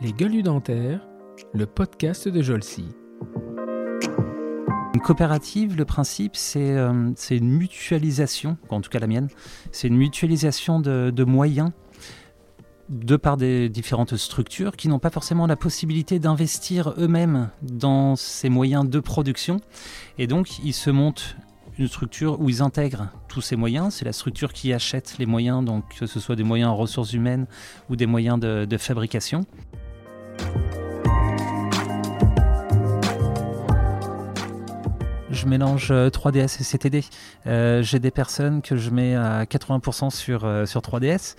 [0.00, 1.06] Les gueules dentaires,
[1.52, 2.86] le podcast de Jolcy.
[4.94, 9.28] Une coopérative, le principe, c'est euh, une mutualisation, en tout cas la mienne,
[9.72, 11.72] c'est une mutualisation de, de moyens
[12.88, 18.48] de par des différentes structures qui n'ont pas forcément la possibilité d'investir eux-mêmes dans ces
[18.48, 19.60] moyens de production.
[20.18, 21.36] Et donc, ils se montent
[21.80, 23.94] une structure où ils intègrent tous ces moyens.
[23.94, 27.14] C'est la structure qui achète les moyens, donc que ce soit des moyens en ressources
[27.14, 27.46] humaines
[27.88, 29.46] ou des moyens de, fabrication.
[35.30, 37.04] je mélange 3DS et CTD.
[37.46, 41.36] Euh, J'ai des personnes que je mets à 80% sur, euh, sur 3DS,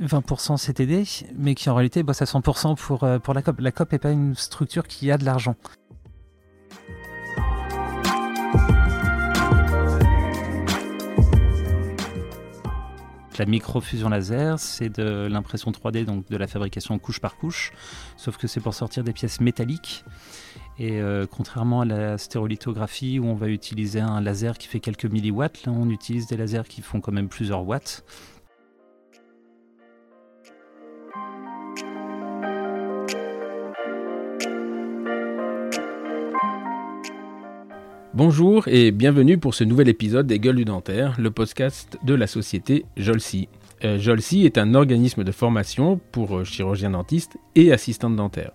[0.00, 1.02] 20% CTD,
[1.36, 3.58] mais qui en réalité bossent à 100% pour, euh, pour la COP.
[3.60, 5.56] La COP n'est pas une structure qui a de l'argent.
[13.38, 17.72] La microfusion laser, c'est de l'impression 3D, donc de la fabrication couche par couche,
[18.16, 20.04] sauf que c'est pour sortir des pièces métalliques.
[20.78, 25.06] Et euh, contrairement à la stérolithographie où on va utiliser un laser qui fait quelques
[25.06, 28.04] milliwatts, là on utilise des lasers qui font quand même plusieurs watts.
[38.16, 42.26] Bonjour et bienvenue pour ce nouvel épisode des Gueules du Dentaire, le podcast de la
[42.26, 43.50] société Jolcy.
[43.84, 48.52] Euh, Jolcy est un organisme de formation pour euh, chirurgiens dentistes et assistantes dentaires.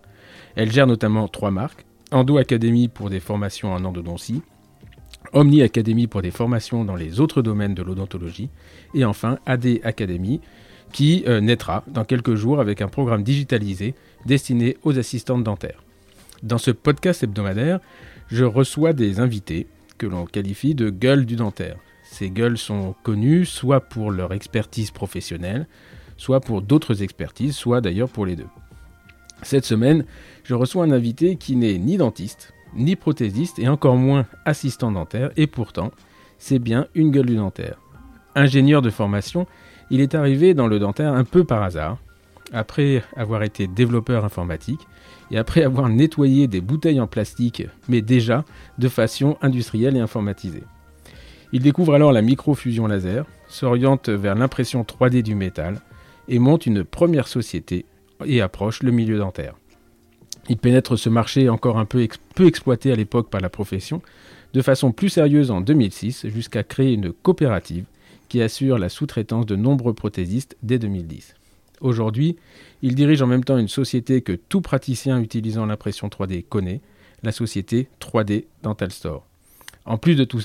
[0.55, 4.41] Elle gère notamment trois marques Endo Academy pour des formations en endodontie,
[5.31, 8.49] Omni Academy pour des formations dans les autres domaines de l'odontologie,
[8.95, 10.41] et enfin AD Academy
[10.91, 13.93] qui euh, naîtra dans quelques jours avec un programme digitalisé
[14.25, 15.83] destiné aux assistantes dentaires.
[16.41, 17.79] Dans ce podcast hebdomadaire,
[18.31, 21.77] je reçois des invités que l'on qualifie de gueules du dentaire.
[22.03, 25.67] Ces gueules sont connues soit pour leur expertise professionnelle,
[26.17, 28.47] soit pour d'autres expertises, soit d'ailleurs pour les deux.
[29.43, 30.05] Cette semaine,
[30.43, 35.31] je reçois un invité qui n'est ni dentiste, ni prothésiste et encore moins assistant dentaire,
[35.35, 35.91] et pourtant,
[36.37, 37.79] c'est bien une gueule du dentaire.
[38.35, 39.45] Ingénieur de formation,
[39.89, 41.97] il est arrivé dans le dentaire un peu par hasard,
[42.53, 44.81] après avoir été développeur informatique
[45.31, 48.43] et après avoir nettoyé des bouteilles en plastique, mais déjà
[48.77, 50.63] de façon industrielle et informatisée.
[51.53, 55.81] Il découvre alors la microfusion laser, s'oriente vers l'impression 3D du métal
[56.27, 57.85] et monte une première société
[58.25, 59.55] et approche le milieu dentaire.
[60.49, 64.01] Il pénètre ce marché encore un peu, peu exploité à l'époque par la profession,
[64.53, 67.85] de façon plus sérieuse en 2006, jusqu'à créer une coopérative
[68.27, 71.35] qui assure la sous-traitance de nombreux prothésistes dès 2010.
[71.81, 72.37] Aujourd'hui,
[72.81, 76.81] il dirige en même temps une société que tout praticien utilisant l'impression 3D connaît,
[77.23, 79.25] la société 3D Dental Store.
[79.85, 80.39] En plus de tout,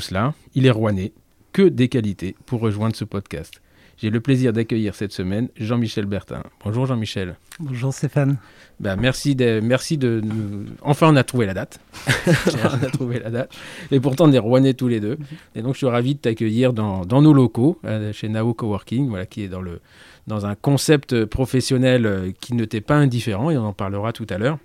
[0.00, 1.12] cela, il est rouennais,
[1.52, 3.60] que des qualités pour rejoindre ce podcast.
[3.98, 6.42] J'ai le plaisir d'accueillir cette semaine Jean-Michel Bertin.
[6.62, 7.36] Bonjour Jean-Michel.
[7.58, 8.36] Bonjour Stéphane.
[8.78, 10.66] Ben, merci de, merci de nous...
[10.82, 11.80] Enfin, on a trouvé la date.
[12.62, 13.56] on a trouvé la date.
[13.90, 15.16] Et pourtant, on est rouennais tous les deux.
[15.54, 19.08] Et donc, je suis ravi de t'accueillir dans, dans, nos locaux, euh, chez Nao Coworking,
[19.08, 19.80] voilà, qui est dans, le,
[20.26, 24.26] dans un concept professionnel euh, qui ne t'est pas indifférent, et on en parlera tout
[24.28, 24.58] à l'heure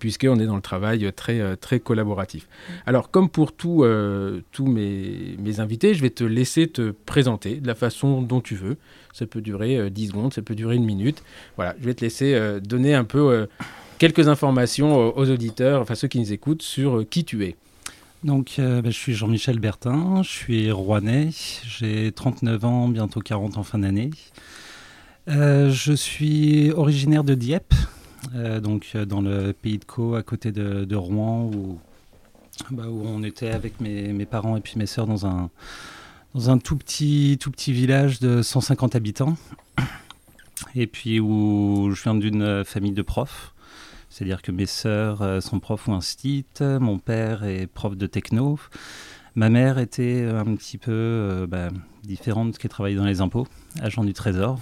[0.00, 2.48] puisqu'on est dans le travail très, très collaboratif.
[2.86, 7.56] Alors, comme pour tous euh, tous mes, mes, invités, je vais te laisser te présenter
[7.56, 8.76] de la façon dont tu veux.
[9.12, 11.22] Ça peut durer euh, 10 secondes, ça peut durer une minute.
[11.56, 13.46] Voilà, je vais te laisser euh, donner un peu euh,
[13.98, 17.56] quelques informations aux auditeurs, enfin ceux qui nous écoutent, sur qui tu es.
[18.22, 21.30] Donc, bah, je suis Jean-Michel Bertin, je suis rouennais,
[21.66, 24.10] j'ai 39 ans, bientôt 40 en fin d'année.
[25.26, 27.99] je suis originaire de Dieppe, euh,
[28.62, 31.78] donc dans le pays de Caux, à côté de, Rouen, où,
[32.70, 35.50] bah, où, on était avec mes, parents et puis mes sœurs dans un,
[36.34, 39.36] dans un tout, petit, tout petit village de 150 habitants.
[40.74, 43.54] Et puis où je viens d'une famille de profs.
[44.10, 48.58] C'est-à-dire que mes sœurs sont profs ou instit, mon père est prof de techno.
[49.36, 51.68] Ma mère était un petit peu euh, bah,
[52.02, 53.46] différente, qui travaillait dans les impôts,
[53.80, 54.58] agent du trésor.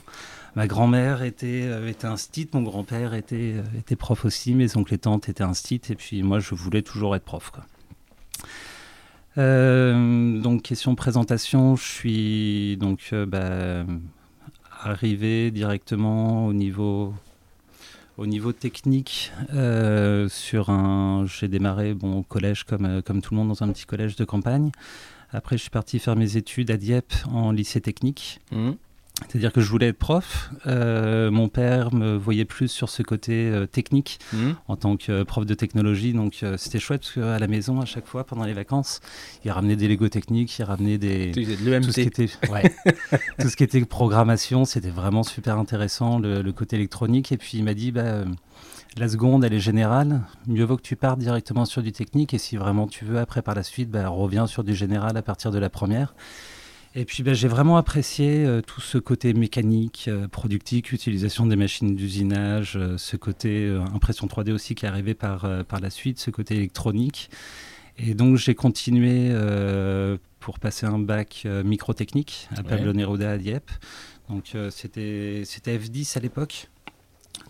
[0.58, 2.08] Ma grand-mère était, euh, était
[2.52, 6.24] mon grand-père était, euh, était prof aussi, mes oncles et tantes étaient instit, et puis
[6.24, 7.52] moi je voulais toujours être prof.
[9.38, 13.86] Euh, donc question présentation, je suis donc euh, bah,
[14.82, 17.14] arrivé directement au niveau
[18.16, 19.30] au niveau technique
[20.28, 23.86] sur un j'ai démarré bon au collège comme comme tout le monde dans un petit
[23.86, 24.72] collège de campagne.
[25.30, 28.40] Après je suis parti faire mes études à Dieppe en lycée technique.
[28.50, 28.72] Mmh.
[29.26, 30.50] C'est-à-dire que je voulais être prof.
[30.66, 34.50] Euh, mon père me voyait plus sur ce côté euh, technique Mmh.
[34.68, 36.12] en tant que prof de technologie.
[36.12, 39.00] Donc euh, c'était chouette parce qu'à la maison, à chaque fois, pendant les vacances,
[39.44, 41.30] il ramenait des Lego techniques, il ramenait des...
[41.32, 42.74] Tu faisais de Tout ce, qui était, ouais.
[43.40, 47.32] tout ce qui était programmation, c'était vraiment super intéressant, le, le côté électronique.
[47.32, 48.24] Et puis il m'a dit, bah, euh,
[48.96, 50.22] la seconde, elle est générale.
[50.46, 52.34] Mieux vaut que tu partes directement sur du technique.
[52.34, 55.22] Et si vraiment tu veux, après par la suite, bah, reviens sur du général à
[55.22, 56.14] partir de la première.
[56.94, 61.56] Et puis bah, j'ai vraiment apprécié euh, tout ce côté mécanique, euh, productique, utilisation des
[61.56, 66.18] machines d'usinage, euh, ce côté impression 3D aussi qui est arrivé par, par la suite,
[66.18, 67.30] ce côté électronique.
[67.98, 69.32] Et donc j'ai continué
[70.38, 72.68] pour passer un bac microtechnique à Ouais.
[72.68, 73.70] Pablo Neruda à Dieppe.
[74.28, 76.68] Donc c'était c'était F10 à l'époque.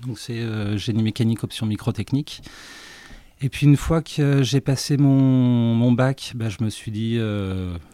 [0.07, 0.43] Donc c'est
[0.79, 2.41] génie mécanique option microtechnique.
[3.43, 7.21] Et puis une fois que j'ai passé mon, mon bac, bah, je me suis dit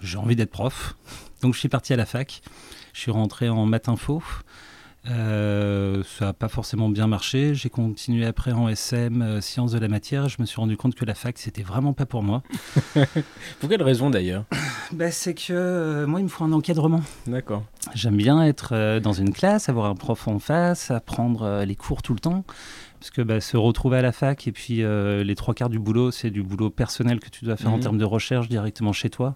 [0.01, 0.97] j'ai envie d'être prof.
[1.45, 2.41] Donc je suis parti à la fac.
[2.95, 4.23] Je suis rentré en maths info.
[5.11, 7.55] Euh, ça n'a pas forcément bien marché.
[7.55, 10.31] J'ai continué après en SM, euh, sciences de la matière.
[10.31, 12.43] Je me suis rendu compte que la fac, c'était vraiment pas pour moi.
[13.61, 14.45] Pour quelle raison d'ailleurs?
[14.93, 17.03] Bah, c'est que euh, moi, il me faut un encadrement.
[17.27, 17.63] D'accord.
[17.95, 22.15] J'aime bien être dans une classe, avoir un prof en face, apprendre les cours tout
[22.15, 22.43] le temps.
[23.01, 26.11] Parce que bah, se retrouver à la fac et puis les trois quarts du boulot,
[26.11, 27.83] c'est du boulot personnel que tu dois faire en Mhm.
[27.83, 29.35] termes de recherche directement chez toi.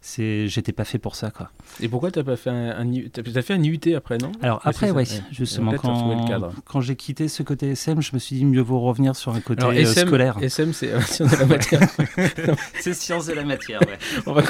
[0.00, 1.50] C'est, j'étais pas fait pour ça, quoi.
[1.80, 4.30] Et pourquoi t'as pas fait un, un I- t'as fait un IUT après, non?
[4.42, 5.22] Alors Ouais, après, c'est ça, oui, ouais.
[5.32, 9.16] justement, quand, quand j'ai quitté ce côté SM, je me suis dit mieux vaut revenir
[9.16, 10.36] sur un côté Alors, euh, SM, scolaire.
[10.40, 11.80] SM, c'est euh, sciences de la matière.
[12.80, 13.98] C'est sciences de la matière, ouais.
[14.26, 14.42] on, va,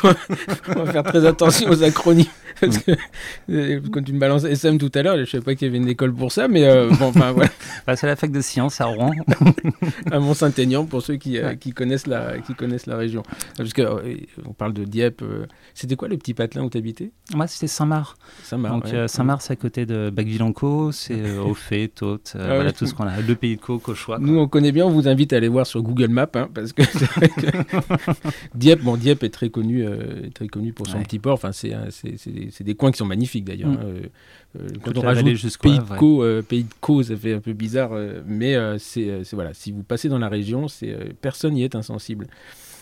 [0.76, 2.26] on va faire très attention aux acronymes.
[2.60, 2.92] Parce que
[3.50, 5.78] euh, quand tu me balances SM tout à l'heure, je savais pas qu'il y avait
[5.78, 7.50] une école pour ça, mais euh, bon, enfin voilà,
[7.86, 9.12] Bah, c'est la fac de sciences à Rouen.
[10.10, 11.56] à Mont-Saint-Aignan pour ceux qui, euh, Ouais.
[11.56, 13.22] qui connaissent la qui connaissent la région.
[13.56, 15.22] Parce que euh, on parle de Dieppe.
[15.74, 17.10] C'était quoi le petit patelin où t'habitais?
[17.34, 18.16] Moi, c'était Saint-Marc.
[18.42, 18.74] Saint-Marc.
[18.74, 18.94] Donc ouais.
[18.94, 22.72] euh, Saint-Marc, c'est à côté de Bacqueville-en-Caux, c'est euh, au fait, Tôte, euh, Ah voilà
[22.72, 23.20] tout ce qu'on a.
[23.20, 24.18] Le pays de Caux, Cauchois.
[24.18, 26.72] Nous, on connaît bien, on vous invite à aller voir sur Google Maps, hein, parce
[26.72, 27.46] que, c'est vrai que
[28.54, 29.84] Dieppe, bon, Dieppe est très connu,
[30.34, 31.04] très connu pour son Ouais.
[31.04, 31.34] petit port.
[31.34, 33.70] Enfin, c'est, c'est, c'est des, c'est des coins qui sont magnifiques d'ailleurs.
[33.70, 33.74] Mm.
[33.74, 34.08] hein.
[34.58, 35.24] Euh, quand on rajoute
[35.60, 39.36] pays de, euh, pays de Caux, ça fait un peu bizarre, euh, mais c'est, c'est-
[39.36, 42.26] voilà, si vous passez dans la région, c'est, personne n'y est insensible.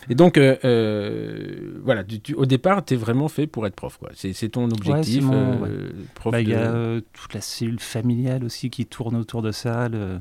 [0.08, 3.74] Et donc, euh, euh, voilà, tu- tu- au départ, tu es vraiment fait pour être
[3.74, 3.96] prof.
[3.98, 4.10] Quoi.
[4.14, 5.90] C'est, c'est ton objectif, euh,
[6.24, 9.88] Bah, Il de- y a toute la cellule familiale aussi qui tourne autour de ça.
[9.88, 10.20] Le,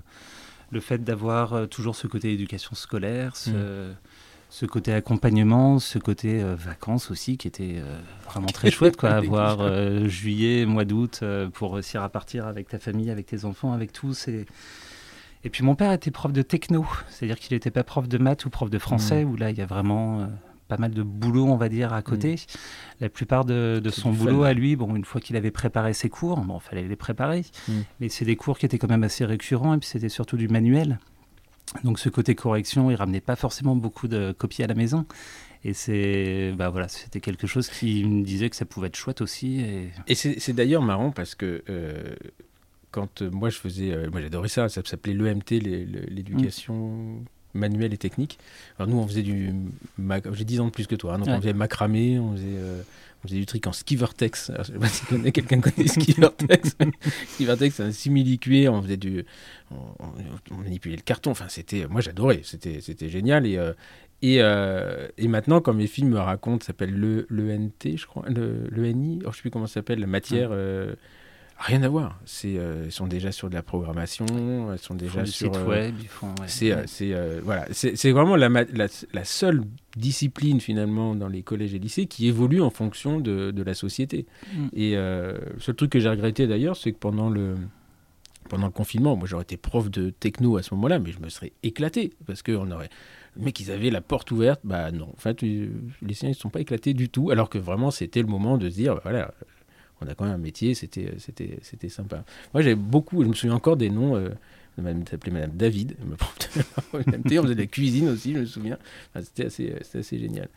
[0.72, 3.96] le fait d'avoir toujours ce côté éducation scolaire, ce, Mm.
[4.50, 7.76] ce côté accompagnement, ce côté vacances aussi qui était
[8.30, 8.98] vraiment très chouette.
[8.98, 11.22] Quoi, avoir juillet, mois d'août
[11.54, 14.28] pour réussir à partir avec ta famille, avec tes enfants, avec tous.
[14.30, 14.46] Et,
[15.46, 18.46] et puis mon père était prof de techno, c'est-à-dire qu'il n'était pas prof de maths
[18.46, 20.26] ou prof de français, où là il y a vraiment euh,
[20.68, 22.36] pas mal de boulot, on va dire, à côté.
[23.00, 24.48] La plupart de, son boulot fun.
[24.50, 27.74] à lui, bon, une fois qu'il avait préparé ses cours, bon, fallait les préparer, Mm.
[28.00, 30.48] mais c'est des cours qui étaient quand même assez récurrents, et puis c'était surtout du
[30.48, 30.98] manuel.
[31.84, 35.06] Donc ce côté correction, il ramenait pas forcément beaucoup de copies à la maison.
[35.64, 39.22] Et c'est, bah voilà, c'était quelque chose qui me disait que ça pouvait être chouette
[39.22, 39.62] aussi.
[40.08, 40.16] Et...
[40.16, 42.16] C'est d'ailleurs marrant parce que euh,
[42.96, 47.94] quand euh, moi je faisais, euh, moi j'adorais ça, ça s'appelait l'EMT, le- l'éducation manuelle
[47.94, 48.40] et technique.
[48.80, 49.54] Alors nous on faisait du,
[50.34, 51.34] j'ai 10 ans de plus que toi, hein, donc Ouais.
[51.36, 52.82] on faisait macramé, on faisait, euh,
[53.24, 54.50] on faisait du trick en skivertex.
[54.50, 54.88] Alors, je sais pas
[55.24, 56.76] si quelqu'un connaît skivertex.
[57.34, 59.26] skivertex c'est un simili-cuir, on faisait du,
[59.72, 61.32] on, manipulait le carton.
[61.32, 63.74] Enfin c'était, moi j'adorais, c'était, c'était génial et euh,
[64.22, 68.24] et, euh, et maintenant, comme mes films me racontent, ça s'appelle le, l'ENT, je crois,
[68.30, 70.96] le, l'ENI, oh, je sais plus comment ça s'appelle, la matière, euh,
[71.58, 72.20] rien à voir.
[72.26, 74.26] C'est, euh, ils sont déjà sur de la programmation,
[74.74, 75.54] ils sont Ils font déjà sur.
[75.54, 76.28] site euh, web, ils font.
[76.40, 76.48] ouais.
[76.48, 79.64] c'est, euh, c'est, euh, voilà, c'est, c'est vraiment la, ma- la, la seule
[79.96, 84.26] discipline finalement dans les collèges et lycées qui évolue en fonction de, de la société.
[84.54, 84.68] Mm.
[84.74, 87.56] Et euh, le seul truc que j'ai regretté d'ailleurs, c'est que pendant le,
[88.50, 91.30] pendant le confinement, moi j'aurais été prof de techno à ce moment-là, mais je me
[91.30, 92.90] serais éclaté parce qu'on aurait.
[93.38, 94.62] Les mecs, ils avaient la porte ouverte.
[94.64, 95.68] Bah non, en fait, euh,
[96.02, 97.32] les siens, ne sont pas éclatés du tout.
[97.32, 99.34] Alors que vraiment, c'était le moment de se dire, bah, voilà,
[100.02, 102.24] on a quand même un métier, c'était, c'était, c'était sympa.
[102.54, 104.16] Moi, j'avais beaucoup, je me souviens encore des noms.
[104.16, 104.30] Euh,
[104.78, 105.96] madame s'appelait Madame David,
[106.94, 108.78] on faisait de la cuisine aussi, je me souviens.
[109.14, 110.50] Enfin, c'était, assez, c'était assez génial.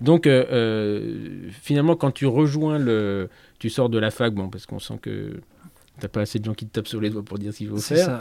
[0.00, 3.28] Donc, euh, euh, finalement, quand tu rejoins le.
[3.58, 5.40] Tu sors de la fac, bon, parce qu'on sent que
[6.00, 7.68] t'as pas assez de gens qui te tapent sur les doigts pour dire ce qu'il
[7.68, 8.06] faut C'est faire.
[8.06, 8.18] ça.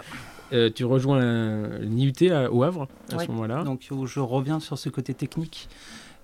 [0.54, 3.26] Euh, tu rejoins IUT à- au Havre à Ouais.
[3.26, 3.64] ce moment-là.
[3.64, 5.68] Donc où je reviens sur ce côté technique,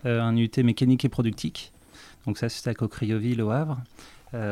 [0.06, 1.72] euh, un UT mécanique et productique.
[2.26, 3.84] Donc ça c'était à Cocrioville au Havre, euh,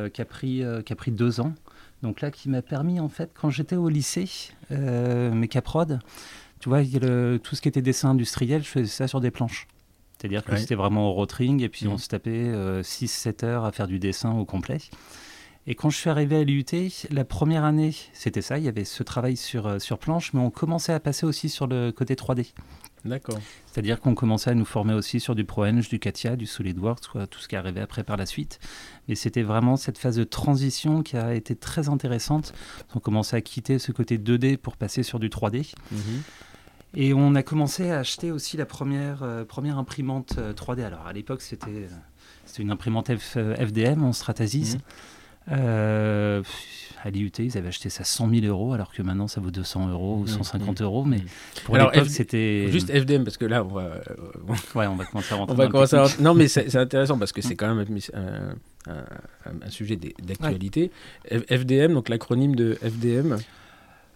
[0.10, 1.54] qui, a pris, euh, qui a pris deux ans.
[2.02, 4.30] Donc là qui m'a permis en fait quand j'étais au lycée,
[4.72, 6.00] euh, mes caprod,
[6.60, 9.68] tu vois, le- tout ce qui était dessin industriel, je faisais ça sur des planches.
[10.18, 10.58] C'est-à-dire que Ouais.
[10.58, 12.52] c'était vraiment au rotring et puis on se tapait
[12.84, 14.80] 6-7 heures à faire du dessin au complet.
[15.70, 16.66] Et quand je suis arrivé à l'IUT,
[17.12, 20.40] la première année, c'était ça, il y avait ce travail sur, euh, sur planche, mais
[20.40, 22.54] on commençait à passer aussi sur le côté 3D.
[23.06, 23.38] D'accord.
[23.68, 27.40] C'est-à-dire qu'on commençait à nous former aussi sur du ProEng, du Katia, du SolidWorks, tout
[27.40, 28.60] ce qui est arrivé après par la suite.
[29.08, 32.52] Mais c'était vraiment cette phase de transition qui a été très intéressante.
[32.96, 35.72] On commençait à quitter ce côté 2D pour passer sur du 3D.
[35.92, 36.00] Mhm.
[36.96, 40.84] Et on a commencé à acheter aussi la première, euh, première imprimante 3D.
[40.84, 41.88] Alors à l'époque, c'était
[42.46, 44.74] c'était une imprimante FDM en Stratasys.
[44.74, 44.82] Mhm.
[45.52, 46.44] Euh,
[47.04, 49.90] à l'IUT, ils avaient acheté ça 100 000 euros, alors que maintenant ça vaut 200
[49.90, 50.86] euros ou 150 mhm.
[50.86, 51.06] euros.
[51.06, 51.26] Mais mhm.
[51.66, 52.68] pour l'époque, c'était.
[52.72, 53.82] Juste FDM, parce que là, on va.
[53.82, 54.02] Euh,
[54.76, 55.54] ouais, on va commencer à rentrer.
[55.54, 58.94] on va commencer à Non, mais c'est intéressant parce que c'est quand même un,
[59.66, 60.92] un sujet d'actualité.
[61.30, 63.38] FDM, donc l'acronyme de FDM.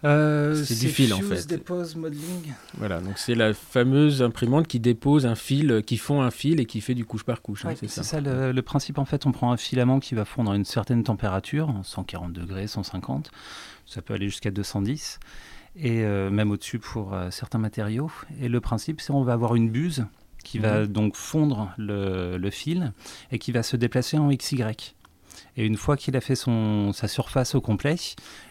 [0.04, 1.70] Euh, c'est du fil en fait.
[1.96, 2.52] Modeling.
[2.76, 6.60] Voilà, donc c'est la fameuse imprimante qui dépose un fil, euh, qui fond un fil
[6.60, 7.64] et qui fait du couche par couche.
[7.64, 9.26] Hein, c'est ça, le, principe en fait.
[9.26, 13.30] On prend un filament qui va fondre à une certaine température, 140 degrés, 150,
[13.86, 15.20] ça peut aller jusqu'à 210,
[15.76, 18.10] et euh, même au-dessus pour certains matériaux.
[18.40, 20.04] Et le principe, c'est on va avoir une buse
[20.44, 20.86] qui va mhm.
[20.88, 22.92] donc fondre le, le, fil
[23.32, 24.94] et qui va se déplacer en XY.
[25.56, 27.96] Et une fois qu'il a fait son, sa surface au complet,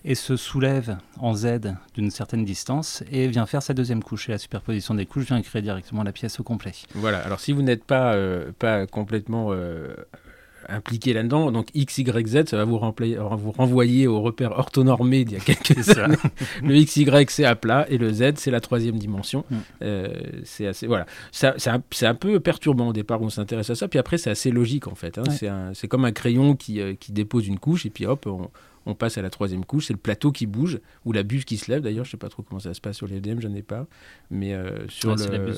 [0.06, 4.30] et se soulève en Z d'une certaine distance et vient faire sa deuxième couche.
[4.30, 6.74] Et la superposition des couches vient créer directement la pièce au complet.
[6.96, 9.96] Voilà, alors si vous n'êtes pas, euh, pas complètement euh,
[10.70, 11.52] impliqué là-dedans.
[11.52, 15.44] Donc X, Y, Z, ça va vous, vous renvoyer au repère orthonormé d'il y a
[15.44, 16.16] quelques années.
[16.64, 19.46] le X, Y, c'est à plat et le Z, c'est la troisième dimension.
[19.50, 19.56] Mm.
[19.84, 20.08] Euh,
[20.44, 21.06] c'est assez, voilà.
[21.32, 21.68] c'est
[22.06, 24.88] un, peu perturbant au départ où on s'intéresse à ça, puis après c'est assez logique
[24.88, 25.18] en fait.
[25.18, 25.72] Hein.
[25.74, 28.50] C'est comme un crayon qui, euh, qui, dépose une couche et puis hop, on,
[28.86, 31.58] on passe à la troisième couche, c'est le plateau qui bouge, ou la buse qui
[31.58, 31.82] se lève.
[31.82, 33.56] D'ailleurs, je ne sais pas trop comment ça se passe sur les FDM, je n'en
[33.56, 33.88] ai pas.
[34.30, 35.54] Mais euh, sur, le,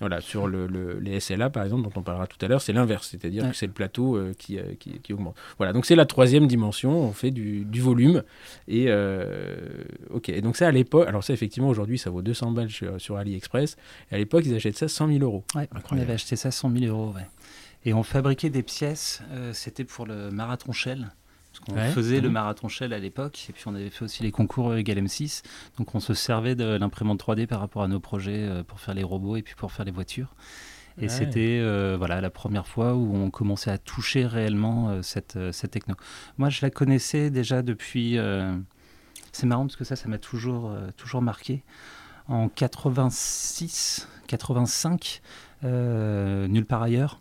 [0.00, 3.08] voilà, sur le, les SLA, par exemple, dont on parlera tout à l'heure, c'est l'inverse,
[3.10, 5.36] c'est-à-dire que c'est le plateau euh, qui, euh, qui, qui, augmente.
[5.56, 8.22] Voilà, donc c'est la troisième dimension, on fait du, du volume.
[8.68, 8.90] Et
[10.10, 13.16] ok, et donc ça à l'époque, alors ça effectivement aujourd'hui ça vaut 200 balles sur,
[13.16, 13.76] AliExpress,
[14.10, 15.44] et à l'époque ils achètent ça 100 000 euros.
[15.54, 17.26] Ouais, on avait acheté ça 100 000 euros, ouais.
[17.84, 21.06] Et on fabriquait des pièces, c'était pour le marathon Shell.
[21.72, 22.34] On faisait le mhm.
[22.34, 25.42] marathon Shell à l'époque, et puis on avait fait aussi les concours Egal M6.
[25.78, 28.94] Donc on se servait de l'imprimante 3D par rapport à nos projets euh, pour faire
[28.94, 30.34] les robots et puis pour faire les voitures.
[30.98, 35.38] Et c'était euh, voilà la première fois où on commençait à toucher réellement euh, cette,
[35.52, 35.94] cette techno.
[36.38, 38.18] Moi, je la connaissais déjà depuis.
[39.32, 41.62] c'est marrant parce que ça, ça m'a toujours, toujours marqué.
[42.28, 45.20] En 86, 85,
[45.64, 47.20] nulle part ailleurs.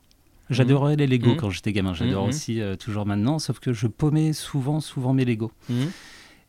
[0.50, 1.38] J'adorais les Lego mmh.
[1.38, 1.94] quand j'étais gamin.
[1.94, 2.30] J'adore mmh.
[2.30, 5.52] aussi euh, toujours maintenant, sauf que je paumais souvent, souvent mes Lego.
[5.70, 5.86] Mmh.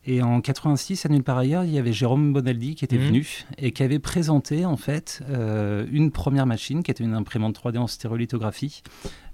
[0.09, 3.43] Et en 86, à nulle part ailleurs, il y avait Jérôme Bonaldi qui était venu
[3.57, 7.77] et qui avait présenté en fait euh, une première machine qui était une imprimante 3D
[7.77, 8.83] en stérolithographie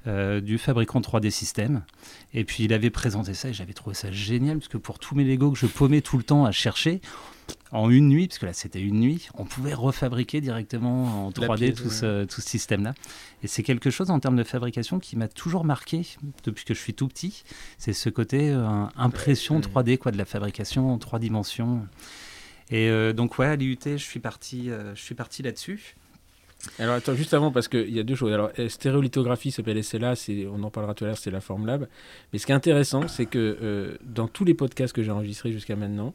[0.08, 1.84] euh, du fabricant 3D System.
[2.34, 5.13] Et puis il avait présenté ça et j'avais trouvé ça génial parce que pour tous
[5.13, 7.01] mes Lego que je paumais tout le temps à chercher,
[7.74, 11.74] en une nuit, parce que là c'était une nuit, on pouvait refabriquer directement en 3D
[11.74, 12.94] tout, ce, tout, ce, système-là.
[13.42, 16.06] Et c'est quelque chose en termes de fabrication qui m'a toujours marqué
[16.44, 17.44] depuis que je suis tout petit.
[17.80, 21.88] C'est ce côté euh, impression 3D, quoi, de la fabrication en trois dimensions.
[22.70, 25.96] Et euh, donc ouais, à l'IUT, je suis parti, euh, je suis parti là-dessus.
[26.78, 28.32] Alors attends, juste avant, parce qu'il y a deux choses.
[28.32, 30.14] Alors, stéréolithographie s'appelle SLA,
[30.50, 31.90] on en parlera tout à l'heure, c'est la Formlab.
[32.32, 35.76] Mais ce qui est intéressant, c'est que dans tous les podcasts que j'ai enregistrés jusqu'à
[35.76, 36.14] maintenant,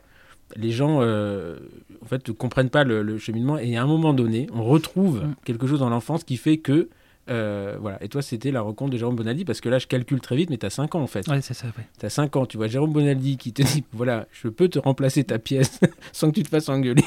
[0.57, 1.57] les gens euh,
[2.03, 5.35] en fait ne comprennent pas le, cheminement et à un moment donné on retrouve mm.
[5.45, 6.89] quelque chose dans l'enfance qui fait que
[7.31, 8.03] euh, voilà.
[8.03, 10.51] Et toi, c'était la rencontre de Jérôme Bonaldi, parce que là, je calcule très vite,
[10.51, 11.27] mais tu as 5 ans en fait.
[11.29, 11.69] Ouais, c'est ça,
[11.99, 14.79] Tu as 5 ans, tu vois Jérôme Bonaldi qui te dit voilà, je peux te
[14.79, 15.81] remplacer ta pièce
[16.13, 17.05] sans que tu te fasses engueuler.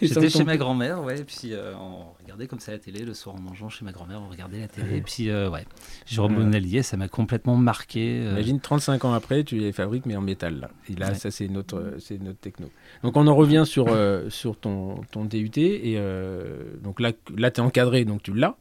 [0.00, 3.14] J'étais chez ma grand-mère, ouais, et puis euh, on regardait comme ça la télé le
[3.14, 5.64] soir en mangeant chez ma grand-mère, on regardait la télé, et puis euh, ouais,
[6.06, 8.22] Jérôme Bonaldi, ça m'a complètement marqué.
[8.22, 10.60] Imagine 35 ans après, tu les fabriques, mais en métal.
[10.60, 10.70] Là.
[10.88, 12.70] Et là, ça, c'est notre, c'est notre techno.
[13.02, 13.86] Donc, on en revient sur,
[14.28, 15.98] sur ton, ton DUT, et
[16.82, 18.56] donc là, là tu es encadré, donc tu l'as.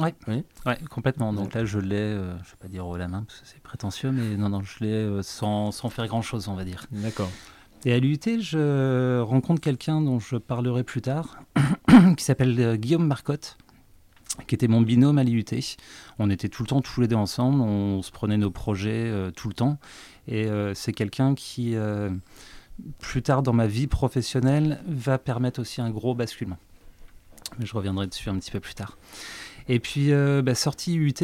[0.00, 0.14] Ouais.
[0.26, 1.32] Oui, ouais, complètement.
[1.32, 3.46] Donc là, je l'ai, euh, je ne vais pas dire haut la main parce que
[3.46, 6.86] c'est prétentieux, mais non, non, je l'ai euh, sans, sans, faire grand-chose, on va dire.
[6.90, 7.30] D'accord.
[7.84, 11.40] Et à l'UT, je rencontre quelqu'un dont je parlerai plus tard,
[12.16, 13.58] qui s'appelle euh, Guillaume Marcotte,
[14.46, 15.44] qui était mon binôme à l'IUT.
[16.18, 19.48] On était tout le temps tous les deux ensemble, on se prenait nos projets tout
[19.48, 19.78] le temps.
[20.26, 21.76] Et c'est quelqu'un qui,
[22.98, 26.56] plus tard dans ma vie professionnelle, va permettre aussi un gros basculement.
[27.58, 28.96] Mais je reviendrai dessus un petit peu plus tard.
[29.68, 31.14] Et puis, euh, bah, sortie UT,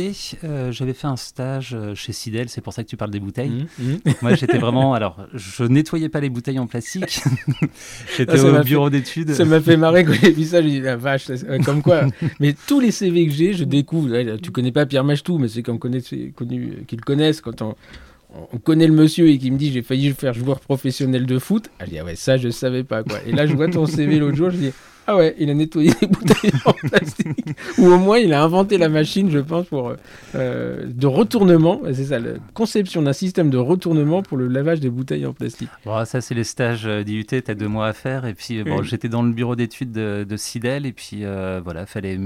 [0.44, 3.20] euh, j'avais fait un stage euh, chez Sidel, c'est pour ça que tu parles des
[3.20, 3.66] bouteilles.
[3.78, 3.96] Mmh, mmh.
[4.22, 4.94] Moi, j'étais vraiment.
[4.94, 7.20] Alors, je nettoyais pas les bouteilles en plastique.
[8.16, 9.34] j'étais ah, au bureau d'études.
[9.34, 10.62] Ça m'a fait marrer quand j'ai vu ça.
[10.62, 11.26] J'ai dit, la vache,
[11.64, 12.02] comme quoi.
[12.40, 14.36] mais tous les CV que j'ai, je découvre.
[14.36, 17.74] Tu connais pas Pierre Machtou, mais c'est comme qu'ils connaissent quand on
[18.52, 21.70] on connaît le monsieur et qui me dit j'ai failli faire joueur professionnel de foot,
[21.78, 23.18] ah, je dis ah ouais ça je savais pas quoi.
[23.26, 24.72] Et là je vois ton CV l'autre jour, je dis
[25.06, 27.46] ah ouais il a nettoyé des bouteilles en plastique.
[27.78, 29.94] Ou au moins il a inventé la machine je pense pour
[30.34, 34.90] euh, de retournement, c'est ça la conception d'un système de retournement pour le lavage des
[34.90, 35.70] bouteilles en plastique.
[35.86, 38.26] Bon, ça c'est les stages d'IUT, tu as deux mois à faire.
[38.26, 40.84] Et puis bon, j'étais dans le bureau d'études de, de Sidel.
[40.84, 42.18] Et puis euh, voilà fallait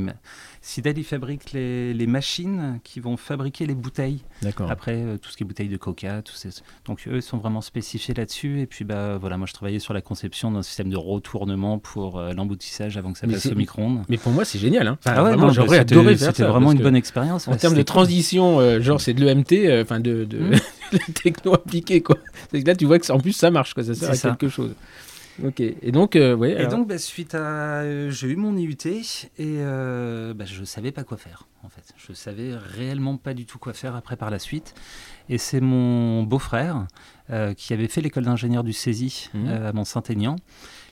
[0.65, 4.21] Sidel, il fabrique les, machines qui vont fabriquer les bouteilles.
[4.43, 4.71] D'accord.
[4.71, 6.51] Après, euh, tout ce qui est bouteilles de coca, tout ces...
[6.85, 8.61] donc eux sont vraiment spécifiés là-dessus.
[8.61, 12.19] Et puis, bah, voilà, moi, je travaillais sur la conception d'un système de retournement pour
[12.19, 14.05] euh, l'emboutissage avant que ça passe au micro-ondes.
[14.09, 14.87] Mais pour moi, c'est génial.
[14.87, 14.99] Hein.
[15.05, 17.49] ah ouais, j'aurais adoré faire C'était vraiment une bonne expérience.
[17.49, 20.53] En termes de transition, euh, genre, c'est de l'EMT, enfin, de, de...
[20.93, 21.13] Hmm.
[21.15, 22.19] techno appliqué, quoi.
[22.53, 23.83] Là, tu vois que en plus, ça marche, quoi.
[23.83, 24.75] Ça sert à quelque chose.
[25.45, 25.61] Ok.
[25.61, 29.27] Et donc, euh, ouais, Et donc, bah, suite à, euh, j'ai eu mon IUT et
[29.41, 31.49] euh, bah, je savais pas quoi faire.
[31.65, 34.75] En fait, je savais réellement pas du tout quoi faire après par la suite.
[35.29, 36.87] Et c'est mon beau-frère
[37.31, 39.49] euh, qui avait fait l'école d'ingénieur du CESI mmh.
[39.49, 40.37] à Mont-Saint-Aignan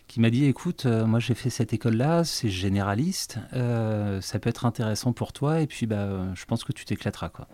[0.07, 5.12] qui m'a dit écoute, moi j'ai fait cette école-là, c'est généraliste, ça peut être intéressant
[5.12, 7.47] pour toi et puis bah, je pense que tu t'éclateras quoi.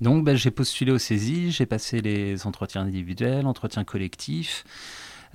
[0.00, 4.64] Donc bah, j'ai postulé au CESI, j'ai passé les entretiens individuels, entretiens collectifs.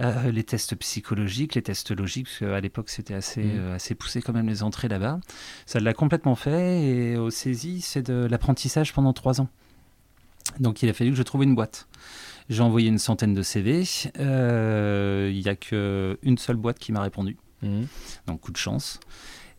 [0.01, 3.59] Euh, les tests psychologiques, les tests logiques, parce qu'à l'époque c'était assez, mm.
[3.59, 5.19] euh, assez poussé quand même les entrées là-bas.
[5.65, 9.49] Ça l'a complètement fait et au CESI c'est de l'apprentissage pendant trois ans.
[10.59, 11.87] Donc il a fallu que je trouve une boîte.
[12.49, 13.83] J'ai envoyé une centaine de CV.
[14.19, 17.37] Euh, il n'y a qu'une seule boîte qui m'a répondu.
[17.61, 17.83] Mm.
[18.27, 18.99] Donc coup de chance.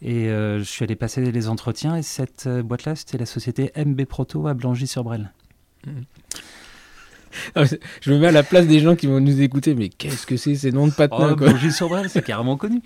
[0.05, 4.49] Et je suis allé passer les entretiens et cette boîte-là, c'était la société MB Proto
[4.49, 5.33] à Blangy-sur-Brel.
[8.01, 10.37] Je me mets à la place des gens qui vont nous écouter, mais qu'est-ce que
[10.37, 12.83] c'est ces noms de patins oh, sur brel c'est carrément connu.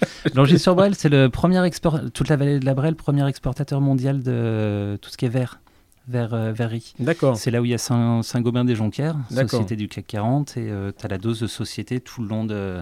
[0.59, 4.23] sur brel c'est le premier export, toute la vallée de la Brel, premier exportateur mondial
[4.23, 5.61] de tout ce qui est vert
[6.09, 6.55] vers euh,
[6.99, 7.37] D'accord.
[7.37, 10.93] C'est là où il y a Saint-Gobain des Jonquières, société du CAC 40, et euh,
[10.97, 12.81] tu as la dose de société tout le long de,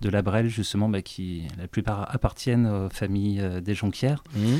[0.00, 4.22] de la Brel, justement, bah, qui la plupart appartiennent aux familles euh, des Jonquières.
[4.34, 4.56] Mmh.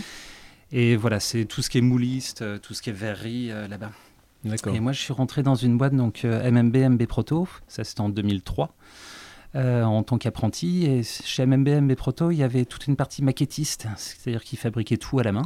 [0.73, 3.91] Et voilà, c'est tout ce qui est mouliste, tout ce qui est verrerie là-bas.
[4.45, 8.09] Et moi, je suis rentré dans une boîte, donc MMB, MB Proto, ça c'était en
[8.09, 8.75] 2003.
[9.57, 10.87] Euh, en tant qu'apprenti.
[10.87, 14.97] Et chez MMB, MB Proto, il y avait toute une partie maquettiste, c'est-à-dire qu'ils fabriquaient
[14.97, 15.43] tout à la main.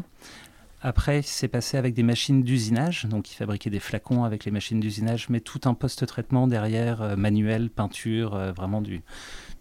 [0.82, 4.78] Après, c'est passé avec des machines d'usinage, donc ils fabriquaient des flacons avec les machines
[4.78, 9.00] d'usinage, mais tout un post-traitement derrière, euh, manuel, peinture, euh, vraiment du,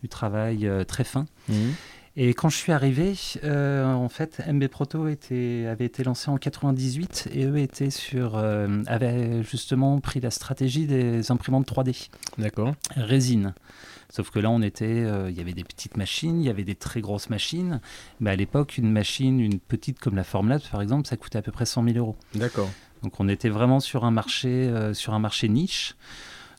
[0.01, 1.25] du travail très fin.
[1.47, 1.53] Mmh.
[2.15, 6.37] Et quand je suis arrivé, euh, en fait, MB Proto était, avait été lancé en
[6.37, 12.09] 98 et eux étaient sur, euh, avaient justement pris la stratégie des imprimantes 3D.
[12.37, 12.75] D'accord.
[12.95, 13.55] Résine.
[14.11, 16.63] Sauf que là, on était, euh, il y avait des petites machines, il y avait
[16.63, 17.81] des très grosses machines.
[18.19, 21.41] Mais à l'époque, une machine, une petite comme la Formlab, par exemple, ça coûtait à
[21.41, 22.15] peu près 100 000 euros.
[22.35, 22.69] D'accord.
[23.01, 25.95] Donc on était vraiment sur un marché, sur un marché niche.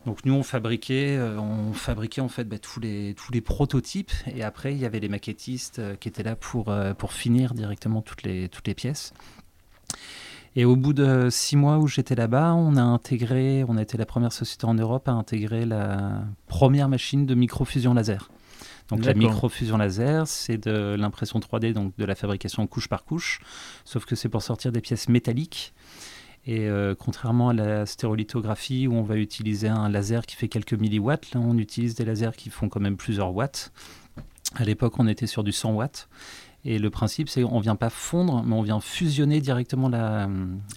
[0.07, 4.13] Donc nous on fabriquait, euh, on fabriquait en fait bah, tous les tous les prototypes
[4.35, 7.55] et après il y avait les maquettistes euh, qui étaient là pour euh, pour finir
[7.55, 9.15] directement toutes les toutes les pièces.
[10.57, 13.99] Et au bout de six mois où j'étais là-bas, on a intégré, on a été
[13.99, 18.31] la première société en Europe à intégrer la première machine de microfusion laser.
[18.89, 23.41] Donc la microfusion laser, c'est de l'impression 3D, donc de la fabrication couche par couche,
[23.85, 25.73] sauf que c'est pour sortir des pièces métalliques
[26.47, 30.75] et euh, contrairement à la stérolithographie où on va utiliser un laser qui fait quelques
[30.75, 33.73] milliwatts, là on utilise des lasers qui font quand même plusieurs watts.
[34.55, 36.09] À l'époque, on était sur du 100 watts.
[36.67, 40.29] Et le principe, c'est qu'on ne vient pas fondre, mais on vient fusionner directement la,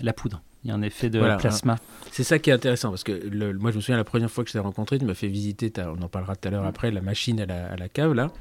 [0.01, 0.41] la poudre.
[0.63, 1.77] Il y a un effet de plasma.
[2.12, 4.43] C'est ça qui est intéressant, parce que le, moi, je me souviens la première fois
[4.43, 6.91] que je t'ai rencontré, tu m'as fait visiter, on en parlera tout à l'heure après,
[6.91, 8.32] la machine à la, à la cave, là.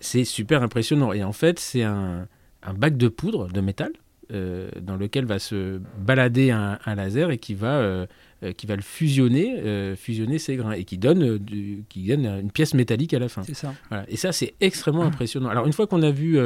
[0.00, 1.12] C'est super impressionnant.
[1.12, 2.26] Et en fait, c'est un,
[2.62, 3.92] un bac de poudre de métal
[4.30, 8.06] euh, dans lequel va se balader un, laser et qui va, euh,
[8.42, 12.50] euh, qui va le fusionner, fusionner ses grains et qui donne, du, qui donne une
[12.50, 13.42] pièce métallique à la fin.
[13.42, 13.72] C'est ça.
[14.08, 15.48] Et ça, c'est extrêmement impressionnant.
[15.48, 16.38] Alors, une fois qu'on a vu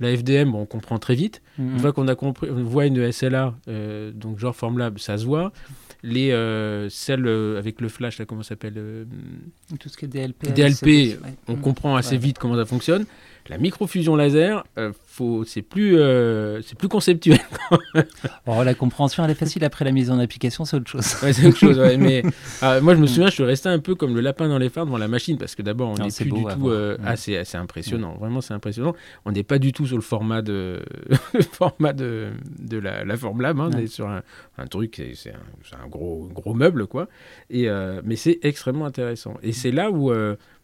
[0.00, 1.40] la FDM, on comprend très vite.
[1.60, 1.72] Mm-hmm.
[1.72, 3.54] Une fois qu'on a compris, on voit une SLA,
[4.14, 5.52] donc genre Formlab, ça se voit.
[6.02, 6.30] Les
[6.90, 9.06] celles avec le flash, là, comment ça s'appelle
[9.78, 10.52] Tout ce qui est DLP.
[10.52, 13.06] DLP, on comprend assez vite comment ça fonctionne.
[13.48, 14.92] La microfusion laser, euh,
[15.46, 17.38] c'est plus, euh, c'est plus conceptuel.
[18.46, 19.64] oh, la compréhension, elle est facile.
[19.64, 21.04] Après la mise en application, c'est autre chose.
[21.04, 21.80] c'est autre chose.
[21.98, 22.22] mais
[22.60, 23.08] ah, moi, je me mm.
[23.08, 25.38] souviens, je suis resté un peu comme le lapin dans les phares devant la machine
[25.38, 26.68] parce que d'abord, on n'est plus du tout.
[26.68, 27.04] Euh, mm.
[27.06, 28.14] ah, c'est impressionnant.
[28.14, 28.18] Mm.
[28.18, 28.94] Vraiment, c'est impressionnant.
[29.24, 30.82] On n'est pas du tout sur le format de,
[31.52, 33.58] format de, de la, la Formlab.
[33.58, 33.70] Hein.
[33.72, 34.22] On est sur un,
[34.58, 37.08] un truc, c'est un, un, gros, gros meuble, quoi.
[37.48, 37.68] Et,
[38.04, 39.34] mais c'est extrêmement intéressant.
[39.42, 40.12] Et c'est là où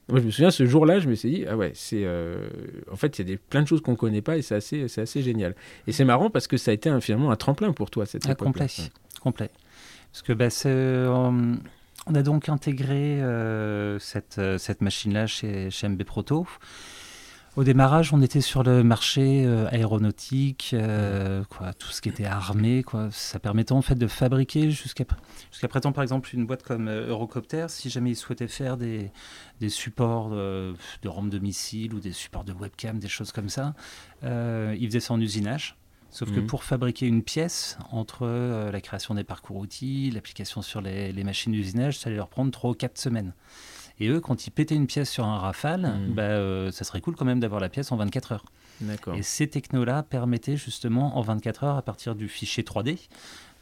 [0.09, 2.05] moi, je me souviens, ce jour-là, je me suis dit, ah ouais, c'est.
[2.05, 2.49] Euh,
[2.93, 4.55] en fait, il y a des, plein de choses qu'on ne connaît pas et c'est
[4.55, 5.55] assez, c'est assez génial.
[5.87, 8.27] Et c'est marrant parce que ça a été un, finalement un tremplin pour toi, cette
[8.29, 8.67] ah, Complet.
[9.23, 9.51] complet.
[10.13, 10.49] Parce que bah,
[12.07, 13.21] on a donc intégré
[13.99, 16.47] cette, cette machine-là chez, chez MB Proto.
[17.57, 22.25] Au démarrage, on était sur le marché euh, aéronautique, euh, quoi, tout ce qui était
[22.25, 22.83] armé.
[22.83, 23.11] Quoi.
[23.13, 25.05] Ça permettait en fait de fabriquer jusqu'à
[25.53, 29.13] jusqu'à présent, par exemple, une boîte comme euh, Eurocopter, si jamais ils souhaitaient faire des,
[29.61, 30.75] des supports de
[31.07, 33.75] rampes de missiles ou des supports de webcam, des choses comme ça,
[34.23, 35.77] ils faisaient ça en usinage.
[36.11, 36.47] Sauf que mhm.
[36.47, 38.27] pour fabriquer une pièce, entre
[38.71, 42.51] la création des parcours outils, l'application sur les, les machines d'usinage, ça allait leur prendre
[42.51, 43.33] 3 ou 4 semaines.
[44.01, 46.13] Et eux, quand ils pétaient une pièce sur un rafale, hmm.
[46.15, 48.45] bah, euh, ça serait cool quand même d'avoir la pièce en 24 heures.
[49.15, 53.09] Et ces technos-là permettaient justement en 24 heures, à partir du fichier 3D,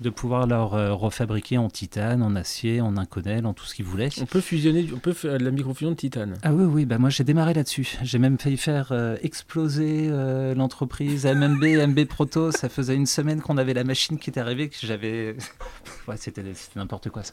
[0.03, 3.85] de pouvoir leur euh, refabriquer en titane, en acier, en inconel, en tout ce qu'ils
[3.85, 4.11] voulaient.
[4.21, 6.37] On peut fusionner, on peut faire de la microfusion de titane.
[6.43, 7.97] Ah oui, oui, bah moi j'ai démarré là-dessus.
[8.03, 10.11] J'ai même failli faire euh, exploser
[10.55, 12.53] l'entreprise MMB, MB Proto.
[12.53, 15.37] Ça faisait une semaine qu'on avait la machine qui était arrivée, que j'avais.
[16.09, 16.43] ouais, c'était
[16.77, 17.33] n'importe quoi ça.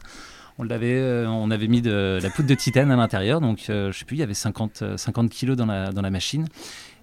[0.58, 3.92] On, l'avait, euh, on avait mis de, la poudre de titane à l'intérieur, donc euh,
[3.92, 6.46] je sais plus, il y avait 50, 50 euh, kilos dans la, dans la machine.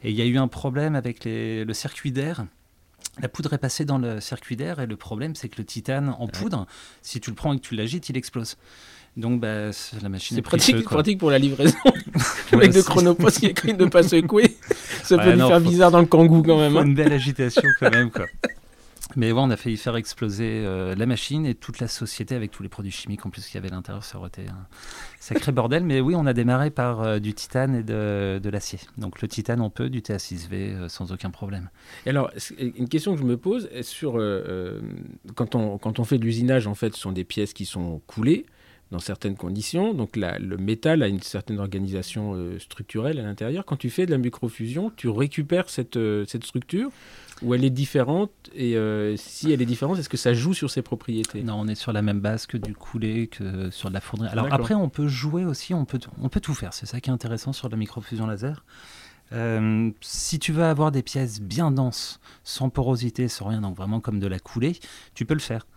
[0.03, 2.45] Et il y a eu un problème avec le circuit d'air.
[3.21, 6.15] La poudre est passée dans le circuit d'air et le problème c'est que le titane
[6.19, 6.67] en poudre,
[7.01, 8.58] si tu le prends et que tu l'agites, il explose.
[9.15, 11.77] Donc bah, la machine c'est pratique, pratique pour la livraison.
[12.51, 14.56] le mec de Chronopost qui écrit de ne pas secouer,
[15.03, 16.77] ça peut lui faire bizarre dans le kangou quand même.
[16.77, 16.86] Hein.
[16.86, 18.25] Une belle agitation quand même quoi.
[19.17, 22.51] Mais ouais, on a failli faire exploser euh, la machine et toute la société avec
[22.51, 24.03] tous les produits chimiques en plus qu'il y avait à l'intérieur.
[24.03, 24.67] Ça aurait été un
[25.19, 25.84] sacré bordel.
[25.84, 28.77] Mais oui, on a démarré par euh, du titane et de, l'acier.
[28.99, 31.71] Donc le titane, on peut, du TA6V euh, sans aucun problème.
[32.06, 34.21] Alors, une question que je me pose, sur,
[35.34, 37.99] quand, on, quand on fait de l'usinage, en fait, ce sont des pièces qui sont
[38.06, 38.45] coulées
[38.91, 39.95] dans certaines conditions.
[39.95, 43.65] Donc le métal a une certaine organisation structurelle à l'intérieur.
[43.65, 46.91] Quand tu fais de la microfusion, tu récupères cette, cette structure
[47.41, 50.69] ou elle est différente Et euh, si elle est différente, est-ce que ça joue sur
[50.69, 51.43] ses propriétés?
[51.43, 54.30] Non, on est sur la même base que du coulé, que sur de la fonderie.
[54.30, 56.73] Alors après, on peut jouer aussi, on peut, on peut tout faire.
[56.73, 58.63] C'est ça qui est intéressant sur la microfusion laser.
[59.34, 64.00] Euh, si tu veux avoir des pièces bien denses, sans porosité, sans rien, donc vraiment
[64.00, 64.80] comme de la coulée,
[65.13, 65.67] tu peux le faire.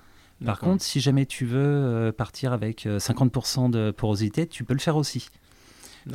[0.44, 4.80] Par contre, si jamais tu veux euh, partir avec 50% de porosité, tu peux le
[4.80, 5.28] faire aussi.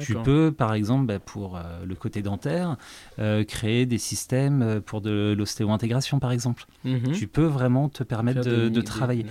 [0.02, 2.78] Tu peux, par exemple, bah, pour euh, le côté dentaire,
[3.19, 6.65] euh, créer des systèmes euh, pour de l'ostéo-intégration, par exemple.
[6.84, 7.12] Mhm.
[7.12, 9.26] Tu peux vraiment te permettre de, travailler.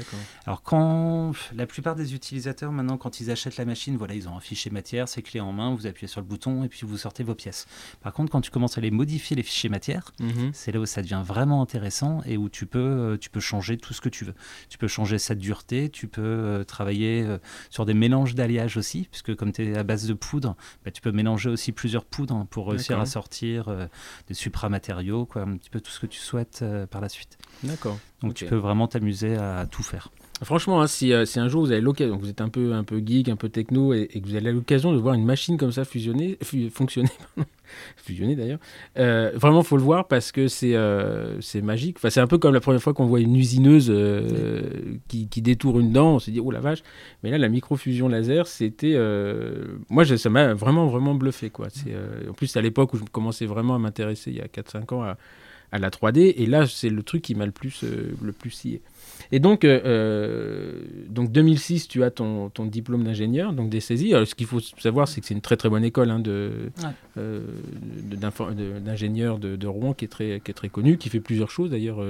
[0.47, 4.37] Alors, quand la plupart des utilisateurs, maintenant, quand ils achètent la machine, voilà, ils ont
[4.37, 6.99] un fichier matière, c'est clé en main, vous appuyez sur le bouton et puis vous
[6.99, 7.67] sortez vos pièces.
[8.03, 10.51] Par contre, quand tu commences à les modifier, les fichiers matière, mhm.
[10.53, 13.95] c'est là où ça devient vraiment intéressant et où tu peux, tu peux changer tout
[13.95, 14.35] ce que tu veux.
[14.69, 17.27] Tu peux changer sa dureté, tu peux travailler
[17.71, 20.44] sur des mélanges d'alliages aussi, puisque comme tu es à base de poudre,
[20.85, 23.87] bah, tu peux mélanger aussi plusieurs poudres pour réussir à sortir euh,
[24.29, 27.39] des supramatériaux, quoi, un petit peu tout ce que tu souhaites euh, par la suite.
[27.63, 27.99] D'accord.
[28.21, 30.11] Donc tu peux vraiment t'amuser à tout faire.
[30.43, 33.01] Franchement, hein, euh, si, un jour vous avez l'occasion, vous êtes un peu, un peu
[33.05, 35.85] geek, un peu techno, et, que vous avez l'occasion de voir une machine comme ça
[35.85, 36.39] fusionner,
[36.73, 37.09] fonctionner,
[37.97, 38.59] fusionner d'ailleurs,
[38.99, 41.99] euh, vraiment faut le voir parce que c'est euh, c'est magique.
[41.99, 43.93] Enfin, c'est un peu comme la première fois qu'on voit une usineuse
[45.07, 46.83] qui, qui, détourne une dent, on se dit oh la vache.
[47.23, 48.99] Mais là, la microfusion laser, c'était,
[49.89, 51.69] moi, ça m'a vraiment vraiment bluffé quoi.
[52.29, 55.03] En plus à l'époque où je commençais vraiment à m'intéresser il y a 4-5 ans
[55.05, 55.17] à,
[55.71, 58.83] à, la 3D, et là c'est le truc qui m'a le plus le plus scié.
[59.33, 64.11] Et donc, euh, euh, donc 2006, tu as ton, diplôme d'ingénieur, donc des saisies.
[64.11, 66.23] ce qu'il faut savoir, c'est que c'est une très très bonne école hein,
[67.17, 72.05] d'ingénieur de, Rouen qui est, très, qui est très connue, qui fait plusieurs choses d'ailleurs,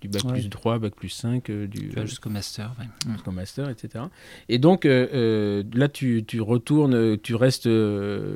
[0.00, 2.74] du bac plus 3, bac plus 5, du, jusqu'au master.
[3.10, 4.04] Jusqu'au master, etc.
[4.48, 7.68] Et donc là, tu, tu, retournes, tu restes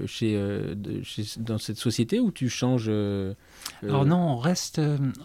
[0.06, 2.90] chez, chez, dans cette société ou tu changes
[3.82, 4.80] alors non, on reste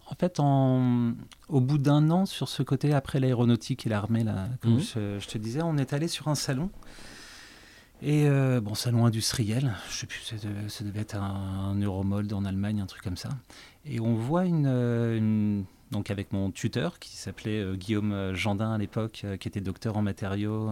[0.09, 1.13] en fait en,
[1.49, 5.19] au bout d'un an sur ce côté après l'aéronautique et l'armée, là, comme mhm.
[5.19, 6.69] je, te disais, on est allé sur un salon.
[8.01, 12.81] Et euh, bon, salon industriel, je sais plus, ça devait, être un, Euromold en Allemagne,
[12.81, 13.29] un truc comme ça.
[13.85, 18.77] Et on voit une, euh, donc avec mon tuteur qui s'appelait euh, Guillaume Jandin à
[18.77, 20.71] l'époque, qui était docteur en matériaux,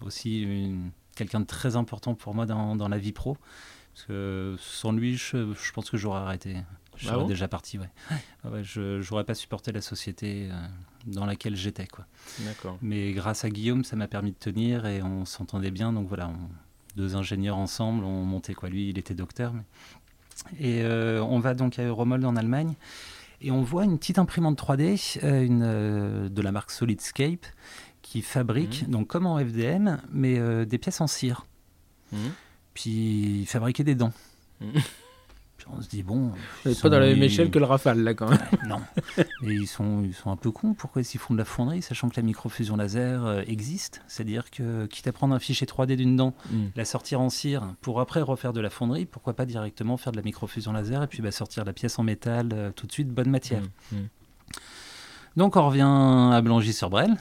[0.00, 0.74] aussi
[1.14, 3.36] quelqu'un de très important pour moi dans, dans, la vie pro.
[3.94, 6.56] Parce que sans lui, je, je pense que j'aurais arrêté.
[6.96, 7.90] Je serais ah déjà parti, ouais.
[8.44, 10.50] ouais je n'aurais pas supporté la société
[11.06, 12.06] dans laquelle j'étais, quoi.
[12.40, 12.78] D'accord.
[12.82, 15.92] Mais grâce à Guillaume, ça m'a permis de tenir et on s'entendait bien.
[15.92, 16.30] Donc voilà,
[16.96, 18.68] deux ingénieurs ensemble, on montait, quoi.
[18.68, 19.52] Lui, il était docteur.
[20.60, 22.74] Et euh, on va donc à Euromold en Allemagne
[23.40, 27.46] et on voit une petite imprimante 3D euh, une, de la marque Solidscape
[28.02, 28.90] qui fabrique, mmh.
[28.90, 31.46] donc comme en FDM, mais des pièces en cire.
[32.12, 32.18] Mmh.
[32.74, 34.12] Puis fabriquer des dents.
[34.60, 34.66] Mmh
[35.72, 36.32] on se dit bon.
[36.64, 38.38] C'est pas dans la même échelle que le Rafale là quand même.
[38.68, 38.80] non.
[39.18, 40.74] Et ils sont, ils sont un peu cons.
[40.74, 44.02] Pourquoi ils font de la fonderie, sachant que la microfusion laser euh, existe?
[44.06, 46.66] C'est-à-dire que quitte à prendre un fichier 3D d'une dent, mm.
[46.76, 50.16] la sortir en cire pour après refaire de la fonderie, pourquoi pas directement faire de
[50.16, 53.08] la microfusion laser et puis bah, sortir la pièce en métal euh, tout de suite,
[53.08, 53.62] bonne matière.
[53.92, 53.96] Mm.
[53.96, 54.08] Mm.
[55.36, 55.82] Donc on revient
[56.32, 57.16] à Blangy-sur-Brel.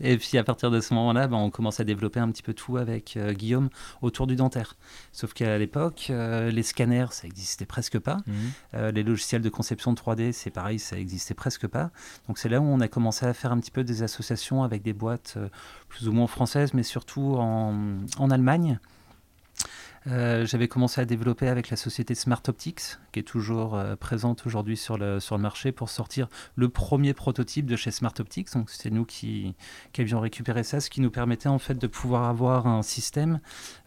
[0.00, 2.54] Et puis à partir de ce moment-là, ben, on commence à développer un petit peu
[2.54, 3.68] tout avec euh, Guillaume
[4.00, 4.76] autour du dentaire.
[5.12, 8.18] Sauf qu'à l'époque, euh, les scanners, ça n'existait presque pas.
[8.26, 8.34] Mhm.
[8.74, 11.90] Euh, les logiciels de conception 3D, c'est pareil, ça n'existait presque pas.
[12.28, 14.82] Donc c'est là où on a commencé à faire un petit peu des associations avec
[14.82, 15.38] des boîtes
[15.88, 17.74] plus ou moins françaises, mais surtout en,
[18.18, 18.78] en Allemagne.
[20.08, 24.44] Euh, j'avais commencé à développer avec la société Smart Optics, qui est toujours euh, présente
[24.46, 28.52] aujourd'hui sur le, sur le marché, pour sortir le premier prototype de chez Smart Optics.
[28.52, 29.54] Donc c'est nous qui,
[29.92, 33.40] qui, avions récupéré ça, ce qui nous permettait en fait de pouvoir avoir un système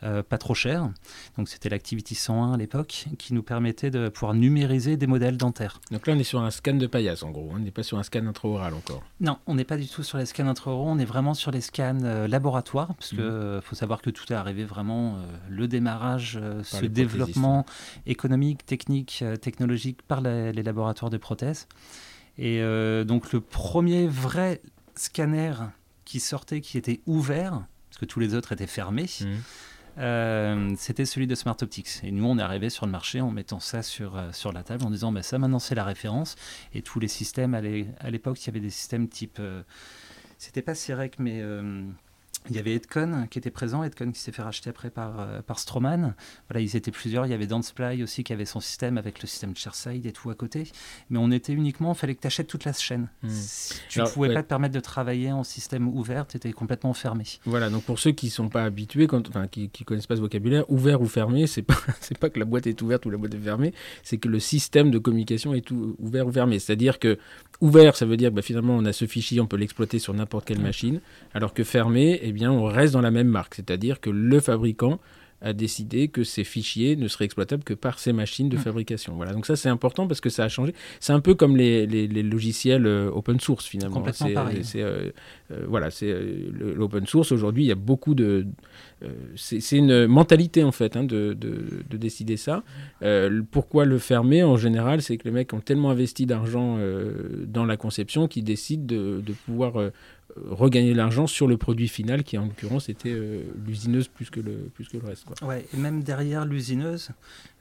[0.04, 0.90] euh, pas trop cher.
[1.38, 5.82] Donc c'était l'Activity 101 à l'époque, qui nous permettait de pouvoir numériser des modèles dentaires.
[5.92, 7.98] Donc là on est sur un scan de paillasse en gros, on n'est pas sur
[7.98, 9.04] un scan intraoral encore.
[9.20, 11.62] Non, on n'est pas du tout sur les scans intraoraux, on est vraiment sur les
[11.62, 11.98] scans
[12.28, 13.62] laboratoires, parce qu'il mmh.
[13.62, 15.18] faut savoir que tout est arrivé vraiment
[15.50, 16.05] le démarrage
[16.36, 17.66] euh, ce développement
[18.06, 21.68] économique, technique, euh, technologique par les, laboratoires de prothèses.
[22.38, 24.62] Et euh, donc le premier vrai
[24.96, 25.54] scanner
[26.04, 30.76] qui sortait, qui était ouvert, parce que tous les autres étaient fermés, mmh.
[30.78, 32.04] c'était celui de Smart Optics.
[32.04, 34.84] Et nous, on est arrivé sur le marché en mettant ça sur, sur la table,
[34.84, 36.36] en disant, bah, ça maintenant c'est la référence.
[36.74, 39.42] Et tous les systèmes, à l'époque, il y avait des systèmes type...
[40.38, 41.42] c'était pas Sirec, mais
[42.50, 45.42] il y avait Edcon qui était présent, Edcon qui s'est fait racheter après par, euh,
[45.42, 46.14] par Stroman.
[46.50, 47.26] Voilà, ils étaient plusieurs.
[47.26, 50.12] Il y avait Danceply aussi qui avait son système avec le système de Chairside et
[50.12, 50.72] tout à côté.
[51.10, 53.10] Mais on était uniquement, il fallait que tu achètes toute la chaîne.
[53.24, 53.30] Hmm.
[53.90, 57.24] tu ne pouvais pas te permettre de travailler en système ouvert, tu étais complètement fermé.
[57.46, 60.16] Voilà, donc pour ceux qui ne sont pas habitués, quand, enfin, qui ne connaissent pas
[60.16, 61.78] ce vocabulaire, ouvert ou fermé, c'est pas,
[62.20, 64.92] pas que la boîte est ouverte ou la boîte est fermée, c'est que le système
[64.92, 66.60] de communication est tout, ouvert ou fermé.
[66.60, 67.18] C'est-à-dire que
[67.62, 70.14] ouvert, ça veut dire que bah, finalement on a ce fichier, on peut l'exploiter sur
[70.14, 71.00] n'importe quelle machine,
[71.34, 75.00] alors que fermé, eh bien, on reste dans la même marque, c'est-à-dire que le fabricant
[75.42, 78.60] a décidé que ces fichiers ne seraient exploitables que par ces machines de mm.
[78.60, 79.14] fabrication.
[79.16, 80.74] Voilà, donc ça c'est important parce que ça a changé.
[81.00, 81.86] C'est un peu comme les,
[82.24, 84.04] logiciels euh, open source finalement.
[84.12, 84.36] C'est,
[84.82, 85.12] euh,
[85.52, 86.14] euh, voilà, c'est
[86.52, 87.66] l'open source aujourd'hui.
[87.66, 88.48] Il y a beaucoup de,
[89.36, 92.64] c'est, une mentalité en fait hein, de, de, décider ça.
[93.52, 96.80] pourquoi le fermer en général, c'est que les mecs ont tellement investi d'argent
[97.46, 99.92] dans la conception qu'ils décident de, pouvoir
[100.36, 104.70] regagner l'argent sur le produit final qui en l'occurrence était euh, l'usineuse plus que le
[104.74, 105.48] plus que le reste quoi.
[105.48, 107.12] Ouais, et même derrière l'usineuse,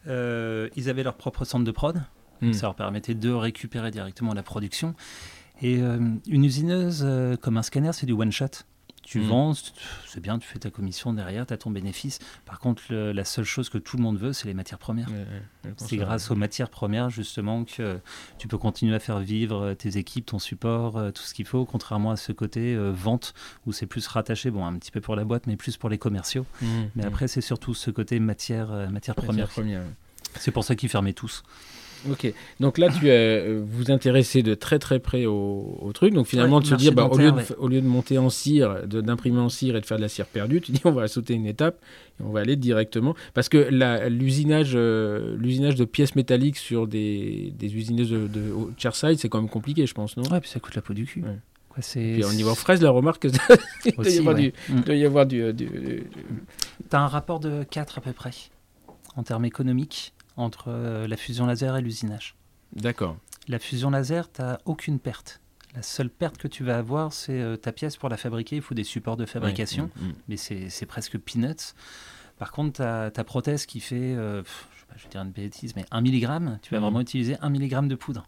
[0.09, 2.03] euh, ils avaient leur propre centre de prod.
[2.41, 2.53] Hmm.
[2.53, 4.95] Ça leur permettait de récupérer directement la production.
[5.63, 7.07] Et euh, une usineuse
[7.41, 8.65] comme un scanner, c'est du one shot.
[9.05, 9.27] Tu mm.
[9.27, 9.53] vends,
[10.07, 12.19] c'est bien, tu fais ta commission derrière, tu as ton bénéfice.
[12.47, 15.09] Par contre, la seule chose que tout le monde veut, c'est les matières premières.
[15.77, 17.99] c'est grâce aux matières premières, justement, que
[18.39, 21.47] tu peux continuer à faire vivre euh, tes équipes, ton support, euh, tout ce qu'il
[21.47, 23.35] faut, contrairement à ce côté euh, vente,
[23.67, 25.99] où c'est plus rattaché, bon, un petit peu pour la boîte, mais plus pour les
[25.99, 26.47] commerciaux.
[26.61, 27.07] Mm, mais mm.
[27.07, 29.49] après, c'est surtout ce côté matière, matière première.
[30.39, 31.43] C'est pour ça qu'ils fermaient tous.
[32.11, 36.61] Ok, donc là tu euh, vous intéressez de très très près au, truc, donc finalement
[36.61, 39.49] de se dire bah, au, lieu de, au lieu de monter en cire, d'imprimer en
[39.49, 41.81] cire et de faire de la cire perdue, tu dis on va sauter une étape
[42.21, 43.15] et on va aller directement.
[43.33, 43.69] Parce que
[44.09, 49.41] l'usinage euh, l'usinage de pièces métalliques sur des, des usineuses de, de, chairside c'est quand
[49.41, 50.25] même compliqué je pense non?
[50.25, 51.23] Ouais, puis ça coûte la peau du cul.
[51.23, 51.39] Ouais.
[51.81, 53.25] Puis au niveau fraise, la remarque,
[53.85, 56.05] il doit y avoir, du, doit y avoir du, du...
[56.89, 58.31] T'as un rapport de 4 à peu près
[59.17, 60.14] en termes économiques?
[60.37, 62.37] Entre euh, la fusion laser et l'usinage.
[62.75, 63.17] D'accord.
[63.49, 65.41] La fusion laser, tu n'as aucune perte.
[65.75, 68.57] La seule perte que tu vas avoir, c'est euh, ta pièce pour la fabriquer.
[68.57, 70.15] Il faut des supports de fabrication, mm, mm.
[70.29, 71.75] mais c'est presque peanuts.
[72.39, 74.43] Par contre, ta, ta prothèse qui fait, euh,
[74.97, 76.83] je vais dire une bêtise, mais 1 mg, tu vas mm.
[76.83, 78.27] vraiment utiliser 1 mg de poudre.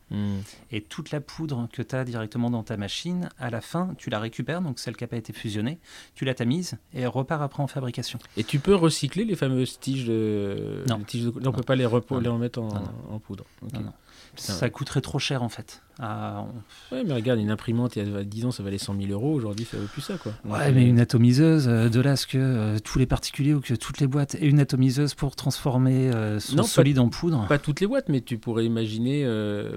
[0.71, 4.11] Et toute la poudre que tu as directement dans ta machine, à la fin, tu
[4.11, 5.79] la récupères, donc celle qui n'a pas été fusionnée,
[6.15, 8.19] tu la tamises et elle repart après en fabrication.
[8.37, 10.85] Et tu peux recycler les fameuses tiges de.
[10.89, 12.69] Non, on ne peut pas les, les remettre en,
[13.11, 13.45] en poudre.
[13.73, 13.93] Non,
[14.37, 15.83] ça coûterait trop cher en fait.
[15.99, 16.45] Ah,
[16.93, 19.33] Ouais, mais regarde, une imprimante il y a 10 ans ça valait 100 000 euros,
[19.33, 20.33] aujourd'hui ça vaut plus ça quoi.
[20.45, 23.61] ouais, mais une atomiseuse, euh, de là à ce que euh, tous les particuliers ou
[23.61, 27.47] que toutes les boîtes aient une atomiseuse pour transformer euh, son solide en poudre.
[27.49, 29.27] Pas toutes les boîtes, mais tu pourrais imaginer,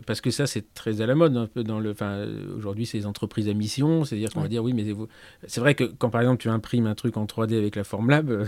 [0.05, 1.91] parce que ça c'est très à la mode un peu dans le.
[1.91, 2.25] Enfin,
[2.57, 4.85] aujourd'hui c'est les entreprises à mission, c'est-à-dire qu'on va dire oui, mais
[5.47, 8.45] c'est vrai que quand par exemple tu imprimes un truc en 3D avec la Formlab,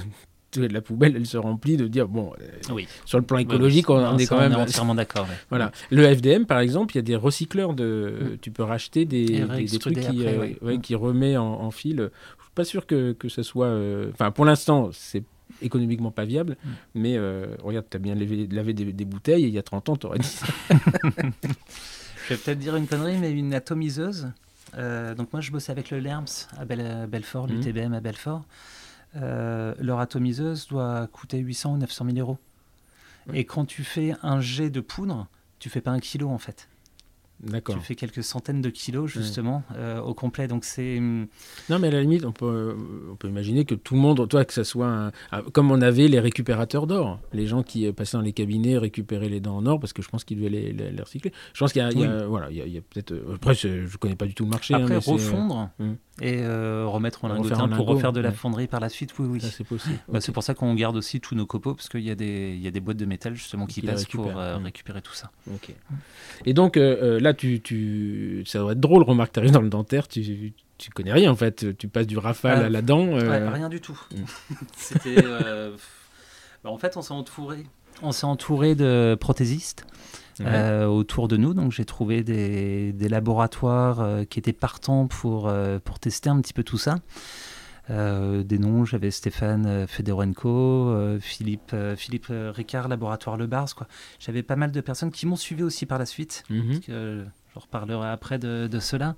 [0.58, 2.88] la poubelle, elle se remplit de dire bon, euh, oui.
[3.06, 5.28] sur le plan écologique, on, est quand même entièrement d'accord.
[5.50, 8.38] Voilà, le FDM par exemple, il y a des recycleurs de, mm.
[8.42, 11.98] tu peux racheter des, des, trucs qui, euh, qui remet en, fil.
[11.98, 15.24] Je suis pas sûr que que ce soit, euh, enfin pour l'instant c'est
[15.62, 16.58] économiquement pas viable.
[16.64, 16.70] Mm.
[16.96, 19.64] Mais euh, regarde, tu as bien lavé, lavé des, des bouteilles et il y a
[19.64, 20.46] 30 ans, tu aurais dit ça.
[22.28, 24.30] Je vais peut-être dire une connerie, mais une atomiseuse.
[24.78, 28.44] Euh, donc moi, je bossais avec le LERMS à, Bel- à Belfort, l'UTBM à Belfort.
[29.16, 32.38] Euh, leur atomiseuse doit coûter 800 ou 900 000 euros.
[33.34, 35.28] Et quand tu fais un jet de poudre,
[35.60, 36.70] tu fais pas un kilo en fait.
[37.44, 37.76] D'accord.
[37.76, 40.48] Tu fais quelques centaines de kilos justement euh, au complet.
[40.48, 41.28] Donc c'est hum,
[41.70, 42.76] Non, mais à la limite, on peut,
[43.12, 45.82] on peut imaginer que tout le monde, toi, que ce soit un- un- comme on
[45.82, 49.58] avait les récupérateurs d'or, les gens qui euh, passaient dans les cabinets récupéraient les dents
[49.58, 51.32] en or parce que je pense qu'ils devaient les, les- les recycler.
[51.54, 53.12] Je pense qu'il y a, a- voilà, il y a, peut-être.
[53.12, 54.74] euh, Après, je connais pas du tout le marché.
[54.74, 55.96] hein, après euh, refondre hum.
[56.22, 58.36] et euh, remettre en lingotin pour lingot, refaire de la ouais.
[58.36, 59.18] fonderie par la suite.
[59.18, 59.42] Oui, oui.
[59.42, 59.98] ça, c'est possible.
[60.10, 60.22] Bah.
[60.22, 62.62] C'est pour ça qu'on garde aussi tous nos copeaux parce qu'il y, a des- il
[62.62, 64.64] y a des boîtes de métal justement qui passent pour mm.
[64.64, 65.32] récupérer tout ça.
[65.52, 65.74] Ok.
[66.46, 69.70] Et donc euh, là, tu, tu, ça doit être drôle, remarque, tu arrives dans le
[69.70, 72.66] dentaire, tu, tu connais rien en fait, tu passes du rafale Ah.
[72.66, 73.08] à la dent.
[73.18, 74.00] euh, Ouais, rien du tout.
[74.12, 74.16] Mm.
[74.78, 75.24] C'était.
[75.24, 75.76] euh,
[76.64, 77.64] bah, en fait, on s'est entouré.
[78.04, 79.86] On s'est entouré de prothésistes
[80.40, 80.46] ouais.
[80.48, 81.54] euh, autour de nous.
[81.54, 86.40] Donc, j'ai trouvé des, des laboratoires euh, qui étaient partants pour, euh, pour tester un
[86.42, 86.96] petit peu tout ça.
[87.92, 93.74] Euh, des noms, j'avais Stéphane euh, Fedorenko, euh, Philippe, euh, Philippe Ricard, laboratoire Le Bars.
[93.76, 93.88] Quoi.
[94.20, 96.44] J'avais pas mal de personnes qui m'ont suivi aussi par la suite.
[96.50, 96.68] Mhm.
[96.68, 99.16] parce que je reparlerai après de, de cela,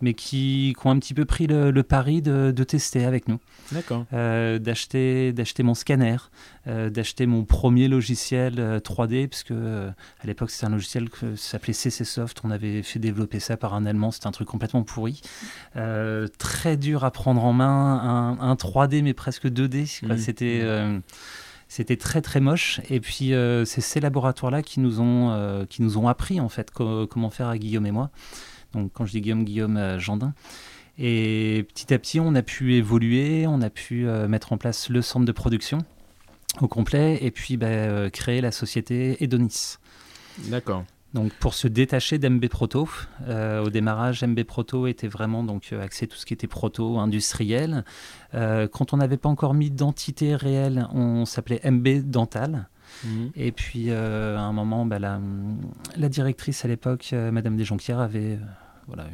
[0.00, 3.28] mais qui, qui ont un petit peu pris le, le pari de, de tester avec
[3.28, 3.38] nous.
[3.72, 4.04] D'accord.
[4.12, 6.16] Euh, d'acheter d'acheter mon scanner,
[6.66, 11.26] euh, d'acheter mon premier logiciel euh, 3D, puisque euh, à l'époque c'était un logiciel qui
[11.36, 12.40] s'appelait CC Soft.
[12.44, 15.20] On avait fait développer ça par un Allemand, c'était un truc complètement pourri,
[15.76, 20.00] Euh, très dur à prendre en main, un, un 3D mais presque 2D.
[20.00, 20.16] quoi.
[20.16, 20.18] Mhm.
[20.18, 20.62] C'était
[21.68, 22.80] c'était très très moche.
[22.90, 26.48] Et puis euh, c'est ces laboratoires-là qui nous ont euh, qui nous ont appris en
[26.48, 28.10] fait co- comment faire à Guillaume et moi.
[28.72, 30.34] Donc quand je dis Guillaume, Guillaume euh, Jandin.
[30.98, 34.88] Et petit à petit, on a pu évoluer, on a pu euh, mettre en place
[34.88, 35.78] le centre de production
[36.62, 39.76] au complet, et puis bah, créer la société Edonis.
[40.48, 40.84] D'accord.
[41.16, 42.86] Donc pour se détacher d'MB Proto,
[43.26, 46.98] euh, au démarrage, MB Proto était vraiment donc euh, axé tout ce qui était proto
[46.98, 47.84] industriel.
[48.34, 52.68] Euh, quand on n'avait pas encore mis d'entité réelle, on s'appelait MB Dental.
[53.02, 53.30] Mhm.
[53.34, 55.18] Et puis euh, à un moment, bah, la,
[55.96, 58.38] la directrice à l'époque, Madame Desjonquières, avait,
[58.86, 59.06] voilà,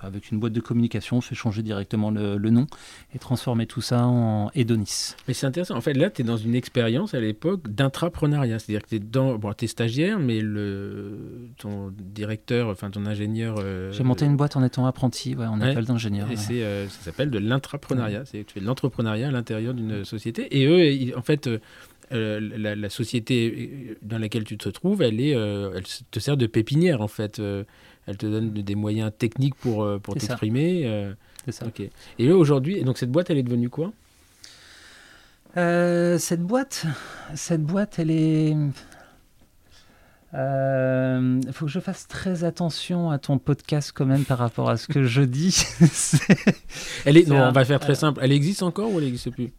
[0.00, 2.66] avec une boîte de communication, fait changer directement le, le nom
[3.14, 5.14] et transformer tout ça en Edonis.
[5.26, 5.76] Mais c'est intéressant.
[5.76, 8.58] En fait, là, tu es dans une expérience à l'époque d'intrapreneuriat.
[8.58, 9.36] C'est-à-dire que tu es, dans...
[9.36, 11.48] bon, es stagiaire, mais le...
[11.58, 13.56] ton directeur, enfin ton ingénieur.
[13.58, 15.72] euh, J'ai monté une boîte en étant apprenti ouais, en Ouais.
[15.72, 16.26] école d'ingénieur.
[16.28, 16.36] Et ouais.
[16.36, 18.22] c'est, euh, ça s'appelle de l'intrapreneuriat.
[18.24, 20.58] Tu fais de l'entrepreneuriat à l'intérieur d'une société.
[20.58, 21.48] Et eux, ils- en fait,
[22.12, 26.20] euh, euh, la, la société dans laquelle tu te trouves, elle, est, euh, elle te
[26.20, 27.38] sert de pépinière, en fait.
[27.38, 27.64] Euh,
[28.06, 30.82] elle te donne des moyens techniques pour, euh, t'exprimer.
[30.86, 31.12] euh,
[31.44, 31.66] C'est ça.
[32.18, 33.92] Et aujourd'hui, donc cette boîte, elle est devenue quoi?
[35.56, 36.86] Euh, cette boîte,
[37.34, 38.54] cette boîte, elle est.
[40.34, 44.76] Il faut que je fasse très attention à ton podcast quand même par rapport à
[44.76, 45.56] ce que je dis.
[47.06, 48.20] Elle est, non, on va faire très simple.
[48.22, 49.52] Elle existe encore ou elle n'existe plus?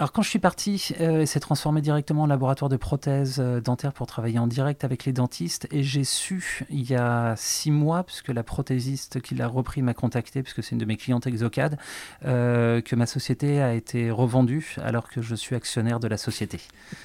[0.00, 3.92] Alors quand je suis parti, euh, s'est transformée directement en laboratoire de prothèses euh, dentaires
[3.92, 5.68] pour travailler en direct avec les dentistes.
[5.72, 9.92] Et j'ai su il y a six mois, puisque la prothésiste qui l'a repris m'a
[9.92, 11.76] contacté, puisque c'est une de mes clientes Exocad,
[12.24, 16.60] euh, que ma société a été revendue alors que je suis actionnaire de la société.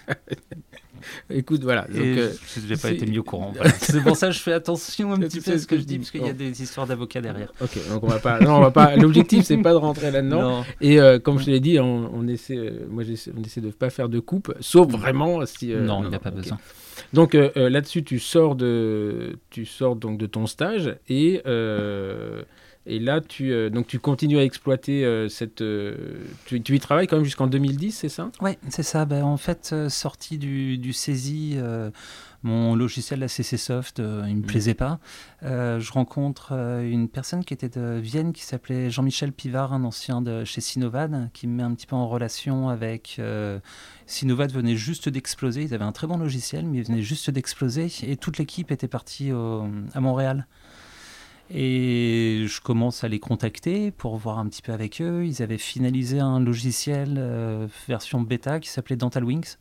[1.30, 1.84] Écoute, voilà.
[1.84, 3.52] Donc, euh, je n'ai pas été mis au courant.
[3.56, 3.72] voilà.
[3.80, 5.86] c'est pour ça que je fais attention un petit peu à ce que que je
[5.86, 7.52] dis, parce qu'il y a des histoires d'avocats derrière.
[7.60, 8.40] ok, donc on va pas.
[8.40, 8.96] Non, on va pas.
[8.96, 10.64] L'objectif, c'est pas de rentrer là-dedans.
[10.82, 13.70] Et euh, comme je te l'ai dit, on, on essaie, moi j'essaie, on essaie de
[13.72, 15.74] pas faire de coupe, sauf vraiment si.
[15.74, 16.58] euh, non, il n'y a pas besoin.
[17.14, 22.42] Donc euh, euh, là-dessus, tu sors de, tu sors donc de ton stage et euh,
[22.88, 25.62] et là tu euh, donc tu continues à exploiter euh, cette.
[25.62, 25.96] euh,
[26.46, 28.32] tu, tu y travailles quand même jusqu'en 2010, c'est ça?
[28.42, 29.06] Oui, c'est ça.
[29.06, 31.90] Ben, en fait, sorti du, du saisie, euh,
[32.46, 34.46] mon logiciel, la CC Soft, euh, il ne me Mhm.
[34.46, 35.00] plaisait pas.
[35.44, 39.84] Euh, je rencontre euh, une personne qui était de Vienne, qui s'appelait Jean-Michel Pivard, un
[39.84, 43.20] ancien de chez Sinovad, qui me met un petit peu en relation avec...
[44.06, 45.64] Sinovad venait juste d'exploser.
[45.64, 47.92] Ils avaient un très bon logiciel, mais ils venaient juste d'exploser.
[48.04, 50.46] Et toute l'équipe était partie au- à Montréal.
[51.52, 55.26] Et je commence à les contacter pour voir un petit peu avec eux.
[55.26, 59.58] Ils avaient finalisé un logiciel euh, version bêta qui s'appelait Dental Wings.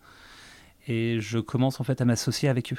[0.87, 2.79] Et je commence en fait à m'associer avec eux.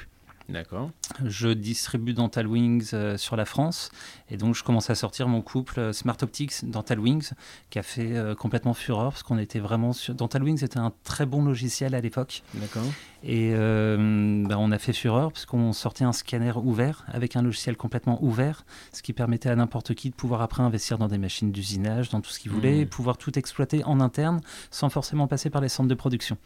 [0.50, 0.92] D'accord.
[1.24, 3.92] Je distribue Dental Wings euh, sur la France.
[4.30, 7.32] Et donc, je commence à sortir mon couple euh, Smart Optics Dental Wings,
[7.72, 10.14] qui a fait euh, complètement fureur, parce qu'on était vraiment sur.
[10.14, 12.44] Dental Wings était un très bon logiciel à l'époque.
[12.54, 12.84] D'accord.
[13.28, 17.76] Et bah, on a fait fureur, parce qu'on sortait un scanner ouvert, avec un logiciel
[17.76, 21.52] complètement ouvert, ce qui permettait à n'importe qui de pouvoir après investir dans des machines
[21.52, 22.90] d'usinage, dans tout ce qu'il voulait, et mmh.
[22.90, 26.38] pouvoir tout exploiter en interne, sans forcément passer par les centres de production.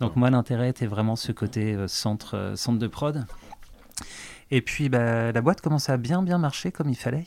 [0.00, 3.27] Donc, moi, l'intérêt était vraiment ce côté centre, centre de prod.
[4.50, 7.26] Et puis bah, la boîte commençait à bien bien marcher comme il fallait.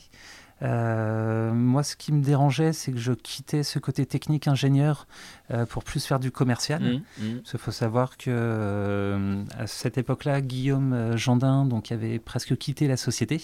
[0.62, 5.06] Euh, moi, ce qui me dérangeait, c'est que je quittais ce côté technique ingénieur
[5.50, 6.82] euh, pour plus faire du commercial.
[6.82, 7.40] Mmh, mmh.
[7.52, 12.86] Il faut savoir que euh, à cette époque-là, Guillaume Jandin, donc qui avait presque quitté
[12.86, 13.40] la société,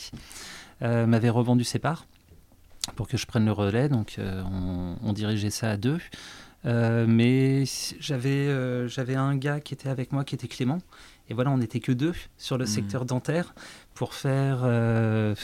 [0.81, 2.07] m'avait revendu ses parts
[2.95, 3.89] pour que je prenne le relais.
[3.89, 5.99] Donc, on, on, dirigeait ça à deux.
[6.65, 7.65] Mais
[8.01, 10.81] j'avais j'avais un gars qui était avec moi, qui était Clément,
[11.31, 12.69] et voilà, on n'était que deux sur le mmh.
[12.69, 13.55] secteur dentaire
[13.95, 15.35] pour faire euh,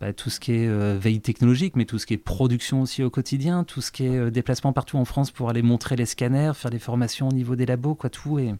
[0.00, 3.02] bah, tout ce qui est euh, veille technologique, mais tout ce qui est production aussi
[3.02, 6.06] au quotidien, tout ce qui est euh, déplacement partout en France pour aller montrer les
[6.06, 8.38] scanners, faire des formations au niveau des labos, quoi, tout.
[8.38, 8.54] Et,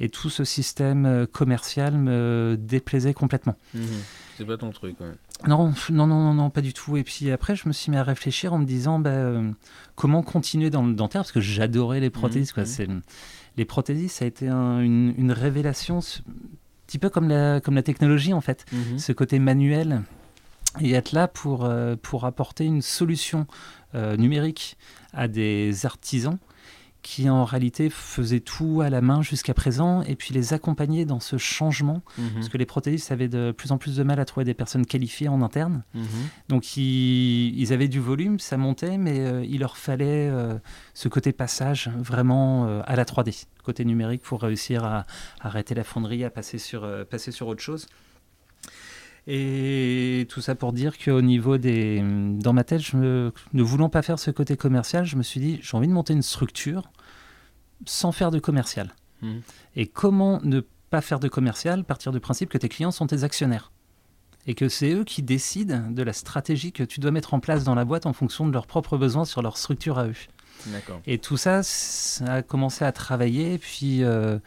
[0.00, 3.56] et tout ce système commercial me déplaisait complètement.
[3.74, 3.80] Mmh.
[4.36, 5.12] C'est pas ton truc, ouais.
[5.48, 6.96] Non, non, non, non, pas du tout.
[6.96, 9.32] Et puis après, je me suis mis à réfléchir en me disant bah,
[9.96, 12.52] comment continuer dans le dentaire, parce que j'adorais les prothèses.
[12.52, 12.64] quoi.
[12.64, 12.88] C'est
[13.58, 16.32] les prothésistes, ça a été une, révélation, un
[16.86, 18.98] petit peu comme la, comme la technologie en fait, mhm.
[18.98, 20.02] ce côté manuel
[20.80, 23.46] et être là pour, euh, pour apporter une solution
[23.94, 24.78] euh, numérique
[25.12, 26.38] à des artisans
[27.02, 31.20] qui en réalité faisaient tout à la main jusqu'à présent, et puis les accompagner dans
[31.20, 32.34] ce changement, mhm.
[32.34, 34.84] parce que les prothésistes avaient de plus en plus de mal à trouver des personnes
[34.84, 35.84] qualifiées en interne.
[35.94, 36.06] Mhm.
[36.48, 40.58] Donc ils, avaient du volume, ça montait, mais euh, il leur fallait euh,
[40.94, 45.06] ce côté passage vraiment euh, à la 3D, côté numérique, pour réussir à,
[45.40, 47.86] arrêter la fonderie, à passer sur, passer sur autre chose.
[49.30, 52.02] Et tout ça pour dire qu'au niveau des.
[52.02, 55.60] Dans ma tête, je ne voulant pas faire ce côté commercial, je me suis dit,
[55.60, 56.90] j'ai envie de monter une structure
[57.84, 58.94] sans faire de commercial.
[59.20, 59.36] Mmh.
[59.76, 63.22] Et comment ne pas faire de commercial Partir du principe que tes clients sont tes
[63.22, 63.70] actionnaires?
[64.46, 67.64] Et que c'est eux qui décident de la stratégie que tu dois mettre en place
[67.64, 70.14] dans la boîte en fonction de leurs propres besoins sur leur structure à eux.
[71.06, 73.58] Et tout ça, ça a commencé à travailler.
[73.58, 74.38] Puis euh,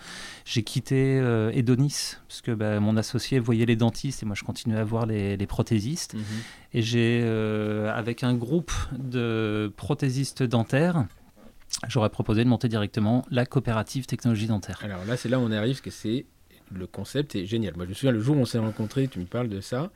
[0.45, 4.43] j'ai quitté euh, Edonis, parce que bah, mon associé voyait les dentistes et moi je
[4.43, 6.13] continuais à voir les, prothésistes.
[6.13, 6.23] Mhm.
[6.73, 11.05] Et j'ai, euh, avec un groupe de prothésistes dentaires,
[11.87, 14.79] j'aurais proposé de monter directement la coopérative technologie dentaire.
[14.83, 16.25] Alors là, c'est là où on arrive, parce que c'est
[16.73, 17.73] le concept est génial.
[17.75, 19.91] Moi, je me souviens le jour où on s'est rencontrés, tu me parles de ça.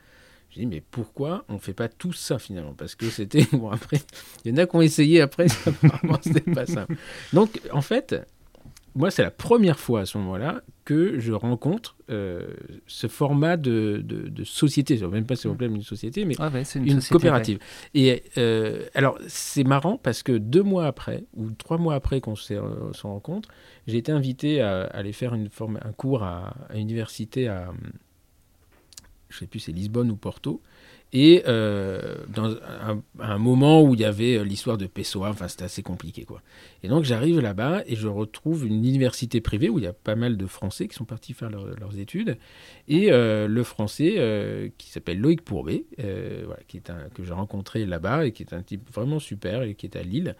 [0.64, 2.74] Mais pourquoi on ne fait pas tout ça finalement?
[2.74, 3.46] Parce que c'était.
[3.56, 4.00] Bon, après,
[4.44, 6.86] il y en a qui ont essayé après, apparemment, c'était pas ça.
[7.32, 8.14] Donc, en fait,
[8.96, 12.46] moi, c'est la première fois à ce moment-là que je rencontre euh,
[12.86, 14.96] ce format de, de, société.
[14.96, 17.58] Je ne sais même pas si c'est problème une société, mais ah une, coopérative.
[17.94, 22.36] Et euh, alors, c'est marrant parce que deux mois après, ou trois mois après qu'on
[22.36, 22.54] se,
[23.02, 23.50] rencontre,
[23.86, 27.72] j'ai été invité à, aller faire une forme, un cours à, à l'université à,
[29.28, 30.62] je sais plus c'est Lisbonne ou Porto,
[31.12, 32.56] et euh, dans
[33.20, 36.42] un, moment où il y avait euh, l'histoire de Pessoa, enfin c'était assez compliqué quoi.
[36.82, 40.16] Et donc j'arrive là-bas et je retrouve une université privée où il y a pas
[40.16, 42.38] mal de Français qui sont partis faire leurs études,
[42.88, 45.84] et euh, le Français qui s'appelle Loïc Pourbet,
[46.68, 49.86] qui est que j'ai rencontré là-bas et qui est un type vraiment super et qui
[49.86, 50.34] est à Lille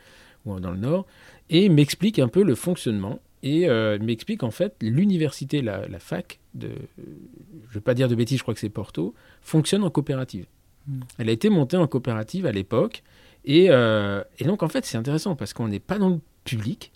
[0.45, 1.07] ou dans le Nord,
[1.51, 6.70] et m'explique un peu le fonctionnement et euh, m'explique en fait l'université, la, fac, de,
[6.97, 10.47] je ne vais pas dire de bêtises, je crois que c'est Porto, fonctionne en coopérative.
[10.87, 11.01] Hmm.
[11.18, 13.03] Elle a été montée en coopérative à l'époque.
[13.45, 16.93] Et, euh, et, donc en fait c'est intéressant parce qu'on n'est pas dans le public,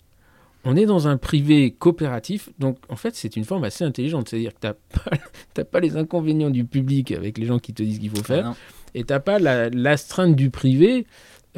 [0.65, 2.49] on est dans un privé coopératif.
[2.59, 4.29] Donc en fait c'est une forme assez intelligente.
[4.29, 4.73] C'est-à-dire que tu n'as
[5.53, 8.53] pas, pas, les inconvénients du public avec les gens qui te disent qu'il faut faire.
[8.93, 11.05] et tu n'as pas l'astreinte du privé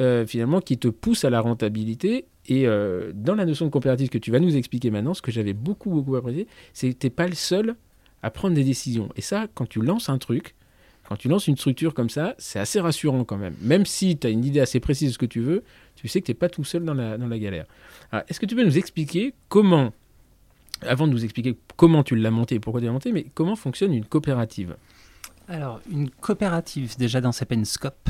[0.00, 4.08] euh, finalement qui te pousse à la rentabilité et euh, dans la notion de coopérative
[4.08, 7.06] que tu vas nous expliquer maintenant, ce que j'avais beaucoup, beaucoup apprécié, c'est que tu
[7.06, 7.76] n'es pas le seul
[8.22, 9.08] à prendre des décisions.
[9.16, 10.54] Et ça, quand tu lances un truc,
[11.08, 13.54] quand tu lances une structure comme ça, c'est assez rassurant quand même.
[13.60, 15.62] Même si tu as une idée assez précise de ce que tu veux,
[15.96, 17.66] tu sais que tu n'es pas tout seul dans la, dans la galère.
[18.28, 19.92] Est-ce que tu peux nous expliquer comment,
[20.82, 23.56] avant de nous expliquer comment tu l'as monté et pourquoi tu l'as monté, mais comment
[23.56, 24.76] fonctionne une coopérative?
[25.48, 28.08] Alors, une coopérative, déjà dans peine scope,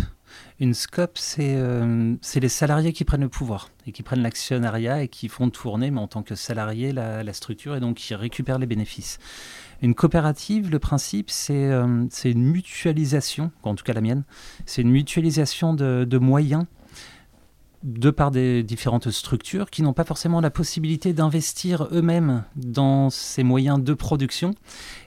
[0.61, 5.09] une SCOP, euh, c'est les salariés qui prennent le pouvoir et qui prennent l'actionnariat et
[5.09, 8.67] qui font tourner, mais en tant que salariés, la, structure et donc qui récupèrent les
[8.67, 9.19] bénéfices.
[9.83, 14.25] Une coopérative, le principe, c'est euh, une mutualisation, en tout cas la mienne,
[14.67, 16.65] c'est une mutualisation de, moyens
[17.83, 23.43] de par des différentes structures qui n'ont pas forcément la possibilité d'investir eux-mêmes dans ces
[23.43, 24.55] moyens de production.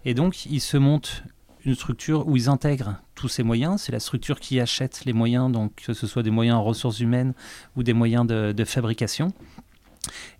[0.05, 1.23] Et donc, ils se montent
[1.67, 3.81] une structure où ils intègrent tous ces moyens.
[3.81, 7.01] C'est la structure qui achète les moyens, donc que ce soit des moyens en ressources
[7.01, 7.33] humaines
[7.75, 9.33] ou des moyens de, fabrication.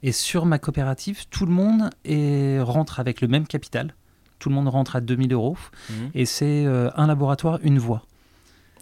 [0.04, 3.94] Et sur ma coopérative, tout le monde est, rentre avec le même capital.
[4.40, 5.58] Tout le monde rentre à 2000 euros.
[5.90, 5.94] Mmh.
[6.14, 8.04] Et c'est euh, un laboratoire, une voie.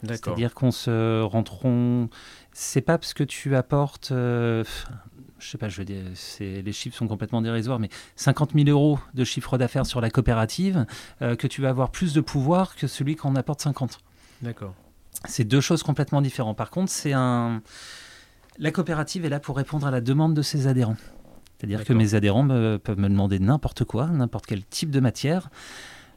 [0.03, 2.09] C'est-à-dire qu'on se rentreront.
[2.53, 4.11] C'est pas parce que tu apportes.
[4.11, 4.63] Euh,
[5.45, 6.03] je sais pas, je veux dire,
[6.39, 10.85] les chiffres sont complètement dérisoires, mais 50 000 euros de chiffre d'affaires sur la coopérative,
[11.21, 13.99] euh, que tu vas avoir plus de pouvoir que celui qu'on apporte 50.
[14.41, 14.73] D'accord.
[15.25, 16.57] C'est deux choses complètement différentes.
[16.57, 17.61] Par contre, c'est un.
[18.57, 20.97] La coopérative est là pour répondre à la demande de ses adhérents.
[21.57, 25.49] C'est-à-dire que mes adhérents peuvent me demander n'importe quoi, n'importe quel type de matière,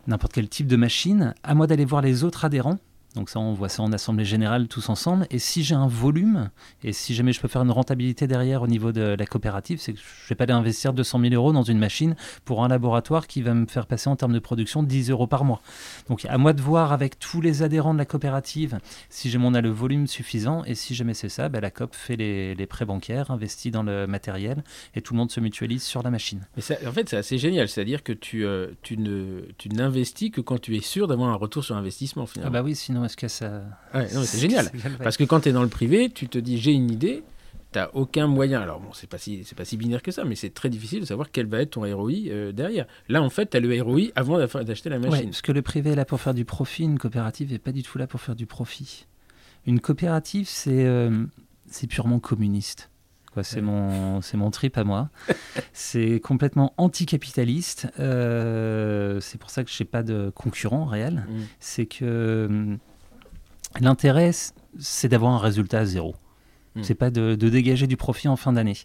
[0.06, 1.34] n'importe quel type de machine.
[1.42, 2.78] À moi d'aller voir les autres adhérents
[3.18, 5.26] donc ça, on voit ça en assemblée générale tous ensemble.
[5.30, 6.50] Et si j'ai un volume,
[6.84, 9.92] et si jamais je peux faire une rentabilité derrière au niveau de la coopérative, c'est
[9.92, 12.14] que je ne vais pas aller investir 200 000 euros dans une machine
[12.44, 15.44] pour un laboratoire qui va me faire passer en termes de production 10 euros par
[15.44, 15.60] mois.
[16.08, 18.78] Donc à moi de voir avec tous les adhérents de la coopérative
[19.10, 20.62] si jamais on a le volume suffisant.
[20.64, 24.06] Et si jamais c'est ça, ben, la COP fait les, prêts bancaires, investit dans le
[24.06, 24.62] matériel,
[24.94, 26.46] et tout le monde se mutualise sur la machine.
[26.56, 27.68] Mais en fait, c'est assez génial.
[27.68, 31.34] C'est-à-dire que tu, euh, tu, ne, tu n'investis que quand tu es sûr d'avoir un
[31.34, 32.50] retour sur investissement finalement.
[32.50, 33.62] Ah bah oui, sinon que ça.
[34.24, 34.70] c'est génial.
[35.02, 37.22] Parce que quand tu es dans le privé, tu te dis j'ai une idée,
[37.72, 38.60] tu n'as aucun moyen.
[38.60, 41.00] Alors bon, c'est pas si c'est pas si binaire que ça, mais c'est très difficile
[41.00, 42.86] de savoir quel va être ton ROI euh, derrière.
[43.08, 45.26] Là, en fait, tu as le ROI avant d'acheter la machine.
[45.26, 47.82] parce que le privé est là pour faire du profit, une coopérative n'est pas du
[47.82, 49.06] tout là pour faire du profit.
[49.66, 51.24] Une coopérative, c'est euh,
[51.66, 52.90] c'est purement communiste.
[53.42, 55.10] C'est mon, mon trip à moi.
[55.72, 57.88] c'est complètement anticapitaliste.
[57.98, 61.26] Euh, c'est pour ça que je n'ai pas de concurrent réel.
[61.28, 61.42] Mm.
[61.60, 62.78] C'est que
[63.80, 64.30] L'intérêt,
[64.78, 66.14] c'est d'avoir un résultat à zéro.
[66.74, 66.84] Ce hmm.
[66.84, 68.76] C'est pas de, dégager du profit en fin d'année.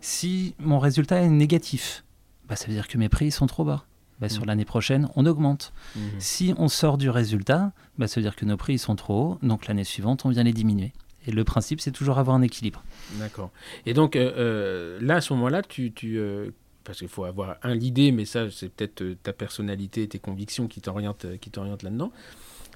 [0.00, 2.04] Si mon résultat est négatif,
[2.48, 3.84] bah, ça veut dire que mes prix sont trop bas.
[4.20, 4.46] Bah, Sur hmm.
[4.46, 5.72] l'année prochaine, on augmente.
[5.96, 6.00] Hmm.
[6.18, 9.38] Si on sort du résultat, bah, ça veut dire que nos prix sont trop hauts,
[9.42, 10.92] donc l'année suivante, on vient les diminuer.
[11.26, 12.82] Et le principe, c'est toujours avoir un équilibre.
[13.18, 13.50] D'accord.
[13.86, 16.50] Et donc euh, euh, là, à ce moment-là, tu, euh,
[16.84, 20.80] parce qu'il faut avoir un l'idée, mais ça, c'est peut-être ta personnalité, tes convictions qui
[20.80, 22.12] t'orientent, qui t'orientent là-dedans.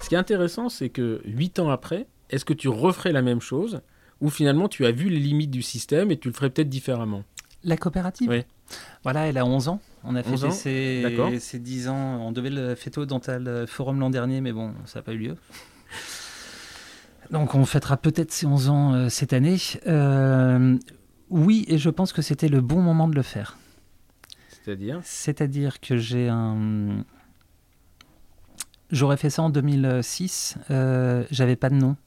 [0.01, 3.41] Ce qui est intéressant, c'est que huit ans après, est-ce que tu referais la même
[3.41, 3.81] chose
[4.21, 7.23] ou finalement tu as vu les limites du système et tu le ferais peut-être différemment?
[7.63, 8.29] La coopérative?
[8.29, 8.43] Oui.
[9.03, 9.81] Voilà, elle a 11 ans.
[10.03, 12.21] On a fait ses, ses 10 ans.
[12.21, 15.17] On devait le fêter au Dental Forum l'an dernier, mais bon, ça n'a pas eu
[15.17, 15.35] lieu.
[17.31, 19.57] Donc on fêtera peut-être ses 11 ans euh, cette année.
[19.87, 20.77] Euh,
[21.29, 23.57] oui, et je pense que c'était le bon moment de le faire.
[24.49, 24.99] C'est-à-dire?
[25.03, 27.03] C'est-à-dire que j'ai un,
[28.95, 30.57] J'aurais fait ça en 2006.
[30.71, 31.97] Euh, J'avais pas de nom.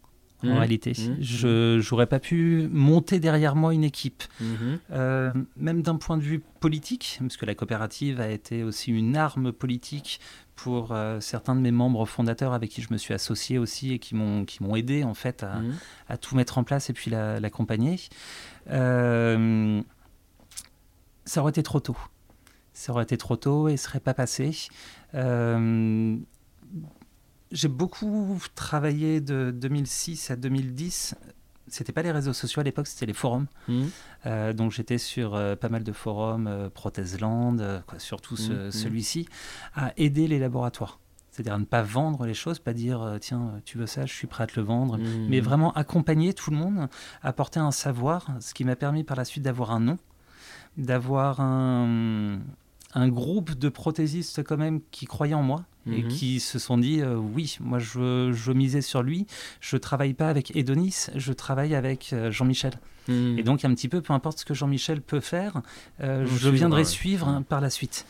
[0.44, 0.52] En mmh.
[0.52, 1.16] réalité, mmh.
[1.20, 4.46] je n'aurais pas pu monter derrière moi une équipe, mmh.
[4.92, 9.16] euh, même d'un point de vue politique, parce que la coopérative a été aussi une
[9.16, 10.20] arme politique
[10.54, 13.98] pour euh, certains de mes membres fondateurs avec qui je me suis associé aussi et
[13.98, 15.60] qui m'ont qui m'ont aidé en fait à,
[16.08, 17.98] à, tout mettre en place et puis l'accompagner.
[21.28, 21.98] Ça aurait été trop tôt.
[22.72, 24.52] Ça aurait été trop tôt et ne serait pas passé.
[25.14, 26.16] Euh,
[27.52, 31.14] j'ai beaucoup travaillé de 2006 à 2010.
[31.68, 33.46] C'était pas les réseaux sociaux à l'époque, c'était les forums.
[33.68, 33.84] Mmh.
[34.26, 38.70] Euh, donc j'étais sur euh, pas mal de forums, euh, Prothesland, quoi, surtout mmh, mmh.
[38.70, 39.28] celui-ci,
[39.74, 40.98] à aider les laboratoires.
[41.30, 44.26] C'est-à-dire à ne pas vendre les choses, pas dire tiens, tu veux ça, je suis
[44.26, 46.88] prêt à te le vendre, mais vraiment accompagner tout le monde,
[47.22, 49.98] apporter un savoir, ce qui m'a permis par la suite d'avoir un nom,
[50.76, 52.40] d'avoir un,
[52.94, 56.08] un groupe de prothésistes quand même qui croyaient en moi et mhm.
[56.08, 59.26] qui se sont dit euh, oui, moi je, je, misais sur lui,
[59.60, 62.74] je travaille pas avec Edonis, je travaille avec euh, Jean-Michel.
[63.08, 63.38] Mhm.
[63.38, 65.62] Et donc un petit peu, peu importe ce que Jean-Michel peut faire,
[66.02, 68.06] euh, je viendrai suivre par la suite.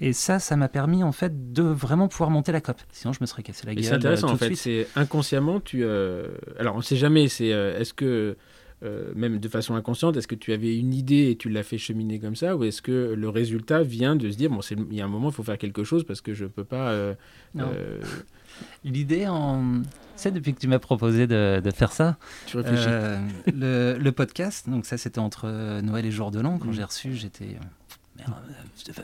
[0.00, 2.80] Et ça, ça m'a permis en fait de vraiment pouvoir monter la COP.
[2.92, 3.84] Sinon, je me serais cassé la gueule.
[3.84, 4.54] C'est intéressant en fait.
[4.56, 5.84] C'est inconsciemment, tu.
[6.58, 7.28] Alors, on ne sait jamais.
[7.28, 8.36] C'est est-ce que
[8.84, 11.78] euh, même de façon inconsciente, est-ce que tu avais une idée et tu l'as fait
[11.78, 14.60] cheminer comme ça, ou est-ce que le résultat vient de se dire, bon,
[14.90, 16.64] il y a un moment, il faut faire quelque chose parce que je ne peux
[16.64, 16.90] pas...
[16.90, 17.14] Euh,
[17.58, 18.00] euh,
[18.84, 19.82] L'idée, en...
[20.16, 22.88] c'est depuis que tu m'as proposé de, faire ça, tu réfléchis.
[23.46, 26.72] le, podcast, donc ça c'était entre Noël et Jour de l'An, quand mm.
[26.72, 27.56] j'ai reçu, j'étais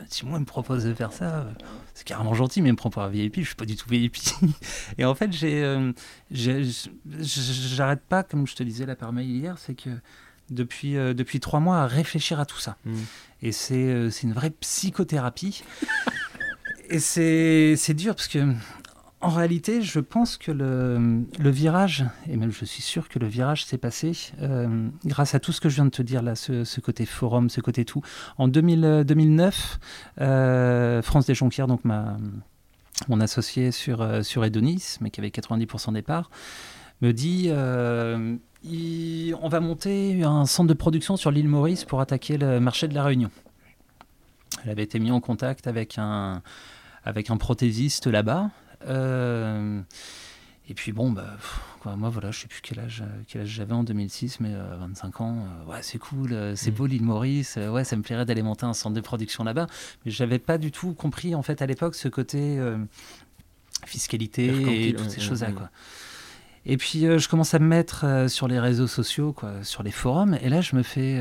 [0.09, 1.51] si moi me propose de faire ça, euh,
[1.93, 3.89] c'est carrément gentil, mais il me prend pour un VIP, je suis pas du tout
[3.89, 4.17] VIP.
[4.97, 5.91] et en fait, j'ai, euh,
[6.31, 9.89] j'arrête pas, comme je te disais là par mail hier, c'est que
[10.49, 12.77] depuis, euh, depuis trois mois à réfléchir à tout ça.
[12.85, 12.95] Mm.
[13.41, 15.63] Et c'est, c'est une vraie psychothérapie.
[16.89, 18.53] et c'est, c'est dur parce que
[19.21, 23.65] en réalité, je pense que le, virage, et même je suis sûr que le virage
[23.65, 26.79] s'est passé euh, grâce à tout ce que je viens de te dire là, ce,
[26.79, 28.01] côté forum, ce côté tout.
[28.37, 29.79] En 2000, 2009,
[30.21, 32.17] euh, France Desjonquières, donc ma,
[33.09, 36.29] mon associé sur, euh, Edonis, mais qui avait 90% des parts,
[37.01, 37.49] me dit
[39.41, 42.93] on va monter un centre de production sur l'île Maurice pour attaquer le marché de
[42.93, 43.31] la Réunion.
[44.63, 46.41] Elle avait été mise en contact avec un,
[47.39, 48.68] prothésiste là-bas euh,
[50.69, 51.35] et puis bon, bah,
[51.97, 55.23] moi voilà, je sais plus quel âge, quel âge j'avais en 2006, mais 25 euh,
[55.23, 56.73] ans, euh, ouais, c'est cool, c'est mm.
[56.75, 59.65] beau l'île Maurice, ouais, ça me plairait d'aller monter un centre de production là-bas.
[60.05, 62.59] Mais j'avais pas du tout compris en fait à l'époque ce côté
[63.85, 65.51] fiscalité et toutes ces choses-là.
[65.53, 65.71] Quoi.
[66.67, 70.37] Et puis je commence à me mettre sur les réseaux sociaux, quoi, sur les forums,
[70.39, 71.19] et là je me fais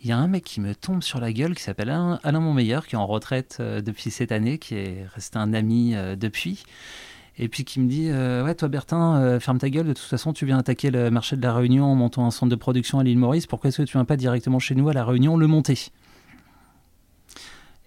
[0.00, 2.56] il y a un mec qui me tombe sur la gueule qui s'appelle Alain, Alain
[2.56, 6.62] qui est en retraite euh, depuis cette année, qui est resté un ami euh, depuis.
[7.36, 10.32] Et puis qui me dit euh, Ouais, toi Bertin, ferme ta gueule, de toute façon,
[10.32, 13.04] tu viens attaquer le marché de la Réunion en montant un centre de production à
[13.04, 15.46] l'île Maurice, pourquoi est-ce que tu viens pas directement chez nous à la Réunion le
[15.46, 15.90] monter?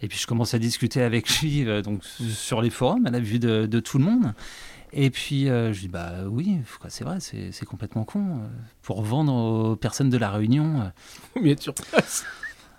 [0.01, 3.39] Et puis je commence à discuter avec lui donc, sur les forums, à la vue
[3.39, 4.33] de tout le monde.
[4.93, 8.19] Et puis euh, je dis bah oui, c'est vrai, c'est complètement con.
[8.19, 8.47] Euh,
[8.81, 10.91] pour vendre aux personnes de la Réunion.
[11.33, 12.25] Combien sur place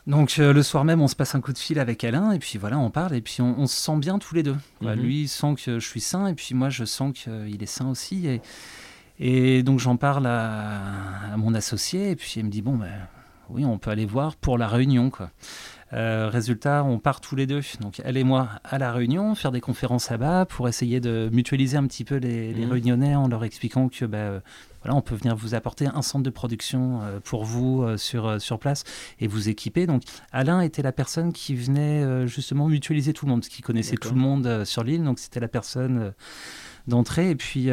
[0.09, 2.41] donc euh, le soir même, on se passe un coup de fil avec Alain et
[2.41, 4.57] puis voilà, on parle et puis on, se sent bien tous les deux.
[4.81, 4.95] Mhm.
[4.95, 7.89] Lui il sent que je suis sain et puis moi je sens qu'il est sain
[7.89, 8.27] aussi.
[8.27, 8.41] Et,
[9.21, 12.91] et donc j'en parle à, mon associé et puis il me dit bon ben
[13.49, 15.31] oui, on peut aller voir pour la Réunion quoi.
[15.95, 19.53] Euh, résultat, on part tous les deux, donc elle et moi, à la Réunion, faire
[19.53, 22.73] des conférences là-bas pour essayer de mutualiser un petit peu les, les mhm.
[22.73, 24.41] Réunionnais en leur expliquant que bah, euh,
[24.83, 28.59] voilà, on peut venir vous apporter un centre de production euh, pour vous sur, sur
[28.59, 28.85] place
[29.21, 29.87] et vous équiper.
[29.87, 34.15] Donc Alain était la personne qui venait justement mutualiser tout le monde, qui connaissait tout
[34.15, 36.13] le monde sur l'île, donc c'était la personne
[36.87, 37.31] d'entrée.
[37.31, 37.69] Et puis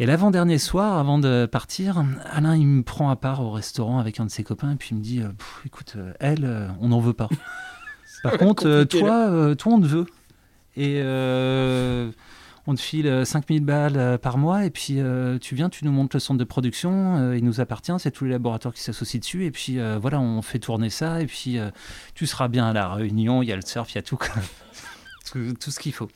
[0.00, 4.20] et l'avant-dernier soir, avant de partir, Alain, il me prend à part au restaurant avec
[4.20, 5.28] un de ses copains et puis il me dit euh,
[5.66, 7.28] écoute, euh, elle, euh, on n'en veut pas.
[8.22, 10.06] Par contre, toi, toi, on te veut.
[10.76, 11.02] Et
[12.66, 14.98] on te file 5000 balles par mois et puis
[15.40, 18.32] tu viens, tu nous montres le centre de production, il nous appartient, c'est tous les
[18.32, 21.58] laboratoires qui s'associent dessus et puis voilà, on fait tourner ça et puis
[22.14, 24.18] tu seras bien à la réunion, il y a le surf, il y a tout,
[25.32, 26.08] tout ce qu'il faut.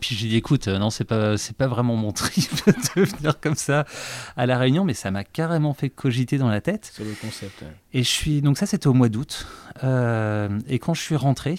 [0.00, 2.50] Puis j'ai dit écoute, euh, non, c'est pas, c'est pas vraiment mon trip
[2.96, 3.84] de venir comme ça
[4.36, 6.90] à la Réunion, mais ça m'a carrément fait cogiter dans la tête.
[6.94, 7.64] Sur le concept.
[7.92, 9.46] Et je suis donc ça c'était au mois d'août.
[9.84, 11.56] Euh, et quand je suis rentré,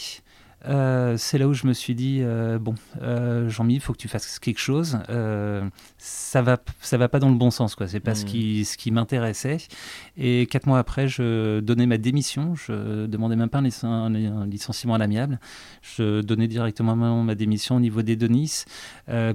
[0.65, 3.97] euh, c'est là où je me suis dit euh, bon, euh, Jean-Mi, il faut que
[3.97, 4.97] tu fasses quelque chose.
[5.97, 7.87] ça va, ça va pas dans le bon sens, quoi.
[7.87, 8.27] C'est pas ce mmh.
[8.27, 9.57] qui, ce qui m'intéressait.
[10.17, 12.55] Et quatre mois après, je donnais ma démission.
[12.55, 15.39] Je demandais même pas un, licenciement à l'amiable.
[15.81, 18.63] Je donnais directement ma démission au niveau des Denis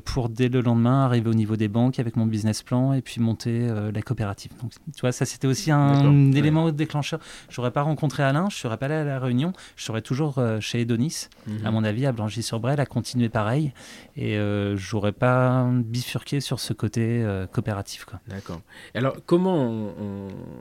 [0.04, 3.20] pour dès le lendemain arriver au niveau des banques avec mon business plan et puis
[3.20, 4.52] monter la coopérative.
[4.62, 7.20] Donc, tu vois, ça c'était aussi un élément déclencheur.
[7.50, 10.80] J'aurais pas rencontré Alain, je serais pas allé à la réunion, je serais toujours chez
[10.80, 11.66] Edonis Mhm.
[11.66, 13.72] À mon avis, à Blangy-sur-Brel, a continué pareil.
[14.16, 18.06] Et euh, j'aurais pas bifurqué sur ce côté euh, coopératif.
[18.28, 18.60] D'accord.
[18.94, 19.92] Alors, comment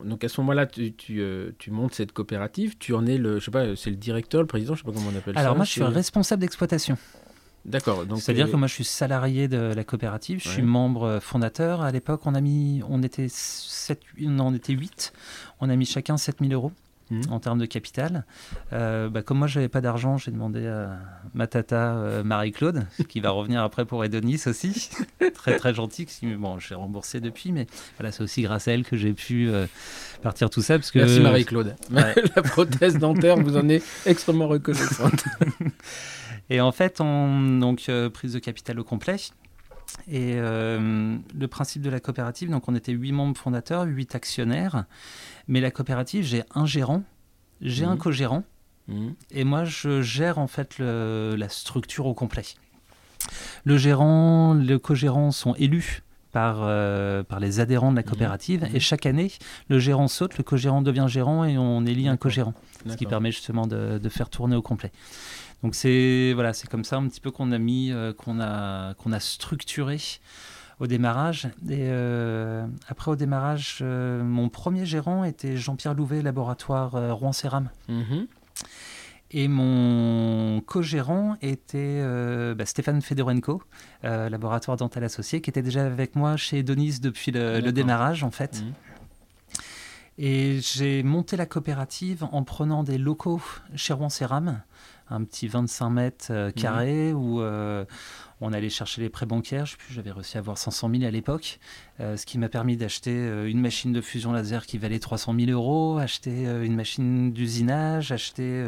[0.03, 2.77] Donc, à ce moment-là, tu, tu, euh, tu, montes cette coopérative.
[2.77, 4.93] Tu en es le, je sais pas, c'est le directeur, le président, je sais pas
[4.93, 5.39] comment on appelle ça.
[5.39, 6.97] Alors, moi, je suis responsable d'exploitation.
[7.65, 8.05] D'accord.
[8.15, 11.81] C'est-à-dire que moi, je suis salarié de la coopérative, je suis membre fondateur.
[11.81, 15.11] À l'époque, on a mis, on était 7, on était 8.
[15.59, 16.71] On a mis chacun 7000 euros.
[17.09, 17.21] Mmh.
[17.29, 18.25] en termes de capital.
[18.73, 20.99] Euh, bah, comme moi, j'avais pas d'argent, j'ai demandé à
[21.33, 24.89] ma tata euh, Marie-Claude, qui va revenir après pour Edonis aussi,
[25.33, 26.05] très très gentil.
[26.37, 27.65] Bon, j'ai remboursé depuis, mais
[27.97, 29.67] voilà, c'est aussi grâce à elle que j'ai pu euh,
[30.21, 30.77] partir tout ça.
[30.77, 31.75] Parce que, Merci Marie-Claude.
[31.89, 35.23] La prothèse dentaire vous en est extrêmement reconnaissante.
[36.49, 39.15] Et en fait, on, donc prise de capital au complet.
[40.09, 44.85] Et le principe de la coopérative, donc on était huit membres fondateurs, huit actionnaires.
[45.47, 47.03] Mais la coopérative, j'ai un gérant,
[47.61, 47.99] j'ai un mhm.
[47.99, 48.43] co-gérant,
[48.87, 49.15] mhm.
[49.31, 52.45] et moi, je gère en fait la structure au complet.
[53.63, 58.09] Le gérant, le co-gérant sont élus par, euh, par les adhérents de la mhm.
[58.09, 58.67] coopérative.
[58.73, 59.31] Et chaque année,
[59.69, 62.53] le gérant saute, le co-gérant devient gérant et on élit un co-gérant.
[62.87, 64.91] Ce qui permet justement de, de, faire tourner au complet.
[65.63, 68.93] Donc c'est voilà, c'est comme ça un petit peu qu'on a mis, euh, qu'on a,
[68.93, 69.99] qu'on a structuré
[70.79, 71.45] au démarrage.
[71.69, 77.69] Et euh, après, au démarrage, euh, mon premier gérant était Jean-Pierre Louvet, laboratoire euh, Rouen-Séram.
[77.89, 78.27] Mhm.
[79.31, 82.01] Et mon co-gérant était
[82.55, 83.61] bah, Stéphane Fedorenko,
[84.03, 88.61] laboratoire dental associé, qui était déjà avec moi chez Denis depuis le, démarrage, en fait.
[88.61, 88.73] Mhm.
[90.17, 93.41] Et j'ai monté la coopérative en prenant des locaux
[93.75, 94.61] chez Rouen-Séram
[95.09, 97.41] un petit 25 mètres euh, carrés où
[98.41, 99.65] on allait chercher les prêts bancaires.
[99.65, 101.59] Je sais plus, j'avais réussi à avoir 500 000 à l'époque,
[101.99, 103.11] ce qui m'a permis d'acheter
[103.47, 108.63] une machine de fusion laser qui valait 300 000 euros, acheter une machine d'usinage, acheter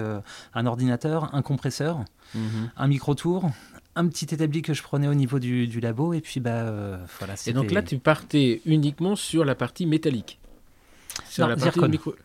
[0.54, 2.04] un ordinateur, un compresseur,
[2.36, 2.70] Mhm.
[2.78, 3.50] un micro-tour,
[3.96, 6.98] un petit établi que je prenais au niveau du, du labo, et puis bah euh,
[7.18, 7.34] voilà.
[7.48, 10.40] Et donc là, tu partais uniquement sur la partie métallique.
[11.28, 11.90] Sur Non, la partie zircon.
[11.90, 12.16] micro...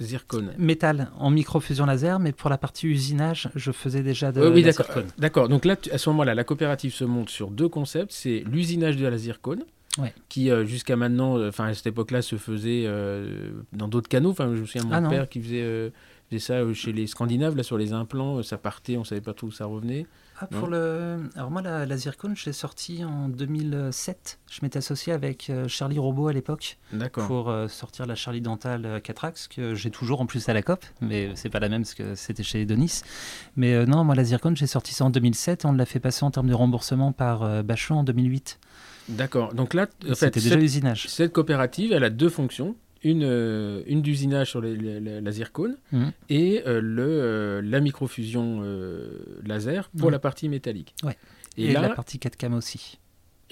[0.00, 0.46] Zircon.
[0.58, 4.72] métal en micro-fusion laser, mais pour la partie usinage, je faisais déjà de oui, la
[4.72, 5.06] zircone.
[5.18, 5.48] D'accord.
[5.48, 8.12] Donc là, à ce moment-là, la coopérative se monte sur deux concepts.
[8.12, 9.64] C'est l'usinage de la zircone,
[9.98, 10.14] Ouais.
[10.28, 14.30] qui euh, jusqu'à maintenant, euh, enfin à cette époque-là, se faisait euh, dans d'autres canaux.
[14.30, 15.10] Enfin, je me souviens de mon Ah non.
[15.10, 15.90] père qui faisait, euh,
[16.30, 18.38] faisait ça euh, chez les Scandinaves, là sur les implants.
[18.38, 20.06] euh, ça partait, on savait pas trop où ça revenait.
[20.42, 21.28] Ah, pour le...
[21.36, 24.38] Alors moi, la, la zircone, je l'ai sortie en 2007.
[24.50, 26.78] Je m'étais associé avec euh, Charlie Robot à l'époque
[27.12, 30.62] pour euh, sortir la Charlie Dental euh, Catrax, que j'ai toujours en plus à la
[30.62, 33.02] COP, mais c'est pas la même parce que c'était chez Denis.
[33.56, 36.00] Mais euh, non, moi, la zircone, j'ai sorti ça en 2007 et on l'a fait
[36.00, 38.58] passer en termes de remboursement par euh, Bachon en 2008.
[39.10, 39.52] D'accord.
[39.54, 41.08] Donc là, en fait, déjà cette, usinage.
[41.08, 42.76] cette coopérative, elle a deux fonctions.
[43.02, 46.12] Une, euh, une d'usinage sur les- les- les- la zircone Mhm.
[46.28, 49.08] et euh, le, euh, la microfusion euh,
[49.44, 50.94] laser pour la partie métallique.
[51.02, 51.16] Ouais.
[51.56, 52.98] Et, Et, là, la partie 4 cam aussi.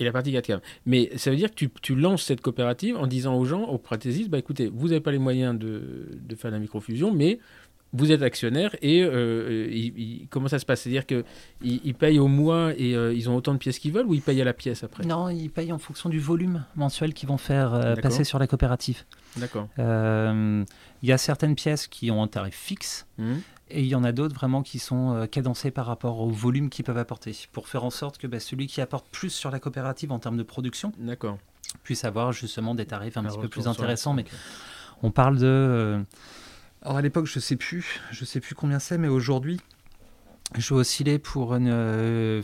[0.01, 0.61] et la partie 4K.
[0.87, 3.79] Mais ça veut dire que tu, tu lances cette coopérative en disant aux gens, aux
[3.79, 7.41] prothésistes, bah écoutez, vous n'avez pas les moyens de, de faire la microfusion, mais
[7.95, 10.83] vous êtes actionnaire et il- il- comment ça se passe?
[10.83, 11.25] C'est-à-dire qu'ils
[11.63, 14.41] ils payent au mois et ils ont autant de pièces qu'ils veulent ou ils payent
[14.43, 15.05] à la pièce après?
[15.05, 19.05] Non, ils payent en fonction du volume mensuel qu'ils vont faire passer sur la coopérative.
[19.39, 19.69] D'accord.
[19.79, 20.65] Euh,
[21.03, 23.41] Il y a certaines pièces qui ont un tarif fixe Mhm.
[23.71, 26.71] et il y en a d'autres vraiment qui sont euh, cadencées par rapport au volume
[26.71, 29.61] qu'ils peuvent apporter pour faire en sorte que bah, celui qui apporte plus sur la
[29.61, 30.93] coopérative en termes de production
[31.85, 34.15] puisse avoir justement des tarifs un, petit peu plus intéressants.
[34.15, 34.25] Mais
[35.03, 35.45] on parle de.
[35.47, 36.03] euh,
[36.83, 39.61] Alors à l'époque, je sais plus, je sais plus combien c'est, mais aujourd'hui,
[40.57, 42.43] je vais osciller pour une, euh,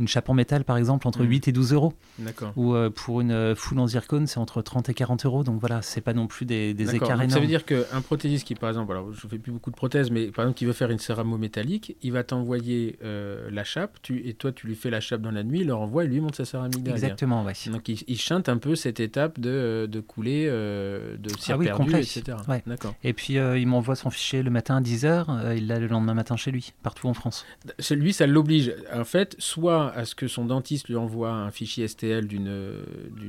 [0.00, 1.28] une chape en métal par exemple entre Mhm.
[1.30, 1.92] 8 et 12 euros.
[2.18, 2.52] D'accord.
[2.56, 5.44] Ou euh, pour une euh, full en zircone, c'est entre 30 et 40 euros.
[5.44, 7.30] Donc voilà, c'est pas non plus des, écarts Donc, énormes.
[7.30, 10.10] ça veut dire qu'un prothésiste qui, par exemple, alors je fais plus beaucoup de prothèses,
[10.10, 13.98] mais par exemple qui veut faire une céramo métallique, il va t'envoyer euh, la chape,
[14.02, 16.08] tu, et toi tu lui fais la chape dans la nuit, il leur envoie et
[16.08, 17.04] lui monte sa céramique derrière.
[17.04, 17.52] Exactement, ouais.
[17.70, 21.58] Donc il, il chante un peu cette étape de, de couler, euh, de cire Ah
[21.58, 22.00] oui, complet.
[22.00, 22.38] etc.
[22.48, 22.62] Ouais.
[22.66, 22.94] D'accord.
[23.04, 26.36] Et puis il m'envoie son fichier le matin à 10h, il l'a le lendemain matin
[26.36, 27.44] chez lui, partout en France.
[27.90, 31.86] Lui, ça l'oblige, en fait, soit à ce que son dentiste lui envoie un fichier
[31.88, 32.50] STL d'une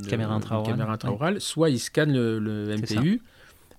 [0.10, 3.22] Caméra intraorale, caméra intraorale, soit il scanne le, MPU.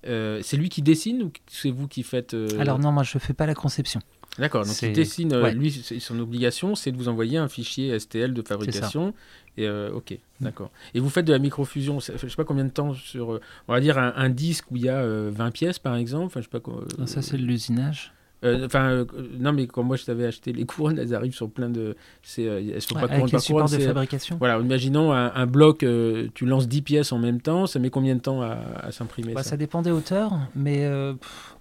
[0.05, 3.17] Euh, c'est lui qui dessine ou c'est vous qui faites euh, Alors non, moi je
[3.19, 4.01] fais pas la conception.
[4.37, 5.53] D'accord, donc c'est- il dessine, euh, ouais.
[5.53, 9.13] lui, son obligation, c'est de vous envoyer un fichier STL de fabrication.
[9.57, 10.11] Et euh, ok,
[10.41, 10.43] Mm.
[10.45, 10.71] d'accord.
[10.95, 13.79] Et vous faites de la microfusion, je sais pas combien de temps sur, on va
[13.79, 16.25] dire un, un disque où il y a euh, 20 pièces par exemple.
[16.25, 16.59] Enfin, je sais pas.
[16.59, 18.11] quoi, Ça c'est de l'usinage.
[18.43, 19.05] Euh, Enfin, euh,
[19.39, 21.95] non, mais quand moi je t'avais acheté les couronnes, elles arrivent sur plein de.
[22.21, 23.65] C'est, euh, elles sont Ouais, pas avec les par couronne.
[23.67, 24.37] de fabrication.
[24.37, 27.89] Voilà, imaginons un, un bloc, euh, tu lances 10 pièces en même temps, ça met
[27.89, 30.87] combien de temps à, à s'imprimer Bah, ça ça dépend des hauteurs, mais
[31.19, 31.55] pff,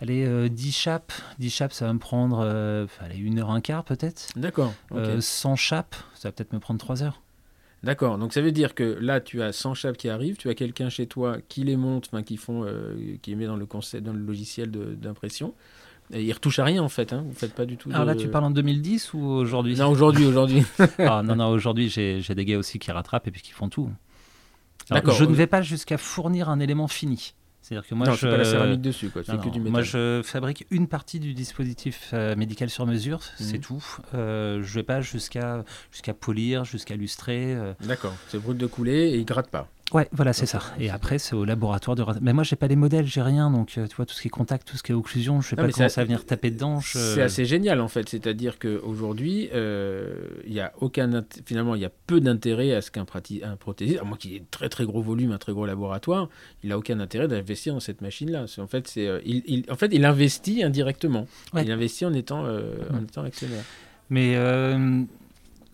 [0.00, 2.40] allez, euh, 10 chapes, 10 chapes ça va me prendre
[3.00, 4.28] allez, une heure, un quart peut-être.
[4.36, 4.98] D'accord, ok.
[4.98, 7.20] Euh, 100 chapes, ça va peut-être me prendre 3 heures.
[7.82, 10.54] D'accord, donc ça veut dire que là, tu as 100 chapes qui arrivent, tu as
[10.54, 13.64] quelqu'un chez toi qui les monte, enfin qui font, euh, qui les met dans le
[13.64, 15.54] concept, dans le logiciel d'impression.
[16.12, 17.22] Et il retouche à rien en fait, hein.
[17.26, 17.90] vous faites pas du tout.
[17.92, 19.76] Alors là, tu parles en 2010 ou aujourd'hui?
[19.76, 20.64] Non, aujourd'hui, aujourd'hui.
[20.98, 23.90] Ah, non, non, aujourd'hui, j'ai des gars aussi qui rattrapent et puis qui font tout.
[24.90, 25.14] D'accord.
[25.14, 27.34] Je ne vais pas jusqu'à fournir un élément fini.
[27.62, 29.22] C'est-à-dire que moi, non, je, pas la céramique dessus, quoi.
[29.22, 29.72] Tu Non, fais que du métal.
[29.72, 33.60] Moi, je fabrique une partie du dispositif euh, médical sur mesure, c'est Mhm.
[33.62, 33.84] tout.
[34.14, 37.54] Euh, je vais pas jusqu'à jusqu'à polir, jusqu'à lustrer.
[37.54, 37.74] euh.
[37.84, 39.68] D'accord, c'est brut de couler et il gratte pas.
[39.92, 40.60] Ouais, voilà, c'est ça.
[40.78, 42.04] Et après, c'est au laboratoire de.
[42.20, 43.50] Mais moi, j'ai pas les modèles, j'ai rien.
[43.50, 45.54] Donc, euh, tu vois, tout ce qui est contact, tout ce qui est occlusion, je
[45.56, 46.78] Non, pas commencer assez- à venir taper dedans.
[46.80, 50.14] je- C'est assez génial en fait, c'est-à-dire qu'aujourd'hui, euh,
[50.46, 53.56] il y a aucun finalement, il y a peu d'intérêt à ce qu'un prati- un
[53.56, 56.28] prothésiste, à moins qu'il ait très très gros volume, un très gros laboratoire,
[56.62, 58.44] il a aucun intérêt d'investir dans cette machine-là.
[58.58, 61.26] En fait, euh, il, il- en fait, il investit indirectement.
[61.52, 61.64] Ouais.
[61.64, 63.64] Il investit en étant, euh, en étant actionnaire.
[64.08, 65.02] Mais euh,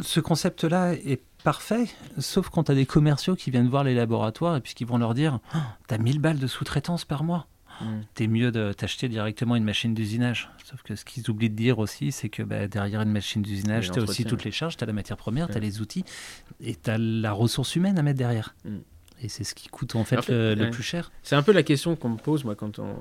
[0.01, 1.87] ce concept-là est parfait,
[2.19, 4.99] sauf quand tu as des commerciaux qui viennent voir les laboratoires et puis qui vont
[4.99, 7.47] leur dire Oh, T'as 1000 balles de sous-traitance par mois.
[7.81, 8.05] Mhm.
[8.15, 10.51] T'es mieux de t'acheter directement une machine d'usinage.
[10.65, 13.91] Sauf que ce qu'ils oublient de dire aussi, c'est que bah, derrière une machine d'usinage,
[13.91, 15.61] Et tu as aussi toutes les charges, tu as la matière première, tu as Ouais.
[15.61, 16.05] les outils
[16.61, 18.57] et tu as la ressource humaine à mettre derrière.
[18.65, 18.79] Mm.
[19.23, 21.13] Et c'est ce qui coûte en fait, En fait, le, plus cher.
[21.23, 22.97] C'est un peu la question qu'on me pose moi quand on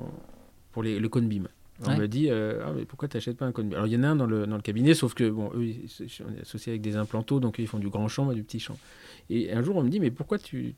[0.72, 1.48] pour les, le Conbeam.
[1.84, 1.98] On Ouais.
[1.98, 4.04] me dit euh, ah, mais pourquoi tu n'achètes pas un Conbeam Alors il y en
[4.04, 5.74] a un dans le, dans le cabinet, sauf que bon, eux,
[6.26, 8.44] on est associés avec des implantos, donc eux, ils font du grand champ et du
[8.44, 8.78] petit champ.
[9.30, 10.74] Et un jour, on me dit mais pourquoi tu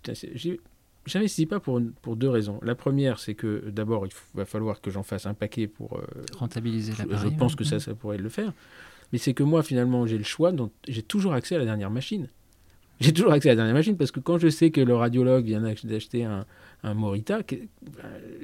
[1.06, 2.60] j'investis pas pour, pour deux raisons.
[2.64, 5.98] La première, c'est que d'abord, il va falloir que j'en fasse un paquet pour...
[5.98, 6.02] euh,
[6.38, 7.32] Rentabiliser l'appareil.
[7.32, 7.58] je pense ouais.
[7.58, 8.52] que ça, ça pourrait le faire.
[9.14, 11.89] Mais c'est que moi, finalement, j'ai le choix, donc j'ai toujours accès à la dernière
[11.91, 12.28] machine.
[13.00, 15.45] J'ai toujours accès à la dernière machine parce que quand je sais que le radiologue
[15.45, 16.45] vient d'ach- d'acheter un,
[16.84, 18.04] un Morita, que- ben,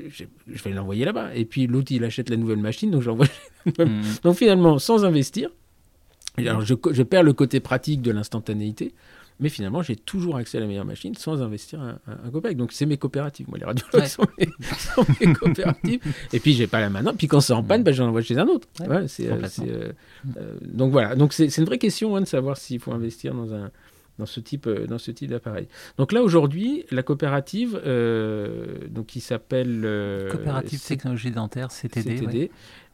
[0.10, 1.34] je, je vais l'envoyer là-bas.
[1.36, 3.26] Et puis l'autre, il achète la nouvelle machine, donc j'envoie.
[3.66, 4.02] Mm.
[4.24, 5.50] donc finalement, sans investir,
[6.38, 6.74] alors je,
[7.04, 8.94] perds le côté pratique de l'instantanéité,
[9.40, 12.56] mais finalement, j'ai toujours accès à la meilleure machine sans investir un, un, un copec.
[12.56, 13.48] Donc c'est mes coopératives.
[13.50, 14.08] Moi, les radiologues Ouais.
[14.08, 14.46] sont, mes,
[14.78, 16.00] sont mes coopératives.
[16.32, 17.04] Et puis j'ai pas la main.
[17.18, 17.84] Puis quand c'est en panne, Mm.
[17.86, 18.68] ben, j'en envoie chez un autre.
[18.80, 19.08] Ouais, euh,
[19.62, 19.92] euh,
[20.38, 21.16] euh, donc voilà.
[21.16, 23.72] Donc c'est c'est une vraie question hein, de savoir s'il faut investir dans un
[24.20, 25.68] dans ce type euh, dans ce type d'appareil.
[25.98, 32.16] Donc là aujourd'hui, la coopérative, euh, donc qui s'appelle euh, Coopérative Technologie Dentaire, CTD.
[32.18, 32.52] CTD, ouais.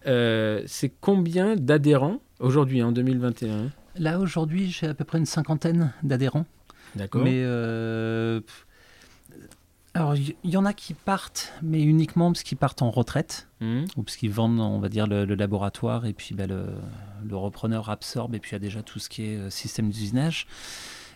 [0.07, 5.91] euh, c'est combien d'adhérents aujourd'hui en 2021 Là, aujourd'hui, j'ai à peu près une cinquantaine
[6.03, 6.45] d'adhérents.
[6.95, 7.21] D'accord.
[7.23, 7.43] Mais
[9.95, 13.47] alors, il y, y en a qui partent, mais uniquement parce qu'ils partent en retraite
[13.59, 13.85] Mhm.
[13.97, 16.67] ou parce qu'ils vendent, on va dire, le, le laboratoire et puis bah, le,
[17.27, 20.47] le repreneur absorbe et puis il y a déjà tout ce qui est système d'usinage.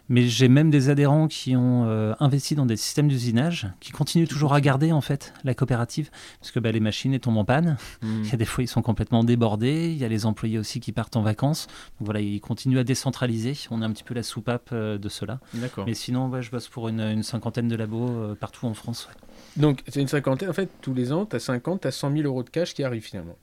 [0.09, 4.27] Mais j'ai même des adhérents qui ont euh, investi dans des systèmes d'usinage, qui continuent
[4.27, 7.45] toujours à garder en fait la coopérative, parce que bah, les machines elles tombent en
[7.45, 7.77] panne.
[8.03, 9.91] Il y a des fois, ils sont complètement débordés.
[9.91, 11.67] Il y a les employés aussi qui partent en vacances.
[11.99, 13.55] Donc voilà, ils continuent à décentraliser.
[13.71, 15.39] On est un petit peu la soupape euh, de cela.
[15.85, 19.07] Mais sinon, ouais, je bosse pour une, une cinquantaine de labos euh, partout en France.
[19.07, 19.61] ouais.
[19.61, 20.49] Donc c'est une cinquantaine.
[20.49, 22.73] En fait, tous les ans, tu as 50, tu as 100 000 euros de cash
[22.73, 23.37] qui arrivent finalement.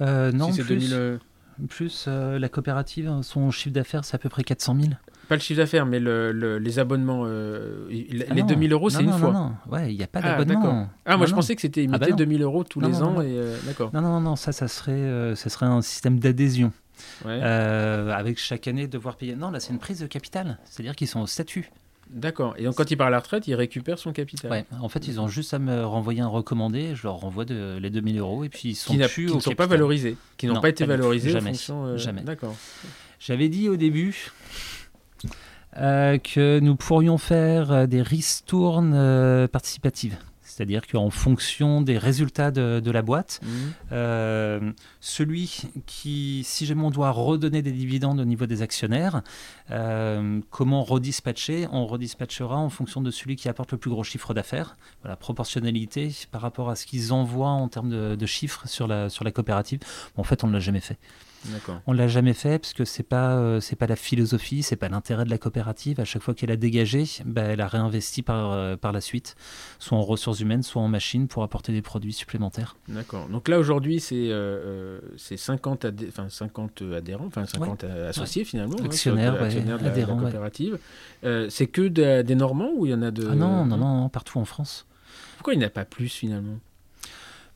[0.00, 1.18] Non, si c'est plus, 2000, euh,
[1.68, 4.92] plus la coopérative, son chiffre d'affaires, c'est à peu près 400 000.
[5.28, 7.24] Pas le chiffre d'affaires, mais le, le- les abonnements.
[7.26, 7.86] euh,
[8.28, 8.46] Ah les non.
[8.46, 9.32] 2000 euros, c'est une non, fois.
[9.32, 10.88] Non, non, ouais, il n'y a pas Ah, d'abonnement.
[11.04, 12.16] Ah, moi je pensais que c'était Ah, imité bah non.
[12.16, 13.20] 2000 euros tous les ans.
[13.20, 13.90] Et, euh, D'accord.
[13.92, 16.72] Non, non, non, ça, ça serait, euh, ça serait un système d'adhésion.
[17.24, 17.40] Ouais.
[17.42, 19.36] Avec chaque année devoir payer.
[19.36, 20.58] Non, là, c'est une prise de capital.
[20.64, 21.70] C'est-à-dire qu'ils sont au statut.
[22.10, 22.54] D'accord.
[22.56, 24.50] Et donc quand il part à la retraite, il récupère son capital.
[24.50, 24.64] Ouais.
[24.80, 26.94] En fait, ils ont juste à me renvoyer un recommandé.
[26.94, 29.36] Je leur renvoie de, les 2000 euros et puis ils sont Qui, plus qui au
[29.36, 30.16] ne sont pas valorisés.
[30.38, 31.50] Qui n'ont Non, pas été pas valorisés Jamais.
[31.50, 31.96] en fonction.
[31.98, 32.22] Jamais.
[32.22, 32.56] D'accord.
[33.20, 34.30] J'avais dit au début
[35.78, 40.16] euh, que nous pourrions faire euh, des ristournes euh, participatives.
[40.42, 43.40] C'est-à-dire qu'en fonction des résultats de, de la boîte,
[43.92, 49.22] euh, celui qui, si jamais on doit redonner des dividendes au niveau des actionnaires,
[49.70, 51.68] euh, comment redispatcher?
[51.70, 54.76] On redispatchera en fonction de celui qui apporte le plus gros chiffre d'affaires.
[55.02, 59.10] Voilà, proportionnalité par rapport à ce qu'ils envoient en termes de, de chiffres sur la,
[59.10, 59.78] sur la coopérative.
[60.16, 60.98] Bon, en fait, on ne l'a jamais fait.
[61.86, 64.88] On l'a jamais fait parce que c'est pas euh, c'est pas la philosophie, c'est pas
[64.88, 66.00] l'intérêt de la coopérative.
[66.00, 69.36] À chaque fois qu'elle a dégagé, bah, elle a réinvesti par euh, par la suite,
[69.78, 72.76] soit en ressources humaines, soit en machines pour apporter des produits supplémentaires.
[72.88, 73.28] D'accord.
[73.28, 78.08] Donc là aujourd'hui, c'est euh, euh, c'est 50, adhé- enfin, 50 adhérents, enfin 50 euh,
[78.10, 78.76] associés finalement.
[78.80, 80.78] hein, Actionnaires, ouais, actionnaires de la, de coopérative.
[81.24, 83.26] Euh, c'est que de- des Normands ou il y en a de.
[83.30, 84.86] Ah non, non, non, non, partout en France.
[85.36, 86.58] Pourquoi il n'y en a pas plus finalement?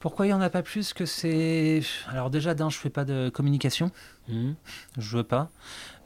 [0.03, 1.81] Pourquoi il n'y en a pas plus que c'est...
[2.09, 3.93] Alors déjà, d'un, je fais pas de communication,
[4.29, 4.57] Mhm.
[4.99, 5.49] je veux pas.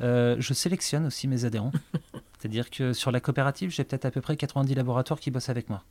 [0.02, 1.72] Euh, je sélectionne aussi mes adhérents.
[2.38, 5.70] C'est-à-dire que sur la coopérative, j'ai peut-être à peu près 90 laboratoires qui bossent avec
[5.70, 5.82] moi.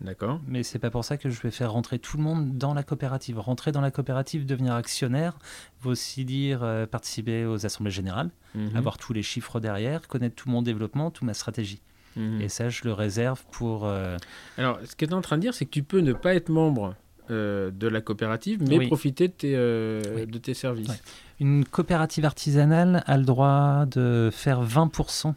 [0.00, 0.40] D'accord.
[0.46, 2.84] Mais c'est pas pour ça que je vais faire rentrer tout le monde dans la
[2.84, 3.40] coopérative.
[3.40, 5.36] Rentrer dans la coopérative, devenir actionnaire,
[5.82, 8.76] veut aussi dire euh, participer aux assemblées générales, Mhm.
[8.76, 11.82] avoir tous les chiffres derrière, connaître tout mon développement, toute ma stratégie.
[12.16, 12.40] Mhm.
[12.40, 13.84] Et ça, je le réserve pour...
[13.86, 14.16] euh,
[14.58, 16.34] Alors, ce que tu es en train de dire, c'est que tu peux ne pas
[16.36, 16.94] être membre
[17.30, 18.86] euh, de la coopérative, mais Oui.
[18.88, 20.26] profiter de tes, euh, Oui.
[20.26, 20.88] de tes services.
[20.88, 21.00] Ouais.
[21.40, 25.34] Une coopérative artisanale a le droit de faire 20%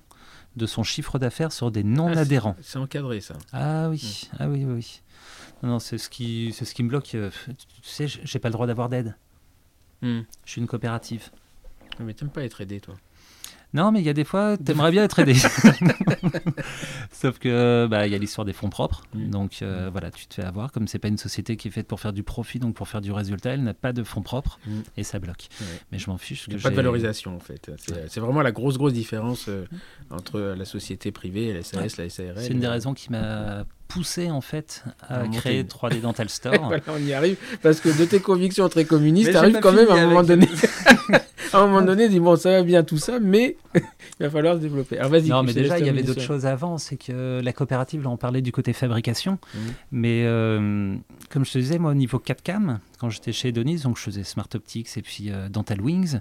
[0.55, 2.55] de son chiffre d'affaires sur des Ah, non-adhérents.
[2.61, 3.35] c'est- C'est encadré ça.
[3.51, 5.01] Ah oui, ah oui, oui, oui.
[5.63, 7.13] Non, non, c'est ce qui, c'est ce qui me bloque.
[7.15, 7.29] euh,
[7.81, 9.15] Tu sais, j'ai pas le droit d'avoir d'aide.
[10.01, 10.25] Mhm.
[10.45, 11.29] Je suis une coopérative.
[11.99, 12.95] Mais t'aimes pas être aidé, toi.
[13.75, 15.35] Non, mais il y a des fois, t'aimerais bien être aidé.
[17.11, 19.03] Sauf que bah, il y a l'histoire des fonds propres.
[19.13, 20.71] Donc euh, voilà, tu te fais avoir.
[20.71, 23.01] Comme c'est pas une société qui est faite pour faire du profit, donc pour faire
[23.01, 24.71] du résultat, elle n'a pas de fonds propres Mm.
[24.97, 25.47] et ça bloque.
[25.59, 25.67] Ouais.
[25.91, 26.45] Mais je m'en fiche.
[26.47, 27.69] Il n'y a pas de valorisation en fait.
[28.07, 29.65] C'est vraiment la grosse grosse différence euh,
[30.09, 32.33] entre la société privée, la SAS, la SARL.
[32.37, 36.55] C'est une des raisons qui m'a poussé en fait à créer une- 3D Dental Store.
[36.67, 39.53] Voilà, on y arrive parce que de tes convictions très communistes, Mais tu j'ai arrives
[39.55, 40.47] pas quand même à un moment donné.
[41.53, 43.81] à un moment donné, dis bon, ça va bien tout ça, mais il
[44.19, 44.97] va falloir se développer.
[44.97, 45.29] Alors vas-y.
[45.29, 46.77] Non, mais déjà, il y avait d'autres choses avant.
[46.77, 49.39] C'est que la coopérative, là, on parlait du côté fabrication.
[49.53, 49.61] Mhm.
[49.91, 50.95] Mais euh,
[51.29, 54.23] comme je te disais, moi, au niveau 4cam, quand j'étais chez Edonis, donc je faisais
[54.23, 56.19] Smart Optics et puis euh, Dental Wings.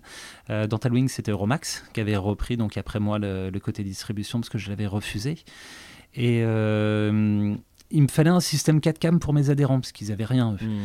[0.50, 4.40] Euh, Dental Wings, c'était Euromax qui avait repris, donc après moi, le, le côté distribution
[4.40, 5.38] parce que je l'avais refusé.
[6.16, 6.40] Et
[7.90, 10.52] il me fallait un système 4cam pour mes adhérents parce qu'ils n'avaient rien.
[10.60, 10.64] eux.
[10.64, 10.80] Mhm.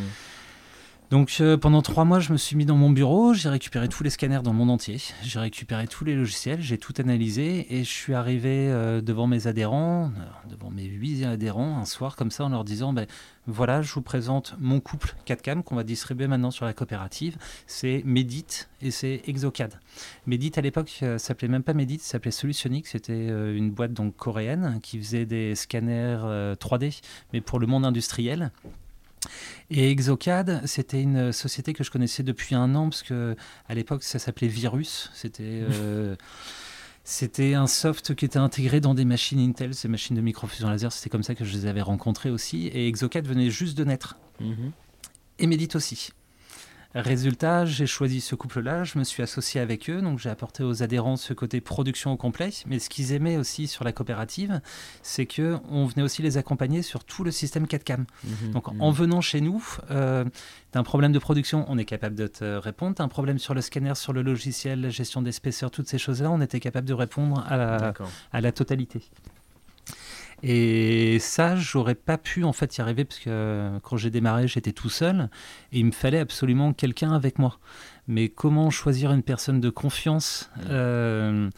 [1.10, 4.04] Donc euh, pendant trois mois, je me suis mis dans mon bureau, j'ai récupéré tous
[4.04, 7.84] les scanners dans le monde entier, j'ai récupéré tous les logiciels, j'ai tout analysé et
[7.84, 12.30] je suis arrivé euh, devant mes adhérents, euh, devant mes huit adhérents un soir comme
[12.30, 13.08] ça en leur disant ben,
[13.48, 17.38] voilà, je vous présente mon couple 4CAM qu'on va distribuer maintenant sur la coopérative.
[17.66, 19.80] C'est Medit et c'est Exocad.
[20.28, 22.86] Medit à l'époque s'appelait même pas Medit, s'appelait Solutionic.
[22.86, 26.20] C'était une boîte donc coréenne qui faisait des scanners
[26.60, 27.02] 3D,
[27.34, 28.52] mais pour le monde industriel.
[29.70, 33.36] Et Exocad, c'était une société que je connaissais depuis un an, parce que
[33.68, 35.12] à l'époque, ça s'appelait Virus.
[35.14, 35.64] C'était.
[35.72, 36.16] Euh,
[37.06, 40.92] c'était un soft qui était intégré dans des machines Intel, ces machines de microfusion laser.
[40.92, 42.68] C'était comme ça que je les avais rencontrés aussi.
[42.68, 44.18] Et Exocad venait juste de naître.
[44.40, 44.72] Mhm.
[45.40, 46.12] Et Medit aussi.
[46.96, 50.82] Résultat, j'ai choisi ce couple-là, je me suis associé avec eux, donc j'ai apporté aux
[50.82, 52.50] adhérents ce côté production au complet.
[52.66, 54.60] Mais ce qu'ils aimaient aussi sur la coopérative,
[55.04, 58.06] c'est que on venait aussi les accompagner sur tout le système 4CAM.
[58.24, 58.82] Mhm, donc mhm.
[58.82, 60.26] en venant chez nous, euh,
[60.74, 62.96] un problème de production, on est capable de te répondre.
[62.96, 66.32] T'as un problème sur le scanner, sur le logiciel, la gestion d'épaisseur, toutes ces choses-là,
[66.32, 67.94] on était capable de répondre à
[68.32, 69.04] à la totalité.
[70.42, 74.72] Et ça, j'aurais pas pu en fait y arriver parce que quand j'ai démarré, j'étais
[74.72, 75.30] tout seul
[75.72, 77.60] et il me fallait absolument quelqu'un avec moi.
[78.08, 81.50] Mais comment choisir une personne de confiance euh,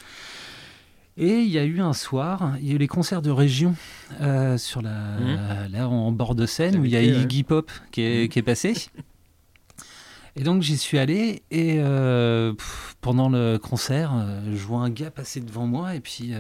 [1.16, 3.76] Et il y a eu un soir, il y a eu les concerts de région
[4.20, 5.72] euh, sur la, mmh.
[5.72, 8.30] là en bord de scène où il y a Iggy Pop qui est, mmh.
[8.30, 8.74] qui est passé.
[10.38, 12.54] Et donc j'y suis allé et euh,
[13.02, 14.14] pendant le concert,
[14.50, 16.32] je vois un gars passer devant moi et puis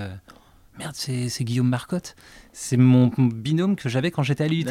[0.79, 2.15] Merde, c'est Guillaume Marcotte.
[2.53, 4.65] C'est mon binôme que j'avais quand j'étais à l'UIT.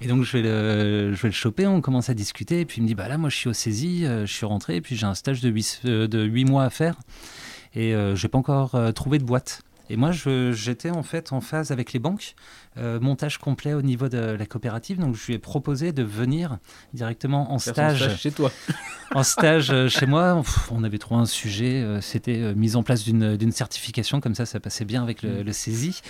[0.00, 2.78] Et donc je vais, le, je vais le choper, on commence à discuter, et puis
[2.78, 4.80] il me dit, bah là moi je suis au saisie, euh, je suis rentré, et
[4.82, 6.96] puis j'ai un stage de 8, euh, de 8 mois à faire,
[7.74, 9.62] et euh, je n'ai pas encore trouvé de boîte.
[9.88, 12.34] Et moi, j'étais en fait en phase avec les banques,
[12.76, 14.98] euh, montage complet au niveau de la coopérative.
[14.98, 16.58] Donc, je lui ai proposé de venir
[16.92, 18.50] directement en stage, chez toi.
[19.14, 20.42] en stage euh, chez moi.
[20.70, 24.60] on avait trouvé un sujet, euh, c'était mise en place d'une certification, comme ça, ça
[24.60, 25.42] passait bien avec le, mm.
[25.42, 26.00] le saisie.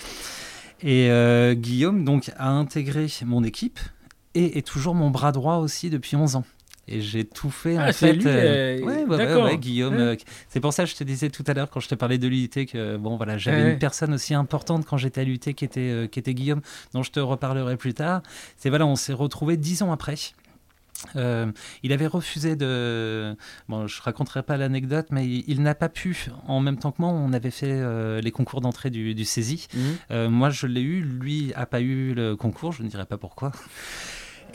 [0.83, 1.09] Et
[1.55, 3.81] Guillaume donc a intégré mon équipe
[4.35, 6.45] et est toujours mon bras droit aussi depuis 11 ans.
[6.89, 8.13] Et j'ai tout fait ah, en fait.
[8.13, 9.95] Lui, euh, ouais, ouais, Guillaume.
[9.95, 10.17] Euh,
[10.49, 12.29] c'est pour ça que je te disais tout à l'heure quand je te parlais de
[12.29, 15.81] l'UIT que bon voilà, j'avais une personne aussi importante quand j'étais à l'UIT qui était
[15.81, 16.61] euh, qui était Guillaume,
[16.93, 18.23] dont je te reparlerai plus tard.
[18.57, 20.15] C'est voilà, on s'est retrouvé dix ans après.
[21.17, 23.35] il avait refusé de.
[23.69, 26.29] Bon, je raconterai pas l'anecdote, mais il, n'a pas pu.
[26.47, 27.83] En même temps que moi, on avait fait
[28.23, 29.67] les concours d'entrée du, du saisie.
[29.75, 30.29] Mhm.
[30.29, 31.01] moi, je l'ai eu.
[31.01, 32.71] Lui a pas eu le concours.
[32.71, 33.51] Je ne dirai pas pourquoi.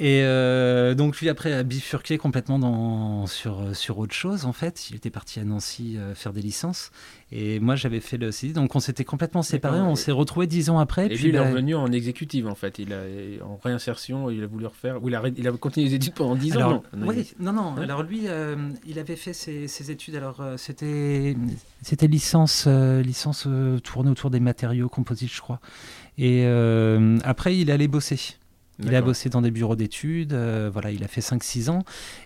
[0.03, 4.89] Et euh, donc lui après a bifurqué complètement dans, sur, sur autre chose en fait.
[4.89, 6.89] Il était parti à Nancy euh, faire des licences
[7.31, 8.51] et moi j'avais fait le CD.
[8.51, 11.05] Donc on s'était complètement séparés, on s'est retrouvés dix ans après.
[11.05, 12.79] Et puis, il est revenu en exécutive en fait.
[12.79, 14.97] Il a, en réinsertion, il a voulu refaire.
[15.05, 16.81] il a, il a continué les études pendant dix ans.
[16.93, 17.07] Non?
[17.07, 17.77] oui, non, non.
[17.77, 18.55] Alors lui, euh,
[18.87, 20.15] il avait fait ses, ses études.
[20.15, 21.37] Alors c'était
[21.83, 23.47] c'était licence, licence
[23.83, 25.59] tournée autour des matériaux composites, je crois.
[26.17, 26.43] Et
[27.23, 28.40] après il allait bosser.
[28.85, 31.83] Il a bossé dans des bureaux d'études, euh, voilà, il a fait 5-6 ans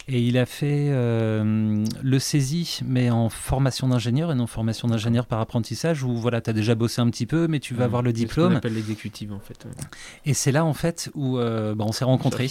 [0.08, 5.26] et il a fait euh, le saisie, mais en formation d'ingénieur et non formation d'ingénieur
[5.26, 7.86] par apprentissage où voilà, tu as déjà bossé un petit peu, mais tu vas mmh.
[7.86, 8.54] avoir le diplôme.
[8.54, 9.66] On appelle l'exécutive en fait.
[10.26, 12.50] Et c'est là en fait où euh, bah, on s'est rencontrés.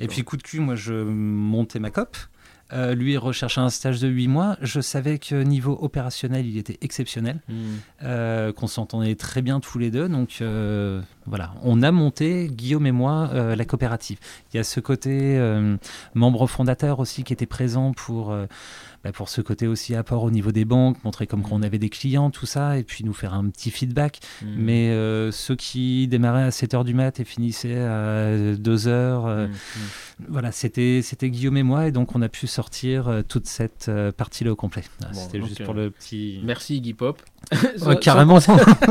[0.00, 2.16] Et puis coup de cul, moi je montais ma COP.
[2.74, 4.56] Euh, lui recherchait un stage de 8 mois.
[4.60, 7.54] Je savais que niveau opérationnel, il était exceptionnel, hmm.
[8.02, 10.08] euh, qu'on s'entendait très bien tous les deux.
[10.08, 14.18] Donc euh, voilà, on a monté, Guillaume et moi, la coopérative.
[14.52, 15.40] Il y a ce côté
[16.14, 18.36] membre fondateur aussi qui était présent pour
[19.04, 21.90] bah, pour ce côté aussi apport au niveau des banques, montrer comme qu'on avait des
[21.90, 24.20] clients, tout ça, et puis nous faire un petit feedback.
[24.40, 24.46] Mmh.
[24.56, 29.50] Mais euh, ceux qui démarraient à 7h du mat et finissaient à 2h, euh, mmh,
[29.50, 30.24] mmh.
[30.28, 34.52] voilà, c'était, Guillaume et moi, et donc on a pu sortir euh, toute cette partie-là
[34.52, 34.84] au complet.
[35.12, 36.40] c'était juste pour le petit...
[36.42, 37.20] Merci Guy Pop.
[38.00, 38.38] carrément.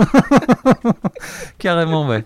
[1.58, 2.24] carrément, ouais.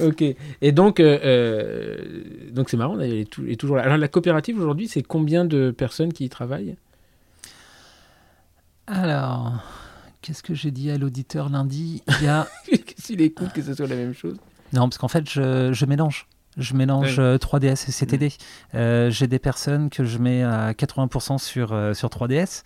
[0.00, 0.24] Ok.
[0.62, 3.84] Et donc, donc c'est marrant, elle est, toujours là.
[3.84, 6.74] Alors la coopérative aujourd'hui, c'est combien de personnes qui y travaillent?
[8.90, 9.62] Alors,
[10.20, 12.02] qu'est-ce que j'ai dit à l'auditeur lundi?
[12.20, 12.46] Il y a.
[12.98, 14.36] S'il écoute que ce soit la même chose?
[14.72, 16.26] Non, parce qu'en fait, je, mélange.
[16.56, 18.26] Je mélange 3DS euh, et CTD.
[18.28, 18.76] Mm.
[18.76, 22.62] Euh, j'ai des personnes que je mets à 80% sur, euh, sur 3DS.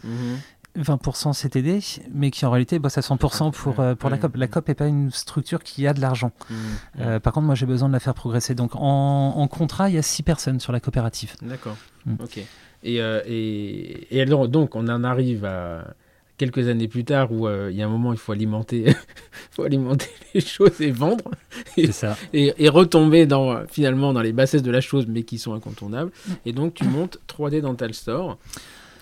[0.76, 1.78] 20% CTD,
[2.12, 4.34] mais qui en réalité bossent à 100% pour, pour la COP.
[4.34, 6.32] La COP n'est pas une structure qui a de l'argent.
[6.50, 7.20] Mm.
[7.20, 8.56] par contre, moi, j'ai besoin de la faire progresser.
[8.56, 11.34] Donc, en, contrat, il y a 6 personnes sur la coopérative.
[11.42, 11.76] D'accord.
[12.06, 12.14] Mm.
[12.20, 12.40] Ok.
[12.82, 15.94] Et, et, et, donc, on en arrive à
[16.36, 18.94] quelques années plus tard où euh, il y a un moment il faut alimenter,
[19.50, 21.30] faut alimenter les choses et vendre
[21.76, 22.16] et, ça.
[22.32, 26.10] et, retomber dans, finalement dans les bassesses de la chose mais qui sont incontournables.
[26.44, 28.38] Et donc tu montes 3D Dental Store.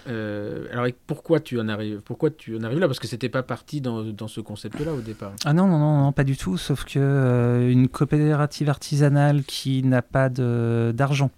[0.08, 2.88] Euh, alors pourquoi tu en arrives pourquoi tu en arrives là?
[2.88, 5.32] Parce que c'était pas parti dans, dans ce concept là au départ.
[5.44, 10.02] Ah non non non, pas du tout sauf que euh, une coopérative artisanale qui n'a
[10.02, 11.30] pas d'argent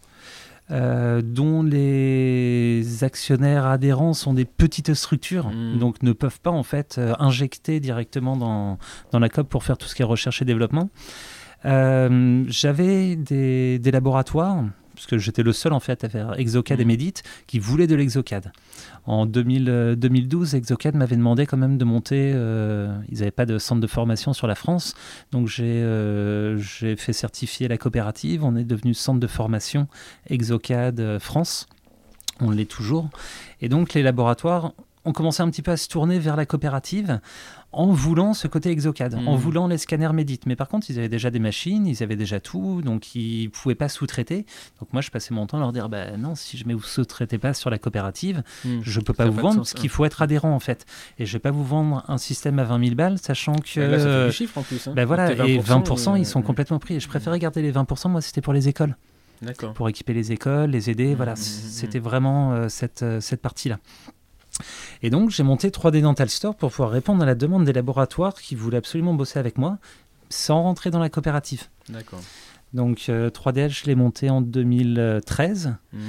[0.71, 5.79] euh, dont les actionnaires adhérents sont des petites structures, mmh.
[5.79, 8.79] donc ne peuvent pas en fait euh, injecter directement dans,
[9.12, 10.89] dans la COP pour faire tout ce qui est recherche et développement.
[11.67, 14.65] Euh, j'avais des, des, laboratoires
[14.95, 16.89] parce que j'étais le seul en fait à faire Exocad et mmh.
[16.89, 17.15] Medit,
[17.47, 18.53] qui voulaient de l'Exocad.
[19.07, 23.47] En 2000, 2012, euh, Exocad m'avait demandé quand même de monter, euh, ils n'avaient pas
[23.47, 24.95] de centre de formation sur la France,
[25.31, 29.89] donc euh, j'ai fait certifier la coopérative, on est devenu centre de formation
[30.29, 31.67] Exocad France,
[32.41, 33.11] on l'est toujours,
[33.61, 34.73] et donc les laboratoires
[35.05, 37.21] ont commencé un petit peu à se tourner vers la coopérative
[37.79, 39.39] en voulant ce côté exocad, en hmm.
[39.39, 40.41] voulant les scanners Medit.
[40.47, 43.49] Mais par contre, ils avaient déjà des machines, ils avaient déjà tout, donc ils ne
[43.51, 44.47] pouvaient pas sous-traiter.
[44.81, 46.83] Donc moi, je passais mon temps à leur dire, bah non, si je ne vous
[46.83, 48.81] sous-traitez pas sur la coopérative, hmm.
[48.83, 50.87] je ne peux pas vous vendre, parce qu'il faut être adhérent en fait.
[51.18, 53.81] Et je ne vais pas vous vendre un système à 20 000 balles, sachant que...
[53.81, 54.87] Là, ça fait du chiffre en plus.
[54.87, 54.93] Hein.
[54.95, 56.95] Bah voilà, et 20%, ils sont complètement pris.
[56.95, 58.97] Et je préférais garder les 20%, moi, c'était pour les écoles.
[59.75, 63.79] Pour équiper les écoles, les aider, hmm, voilà, c'était vraiment euh, cette, euh, cette partie-là.
[65.03, 68.35] Et donc, j'ai monté 3D Dental Store pour pouvoir répondre à la demande des laboratoires
[68.35, 69.79] qui voulaient absolument bosser avec moi
[70.31, 71.69] sans rentrer dans la coopérative.
[71.89, 72.21] D'accord.
[72.73, 75.77] Donc, 3DL, euh, je l'ai monté en 2013.
[75.93, 76.01] Mhm.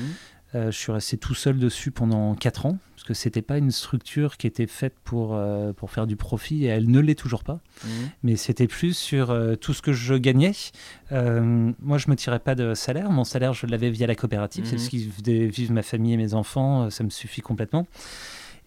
[0.54, 3.72] Euh, je suis resté tout seul dessus pendant 4 ans, parce que c'était pas une
[3.72, 7.44] structure qui était faite pour, euh, pour faire du profit, et elle ne l'est toujours
[7.44, 7.60] pas.
[7.84, 7.90] Mhm.
[8.24, 10.54] Mais c'était plus sur tout ce que je gagnais.
[11.12, 13.12] moi, je me tirais pas de salaire.
[13.12, 14.66] Mon salaire, je l'avais via la coopérative.
[14.66, 14.82] C'est mhm.
[14.82, 16.90] ce qui vivre ma famille et mes enfants.
[16.90, 17.86] Ça me suffit complètement.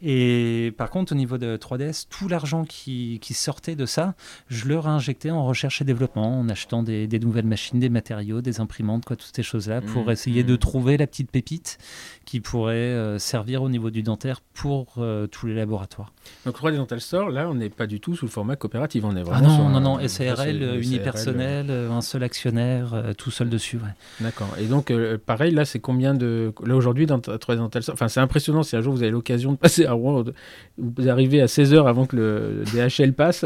[0.01, 4.15] Et par contre, au niveau de 3DS, tout l'argent qui, sortait de ça,
[4.49, 8.61] je le réinjectais en recherche et développement, en achetant des, nouvelles machines, des matériaux, des
[8.61, 10.59] imprimantes, quoi, toutes ces choses-là, pour mmh, essayer de mmh.
[10.59, 11.79] trouver la petite pépite
[12.25, 16.13] qui pourrait euh, servir au niveau du dentaire pour euh, tous les laboratoires.
[16.45, 19.17] Donc 3D Dental Store, là, on n'est pas du tout sous le format coopératif, on
[19.17, 23.79] est vraiment ah non, non, non, SARL, unipersonnel, un seul actionnaire, tout seul dessus.
[24.21, 24.49] D'accord.
[24.61, 24.93] Et donc,
[25.27, 26.53] pareil, là, c'est combien de...
[26.65, 29.53] Là, aujourd'hui, dans 3D Dental Store, enfin, c'est impressionnant si un jour vous avez l'occasion
[29.53, 33.45] de passer vous arrivez à 16h avant que le DHL passe.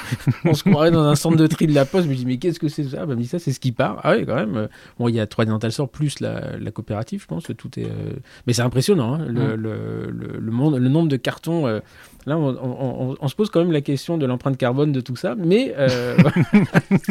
[0.44, 2.04] on se croirait dans un centre de tri de la poste.
[2.04, 3.06] Je me dis, mais qu'est-ce que c'est ça?
[3.06, 4.00] Bah, me dit, ça, c'est ce qui part.
[4.02, 4.68] Ah oui, quand même.
[4.98, 7.84] Bon, il y a 3 Dental Store plus la, la, coopérative, je pense tout est.
[7.84, 8.12] Euh,
[8.46, 11.66] mais c'est impressionnant, hein, le, le, le, monde, le nombre de cartons.
[11.66, 11.80] Euh,
[12.26, 15.34] Là, on, se pose quand même la question de l'empreinte carbone de tout ça.
[15.34, 16.16] Mais euh,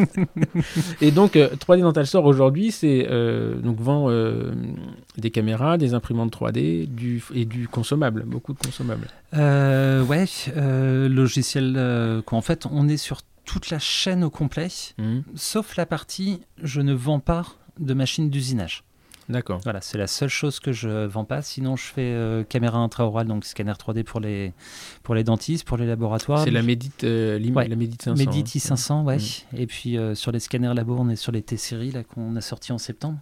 [1.01, 4.09] et donc 3D euh, Dental Store aujourd'hui, c'est euh, donc vend
[5.17, 9.07] des caméras, des imprimantes 3D, du et du consommable, beaucoup de consommables.
[9.33, 10.25] ouais,
[11.09, 12.23] logiciel.
[12.25, 15.19] quoi, en fait, on est sur toute la chaîne au complet, mmh.
[15.35, 17.45] sauf la partie je ne vends pas
[17.79, 18.83] de machines d'usinage.
[19.29, 19.61] D'accord.
[19.63, 21.41] Voilà, c'est la seule chose que je vends pas.
[21.41, 24.53] Sinon, je fais euh, caméra intraorale, donc scanner 3D pour les,
[25.01, 26.43] pour les dentistes, pour les laboratoires.
[26.43, 28.15] C'est la Medit, euh, la Medit 500.
[28.17, 29.17] Medit 500, ouais.
[29.17, 29.57] Mm.
[29.57, 32.71] Et puis euh, sur les scanners labo, on est sur les T-Series qu'on a sorti
[32.71, 33.19] en septembre.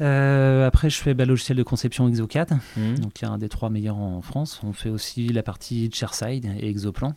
[0.00, 2.98] après, je fais bah, logiciel de conception Exocad, mm.
[2.98, 4.60] donc il y a un des trois meilleurs en France.
[4.62, 7.14] On fait aussi la partie Chairside et Exoplan.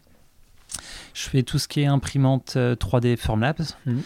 [1.14, 3.76] Je fais tout ce qui est imprimante 3D Formlabs.
[3.86, 4.00] Mm.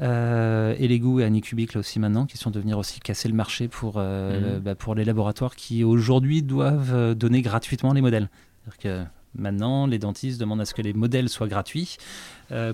[0.00, 3.28] Euh, et les goûts et Anycubic là aussi maintenant qui sont de venir aussi casser
[3.28, 4.60] le marché pour, euh, mhm.
[4.60, 8.28] bah, pour les laboratoires qui aujourd'hui doivent euh, donner gratuitement les modèles.
[8.64, 11.96] C'est-à-dire que maintenant les dentistes demandent à ce que les modèles soient gratuits.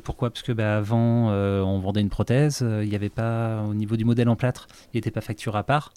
[0.04, 0.30] pourquoi?
[0.30, 4.04] Parce que bah, avant on vendait une prothèse, il n'y avait pas au niveau du
[4.04, 5.92] modèle en plâtre, il n'était pas facturé à part.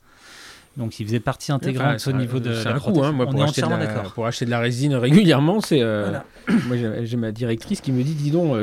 [0.76, 3.69] Donc il faisait partie intégrante au niveau de la un hein, moi, pour, acheter de
[3.69, 5.80] la, pour acheter de la résine régulièrement, c'est
[6.67, 8.57] moi j'ai ma directrice qui me dit dis donc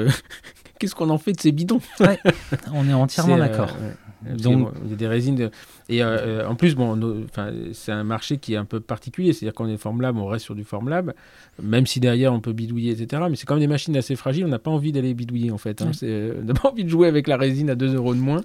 [0.83, 1.81] qu'est-ce qu'on en fait de ces bidons?
[2.75, 3.71] On est entièrement d'accord.
[4.29, 5.51] Donc, il y a des résines.
[5.89, 7.27] Et euh, euh, en plus, bon,
[7.73, 9.33] c'est un marché qui est un peu particulier.
[9.33, 11.13] C'est-à-dire qu'on est Formlab, on reste sur du Formlab,
[11.63, 13.23] même si derrière on peut bidouiller, etc.
[13.31, 14.45] Mais c'est quand même des machines assez fragiles.
[14.45, 15.83] On n'a pas envie d'aller bidouiller en fait.
[15.83, 15.93] Hein.
[16.03, 18.43] Euh, on n'a pas envie de jouer avec la résine à 2 euros de moins.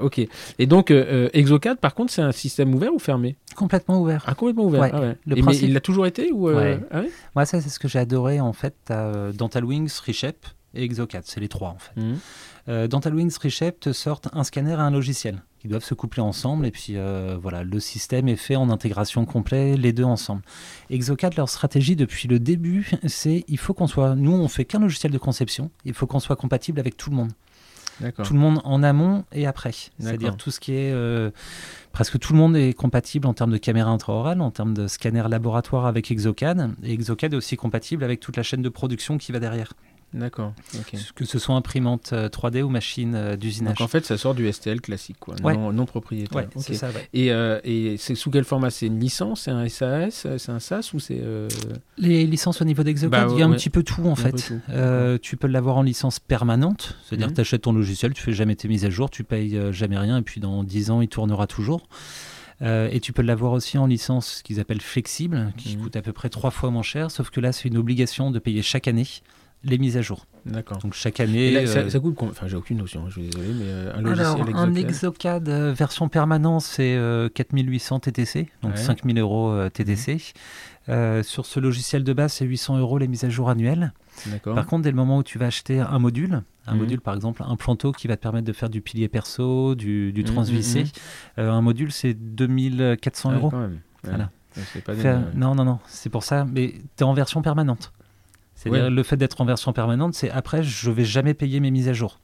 [0.00, 0.20] ok.
[0.58, 0.90] Et donc,
[1.32, 3.36] Exocad, par contre, c'est un système ouvert ou fermé?
[3.56, 4.24] Complètement ouvert.
[4.26, 4.82] Ah, complètement ouvert.
[4.82, 6.78] Ah le mais il l'a toujours été ou ouais.
[6.90, 7.02] Ah
[7.34, 8.92] Moi, ça, c'est ce que j'ai adoré en fait.
[9.34, 11.22] Dental Wings, Richep et Exocad.
[11.24, 12.00] C'est les trois en fait.
[12.00, 12.14] Mmh.
[12.68, 12.88] Euh,
[13.42, 16.96] Reshape te sortent un scanner et un logiciel qui doivent se coupler ensemble et puis
[16.96, 20.42] euh, voilà le système est fait en intégration complète les deux ensemble.
[20.90, 24.80] Exocad leur stratégie depuis le début c'est il faut qu'on soit nous on fait qu'un
[24.80, 27.32] logiciel de conception il faut qu'on soit compatible avec tout le monde.
[28.24, 29.72] Tout le monde en amont et après.
[29.98, 30.92] C'est-à-dire tout ce qui est...
[30.92, 31.30] Euh,
[31.92, 35.22] presque tout le monde est compatible en termes de caméra intraorale, en termes de scanner
[35.28, 36.72] laboratoire avec Exocad.
[36.82, 39.74] Et Exocad est aussi compatible avec toute la chaîne de production qui va derrière.
[40.14, 40.54] D'accord.
[41.16, 43.78] Que ce soit imprimante 3D euh, ou machine euh, d'usinage.
[43.78, 46.46] Donc en fait, ça sort du STL classique, quoi, non, propriétaire.
[46.54, 48.70] Ouais, ça, Et, euh, et c'est sous quel format?
[48.70, 51.20] C'est une licence C'est un SAS C'est un SAS ou c'est
[51.98, 54.52] Les licences au niveau d'Exocad, bah, il y a un petit peu tout en fait.
[55.20, 57.36] tu peux l'avoir en licence permanente, c'est-à-dire que mhm.
[57.36, 60.18] tu achètes ton logiciel, tu fais jamais tes mises à jour, tu payes jamais rien,
[60.18, 61.88] et puis dans 10 ans, il tournera toujours.
[62.62, 65.82] et tu peux l'avoir aussi en licence qu'ils appellent flexible, qui mhm.
[65.82, 68.38] coûte à peu près trois fois moins cher, sauf que là, c'est une obligation de
[68.38, 69.06] payer chaque année
[69.64, 70.26] les mises à jour.
[70.46, 70.78] D'accord.
[70.78, 71.66] Donc chaque année.
[71.66, 74.58] ça, euh, coûte Enfin, j'ai aucune notion, je suis désolé, mais euh, un logiciel Alors,
[74.58, 76.98] un Exocad euh, version permanente, c'est
[77.34, 80.18] 4800 TTC, donc 5000 euros TTC.
[80.86, 81.22] Mhm.
[81.22, 83.92] sur ce logiciel de base, c'est 800 euros les mises à jour annuelles.
[84.44, 86.80] Par contre, dès le moment où tu vas acheter un module, un mhm.
[86.80, 90.12] module par exemple, un planteau qui va te permettre de faire du pilier perso, du,
[90.12, 90.84] du mhm, transvissé,
[91.38, 93.50] un module c'est 2400 euros.
[93.50, 93.80] Quand même.
[94.02, 94.30] Voilà.
[94.84, 94.94] Pas
[95.34, 97.92] non, non, non, c'est pour ça, mais tu es en version permanente.
[98.64, 101.88] C'est-à-dire le fait d'être en version permanente, c'est après, je vais jamais payer mes mises
[101.88, 102.18] à jour.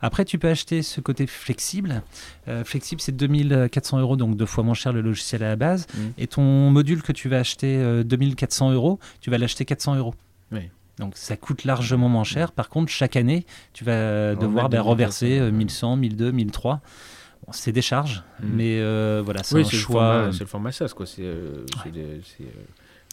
[0.00, 2.02] Après, tu peux acheter ce côté flexible.
[2.48, 5.86] Euh, flexible, c'est 2400 euros, donc deux fois moins cher le logiciel à la base.
[5.94, 6.00] Mm.
[6.18, 10.14] Et ton module que tu vas acheter 2400 euh, euros, tu vas l'acheter 400 euros.
[10.98, 12.52] Donc ça coûte largement moins cher.
[12.52, 13.44] Par contre, chaque année,
[13.74, 16.80] tu vas devoir ben, reverser 1100, 1200, 1300.
[17.50, 18.46] c'est des charges, mm.
[18.54, 20.30] mais euh, voilà, c'est un choix.
[20.32, 21.04] C'est le format SAS, quoi.
[21.04, 21.22] C'est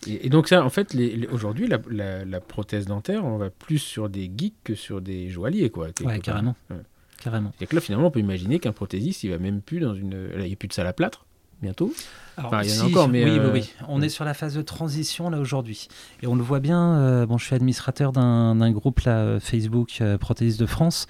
[0.08, 0.96] et, donc ça, en fait,
[1.32, 5.88] aujourd'hui, la, prothèse dentaire, on va plus sur des geeks que sur des joailliers, quoi.
[6.04, 6.56] Ouais, carrément.
[7.22, 7.54] Carrément.
[7.62, 10.30] Et que là, finalement, on peut imaginer qu'un prothésiste, il va même plus dans une...
[10.38, 11.26] il n'y a plus de salle à plâtre,
[11.62, 11.94] bientôt.
[12.36, 13.24] Alors, il y en a encore, mais...
[13.24, 13.74] Oui, oui, oui.
[13.82, 15.88] Euh, on est sur la phase de transition, là, aujourd'hui.
[16.22, 20.18] Et on le voit bien, euh, bon, je suis administrateur d'un groupe, là, Facebook, euh,
[20.18, 21.08] Prothésiste de France.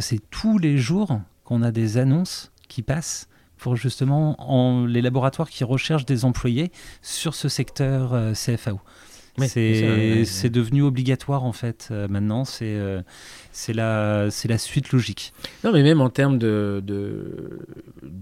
[0.00, 3.27] C'est tous les jours qu'on a des annonces qui passent
[3.58, 6.70] pour justement en, les laboratoires qui recherchent des employés
[7.02, 8.80] sur ce secteur euh, CFAO.
[9.46, 13.02] c'est devenu obligatoire en fait euh, maintenant, c'est euh,
[13.52, 15.32] c'est la, la suite logique.
[15.64, 17.60] Non mais même en termes de, de,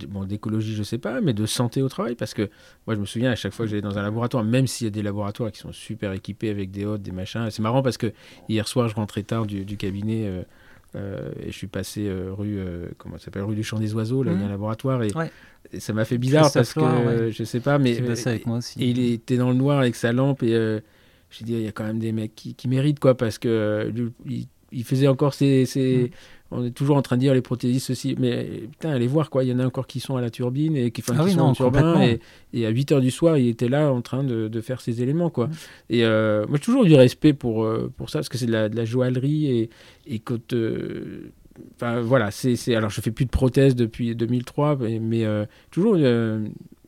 [0.09, 2.51] bon, d'écologie je sais pas, mais de santé au travail, parce que
[2.87, 4.89] moi je me souviens à chaque fois que j'allais dans un laboratoire, même s'il y
[4.89, 7.97] a des laboratoires qui sont super équipés avec des hôtes, des machins, c'est marrant parce
[7.97, 8.13] que
[8.49, 10.43] hier soir je rentrais tard du, du cabinet euh,
[10.95, 14.33] et je suis passé euh, rue, euh, comment s'appelle, rue du Champ des Oiseaux, là,
[14.33, 15.03] il y a un laboratoire.
[15.03, 15.11] Et,
[15.81, 17.99] ça m'a fait bizarre parce que, je sais pas, mais.
[18.27, 18.83] avec moi aussi.
[18.83, 20.81] Et il était dans le noir avec sa lampe et
[21.31, 23.93] j'ai dit, il y a quand même des mecs qui, qui méritent, quoi, parce que
[24.73, 26.11] il, faisait encore ses, ses, mmh
[26.51, 29.44] on est toujours en train de dire les prothésistes ceci, mais putain, allez voir quoi,
[29.44, 31.52] il y en a encore qui sont à la turbine et qui, font ah sont
[31.52, 32.01] turbin
[32.52, 35.31] et, à 8 h du soir, il était là en train de, faire ces éléments
[35.31, 35.48] quoi.
[35.90, 38.52] Et euh, moi j'ai toujours du respect pour, euh, pour ça parce que c'est de
[38.52, 39.70] la, de la joaillerie et,
[40.06, 41.32] et quand euh,
[41.77, 45.24] Enfin, voilà, c'est, alors je fais plus de prothèses depuis 2003, mais, mais
[45.70, 45.97] toujours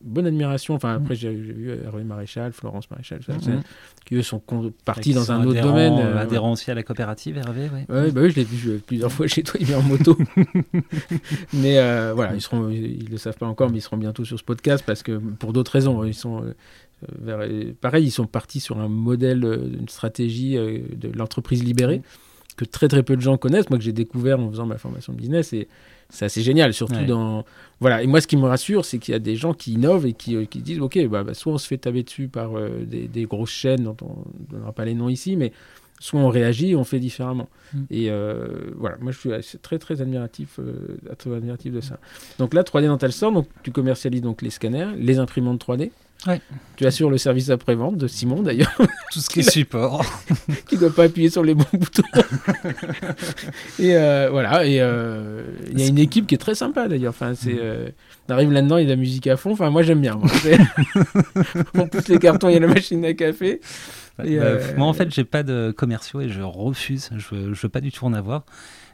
[0.03, 0.75] bonne admiration.
[0.75, 3.63] Enfin, après, j'ai vu Hervé Maréchal, Florence Maréchal, mm-hmm.
[4.05, 4.43] qui eux sont
[4.85, 5.95] partis dans un autre domaine.
[5.99, 7.69] Euh, adhérents aussi à la coopérative, Hervé.
[7.89, 10.17] Ouais, bah oui, je l'ai vu plusieurs fois chez toi, il est en moto.
[11.53, 14.39] mais euh, voilà, ils seront, ils le savent pas encore, mais ils seront bientôt sur
[14.39, 16.43] ce podcast parce que pour d'autres raisons, ils sont.
[16.43, 16.55] Euh,
[17.21, 17.49] vers,
[17.81, 22.03] pareil, ils sont partis sur un modèle, une stratégie de l'entreprise libérée
[22.57, 23.71] que très très peu de gens connaissent.
[23.71, 25.69] Moi, que j'ai découvert en faisant ma formation de business et
[26.11, 27.45] c'est assez génial, surtout dans.
[27.81, 30.07] Voilà, et moi, ce qui me rassure, c'est qu'il y a des gens qui innovent
[30.07, 32.57] et qui, euh, qui disent Ok, bah, bah, soit on se fait taper dessus par
[32.57, 35.53] euh, des, grosses chaînes dont on ne donnera pas les noms ici, mais
[36.01, 37.49] soit on réagit et on fait différemment.
[37.73, 37.79] Mm.
[37.91, 38.47] Et euh,
[38.77, 40.59] voilà, moi, je suis très, très admiratif,
[41.19, 41.99] très admiratif de ça.
[42.39, 45.91] Donc là, 3D Dental Store, donc, tu commercialises donc les scanners, les imprimantes 3D.
[46.77, 48.77] Tu assures le service après-vente de Simon d'ailleurs.
[49.13, 50.05] Tout ce qui est support.
[50.69, 52.03] qui ne doit pas appuyer sur les bons boutons.
[53.79, 57.11] et euh, voilà, et euh, il y a une équipe qui est très sympa d'ailleurs.
[57.11, 57.61] Enfin, c'est, mm.
[57.61, 57.89] euh,
[58.29, 59.53] on arrive là-dedans, il y a de la musique à fond.
[59.53, 60.19] Enfin, moi j'aime bien.
[61.75, 63.61] on pousse les cartons, il y a la machine à café.
[64.19, 64.25] Bah,
[64.77, 67.11] moi en fait, j'ai pas de commerciaux et je refuse.
[67.17, 68.45] Je veux, je veux pas du tout en avoir.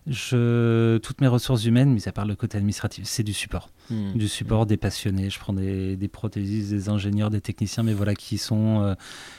[0.07, 3.71] Je, toutes mes ressources humaines, mis à part le côté administratif, c'est du support.
[3.89, 4.13] Hmm.
[4.13, 5.31] Du support des passionnés.
[5.31, 8.95] Je prends des, des, prothésistes, des ingénieurs, des techniciens, mais voilà, qui sont, euh,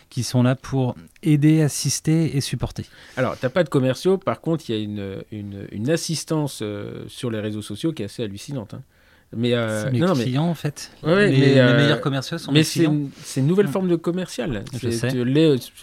[0.10, 2.86] qui sont là pour aider, assister et supporter.
[3.16, 6.60] Alors, tu n'as pas de commerciaux, par contre, il y a une, une, une assistance
[6.64, 8.74] euh, sur les réseaux sociaux qui est assez hallucinante.
[8.74, 8.82] Hein.
[9.36, 10.91] Mais euh, mes clients en fait.
[11.03, 14.64] les, euh, meilleurs commerciaux sont mais c'est une nouvelle forme de commercial.
[14.80, 14.88] Tu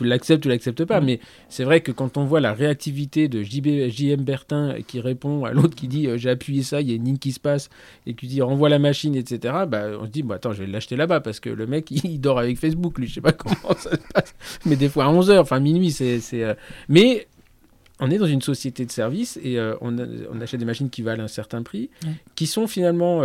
[0.04, 1.20] l'acceptes ou tu l'acceptes pas, mais
[1.50, 5.52] c'est vrai que quand on voit la réactivité de JB, JM Bertin qui répond à
[5.52, 7.68] l'autre qui dit euh, j'ai appuyé ça, il y a une ligne qui se passe
[8.06, 9.54] et qui dit renvoie la machine, etc.
[9.68, 12.20] Bah, on se dit bon, attends, je vais l'acheter là-bas parce que le mec il
[12.20, 14.34] dort avec Facebook, lui, je sais pas comment ça se passe,
[14.64, 16.20] mais des fois à 11h, enfin minuit, c'est.
[16.88, 17.26] Mais
[18.02, 21.02] on est dans une société de services et euh, on, on, achète des machines qui
[21.02, 21.90] valent un certain prix,
[22.34, 23.22] qui sont finalement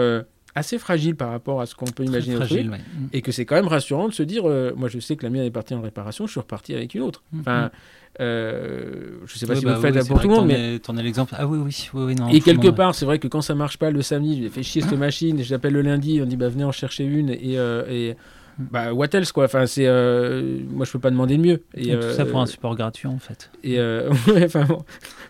[0.55, 2.77] assez fragiles par rapport à ce qu'on peut imaginer fragile, mm.
[3.13, 4.43] et que c'est quand même rassurant de se dire,
[4.75, 7.01] moi je sais que la mienne est partie en réparation, je suis reparti avec une
[7.01, 7.23] autre.
[7.31, 7.71] Mm, enfin,
[8.19, 10.97] euh, je sais pas si vous le bah faites pour tout le monde, mais t'en
[10.97, 11.35] as l'exemple.
[11.37, 12.29] Ah oui, oui, oui, non.
[12.29, 14.81] Et quelque part, c'est vrai que quand ça marche pas le samedi, j'ai fait chier
[14.81, 18.15] cette machine, j'appelle le lundi, on dit bah venez en chercher une et, euh, et
[18.59, 19.45] bah what else quoi?
[19.45, 21.63] Enfin c'est, euh, moi je peux pas demander mieux.
[21.75, 23.49] Et, tout ça pour un support gratuit en fait.
[23.63, 23.79] Et
[24.43, 24.83] enfin bon,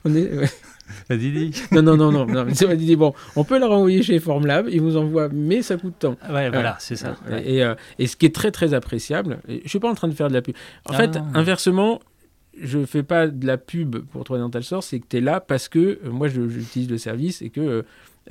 [0.06, 0.30] on est.
[1.10, 2.46] Vas-y, non, non, non, non, non.
[2.46, 5.96] Mais dit, bon, on peut la renvoyer chez Formlab, ils vous envoient, mais ça coûte
[6.00, 6.16] tant.
[6.30, 7.18] Ouais, voilà, c'est ça.
[7.44, 7.62] Et,
[8.00, 10.34] et, ce qui est très, très appréciable, je suis pas en train de faire de
[10.34, 10.56] la pub.
[10.90, 12.00] En ah fait, inversement,
[12.62, 15.40] je fais pas de la pub pour toi Dental Source, c'est que tu es là
[15.40, 17.82] parce que euh, moi j'utilise le service et que euh,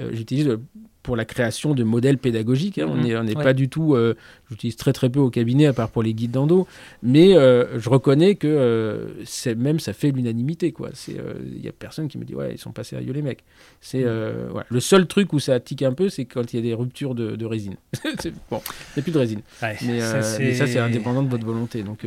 [0.00, 0.58] euh, j'utilise
[1.06, 2.78] pour la création de modèles pédagogiques.
[2.78, 2.88] Hein.
[2.90, 3.34] On n'est mhm.
[3.34, 3.94] pas du tout.
[3.94, 4.16] Euh,
[4.50, 6.66] j'utilise très très peu au cabinet, à part pour les guides d'endo.
[7.00, 10.74] Mais euh, je reconnais que euh, même ça fait l'unanimité.
[11.06, 13.44] Il n'y a personne qui me dit Ouais, ils sont pas sérieux les mecs.
[13.80, 14.64] C'est mhm.
[14.68, 17.14] Le seul truc où ça tique un peu, c'est quand il y a des ruptures
[17.14, 17.76] de, résine.
[18.50, 19.42] bon, il n'y a plus de résine.
[19.62, 20.22] mais, ça,
[20.66, 21.84] c'est indépendant de votre volonté.
[21.84, 22.04] Donc,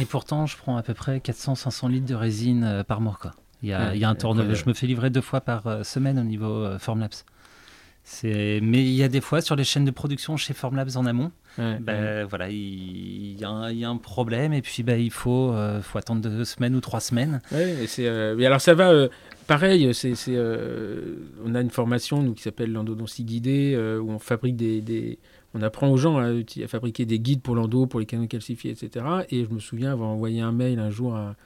[0.00, 3.16] Et pourtant, je prends à peu près 400-500 litres de résine par mois.
[3.22, 3.30] Quoi.
[3.62, 4.52] Il y a, il y a un tournoi.
[4.52, 7.22] Je me fais livrer deux fois par semaine au niveau Formlabs.
[8.24, 11.32] Mais il y a des fois sur les chaînes de production chez Formlabs en amont,
[11.58, 16.20] ben, voilà, il y, a un problème et puis ben, il faut, euh, faut attendre
[16.20, 17.40] deux semaines ou trois semaines.
[17.52, 19.08] Ouais, c'est, euh, mais alors ça va, euh,
[19.46, 20.14] pareil, c'est,
[21.44, 25.18] on a une formation nous, qui s'appelle l'endodontie guidée où on fabrique des, des,
[25.54, 28.70] on apprend aux gens à, à, fabriquer des guides pour l'endo, pour les canaux calcifiés,
[28.70, 29.04] etc.
[29.30, 31.36] Et je me souviens avoir envoyé un mail un jour à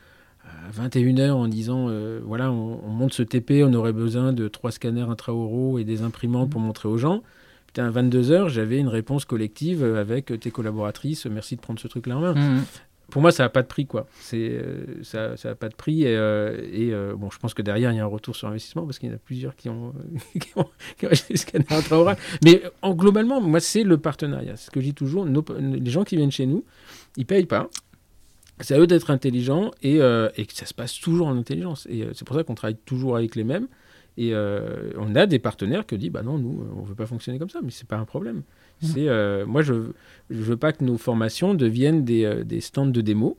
[0.46, 4.70] à 21h en disant euh, voilà, on, monte ce TP, on aurait besoin de trois
[4.70, 7.22] scanners intraoraux et des imprimantes pour montrer aux gens.
[7.66, 12.16] Putain, à 22h, j'avais une réponse collective avec tes collaboratrices, merci de prendre ce truc-là
[12.16, 12.34] en main.
[12.34, 12.62] Mmh.
[13.10, 14.08] Pour moi, ça n'a pas de prix, quoi.
[14.20, 16.02] C'est, euh, ça n'a pas de prix.
[16.02, 18.98] Et, euh, bon, je pense que derrière, il y a un retour sur investissement parce
[18.98, 19.94] qu'il y en a plusieurs qui ont,
[20.40, 20.68] qui ont,
[21.28, 22.10] des scanners intraoraux.
[22.44, 24.56] Mais en, globalement, moi, c'est le partenariat.
[24.56, 25.24] C'est ce que je dis toujours.
[25.24, 26.64] les gens qui viennent chez nous,
[27.16, 27.68] ils payent pas
[28.60, 31.86] c'est à eux d'être intelligents et, euh, et, que ça se passe toujours en intelligence.
[31.90, 33.68] Et euh, c'est pour ça qu'on travaille toujours avec les mêmes.
[34.18, 37.38] Et euh, on a des partenaires qui disent bah non, nous, on veut pas fonctionner
[37.38, 38.42] comme ça, mais c'est pas un problème.
[38.82, 38.86] Mmh.
[38.86, 39.74] C'est moi, je
[40.30, 43.36] je veux pas que nos formations deviennent des, des stands de démo.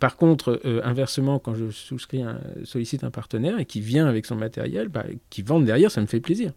[0.00, 4.36] Par contre, inversement, quand je souscris un, sollicite un partenaire et qui vient avec son
[4.36, 6.52] matériel, bah, qui vend derrière, ça me fait plaisir.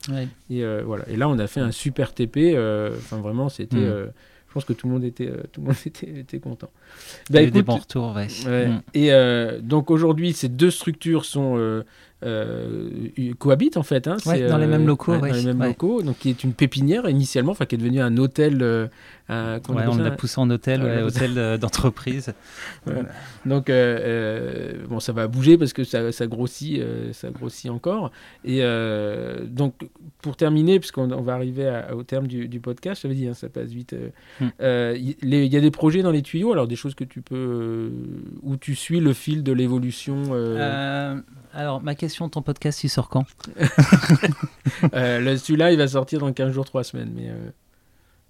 [0.50, 1.08] Et voilà.
[1.10, 2.58] Et là, on a fait un super TP.
[2.98, 4.12] Enfin, vraiment, c'était mmh
[4.52, 6.70] je pense que tout le monde était, euh, tout le monde était, était content.
[7.30, 8.28] Bah, Il y a des bons retours, ouais.
[8.28, 8.82] Mm.
[8.94, 11.84] Et euh, donc aujourd'hui, ces deux structures sont
[12.24, 14.08] euh, euh, cohabitent en fait.
[14.08, 15.18] Hein, dans les mêmes locaux.
[15.18, 18.18] dans les mêmes locaux, donc qui est une pépinière initialement, enfin qui est devenue un
[18.18, 18.90] hôtel
[19.70, 22.34] on l'a poussé en hôtel, hôtel euh, d'entreprise.
[23.46, 26.82] Donc, euh, euh, bon, ça va bouger parce que ça, ça grossit,
[27.14, 28.12] ça grossit encore.
[28.44, 28.62] Et
[29.46, 29.74] donc,
[30.22, 33.70] pour terminer, puisqu'on on va arriver au terme du, podcast, j'avais dit, hein, ça passe
[33.70, 33.96] vite.
[34.40, 34.50] Hmm.
[34.60, 37.92] Il y, a des projets dans les tuyaux, alors des choses que tu peux,
[38.44, 40.34] où tu suis le fil de l'évolution.
[41.54, 43.26] alors, ma question, ton podcast, il sort quand
[44.92, 47.12] Celui-là, il va sortir dans 15 jours, 3 semaines.
[47.16, 47.30] Mais,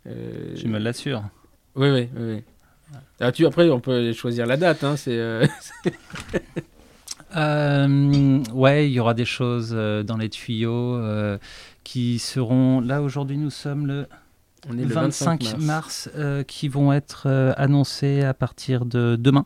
[0.08, 1.24] euh, tu me l'assures.
[1.76, 2.44] Oui, oui, oui.
[3.20, 4.84] Ah, tu, après, on peut choisir la date.
[4.84, 5.18] Hein, c'est.
[5.18, 5.46] Euh,
[7.36, 11.00] euh, ouais, il y aura des choses dans les tuyaux
[11.84, 12.82] qui seront.
[12.82, 14.08] Là, aujourd'hui, nous sommes le.
[14.70, 16.10] On est le 25, mars,
[16.48, 17.28] qui vont être
[17.58, 19.46] annoncées à partir de demain.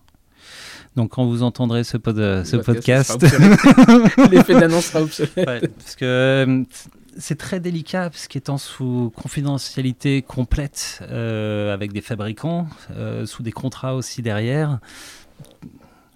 [0.95, 3.21] Donc quand vous entendrez ce, ce podcast,
[4.31, 5.73] l'effet d'annonce sera obsolète.
[5.75, 6.65] parce que
[7.17, 13.51] c'est très délicat parce qu'étant sous confidentialité complète euh, avec des fabricants, euh, sous des
[13.51, 14.79] contrats aussi derrière,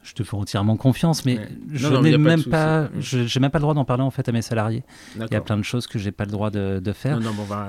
[0.04, 1.40] je te fais entièrement confiance, mais
[1.72, 4.42] je n'ai même pas, j'ai même pas le droit d'en parler en fait à mes
[4.42, 4.84] salariés.
[5.16, 7.20] Il y a plein de choses que j'ai pas le droit de, faire.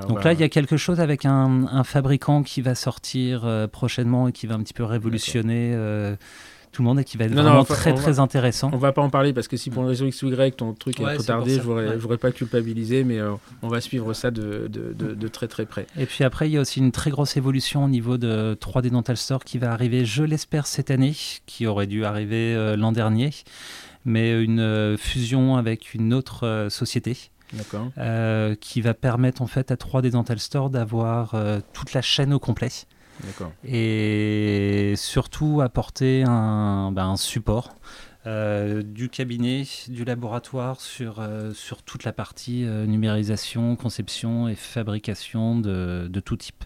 [0.09, 4.29] Donc là, il y a quelque chose avec un, fabricant qui va sortir euh, prochainement
[4.29, 5.75] et qui va un petit peu révolutionner
[6.73, 8.71] tout le monde et qui va être vraiment très très intéressant.
[8.73, 10.73] On va pas en parler parce que si pour une raison X ou Y ton
[10.73, 13.33] truc est trop tardé, je voudrais, pas culpabiliser, mais euh,
[13.63, 15.87] on va suivre ça de, de, de, très très près.
[15.99, 18.91] Et puis après, il y a aussi une très grosse évolution au niveau de 3D
[18.91, 21.15] Dental Store qui va arriver, je l'espère, cette année,
[21.47, 23.31] qui aurait dû arriver euh, l'an dernier,
[24.05, 27.17] mais une euh, fusion avec une autre société.
[28.61, 31.35] qui va permettre en fait à 3D Dental Store d'avoir
[31.73, 32.71] toute la chaîne au complet.
[33.65, 37.75] Et surtout apporter un, ben, support.
[38.27, 41.53] Euh, du cabinet, du laboratoire sur, euh,
[41.87, 46.65] toute la partie euh, numérisation, conception et fabrication de, de tout type.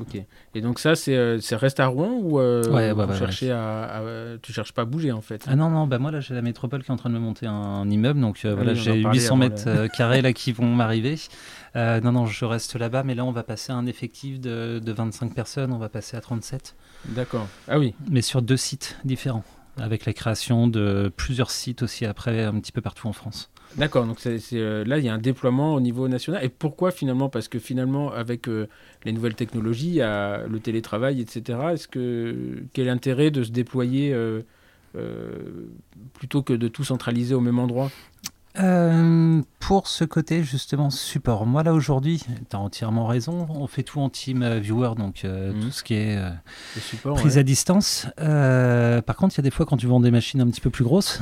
[0.00, 0.20] Ok.
[0.54, 2.90] Et donc ça, c'est euh, c'est reste à Rouen ou euh, Ouais,
[3.50, 6.20] à, à- tu cherches pas à bouger en fait Ah non, non, bah moi là
[6.20, 8.54] j'ai la métropole qui est en train de me monter un, immeuble, donc euh, Ah
[8.56, 11.16] voilà, oui, j'ai parlait 800 avant mètres euh, carrés là qui vont m'arriver.
[11.76, 14.78] Euh, non, non, je reste là-bas, mais là on va passer à un effectif de,
[14.78, 16.74] de 25 personnes, on va passer à 37,
[17.06, 17.46] D'accord.
[17.68, 17.94] Ah oui.
[18.10, 19.44] mais sur deux sites différents,
[19.78, 23.50] avec la création de plusieurs sites aussi après, un petit peu partout en France.
[23.76, 24.06] D'accord.
[24.06, 26.42] Donc c'est c'est, euh, là, il y a un déploiement au niveau national.
[26.44, 27.28] Et pourquoi finalement?
[27.28, 28.68] Parce que finalement, avec euh,
[29.04, 31.58] les nouvelles technologies, il y a le télétravail, etc.
[31.72, 34.40] Est-ce que quel est l'intérêt de se déployer euh,
[34.96, 35.30] euh,
[36.14, 37.90] plutôt que de tout centraliser au même endroit?
[38.58, 43.82] Euh, pour ce côté justement support, moi là aujourd'hui, tu as entièrement raison, on fait
[43.82, 45.60] tout en team euh, viewer, donc euh, Mhm.
[45.60, 46.18] tout ce qui est
[46.80, 47.16] support.
[47.18, 47.40] prise ouais.
[47.40, 48.06] à distance.
[48.16, 50.70] Par contre, il y a des fois quand tu vends des machines un petit peu
[50.70, 51.20] plus grosses,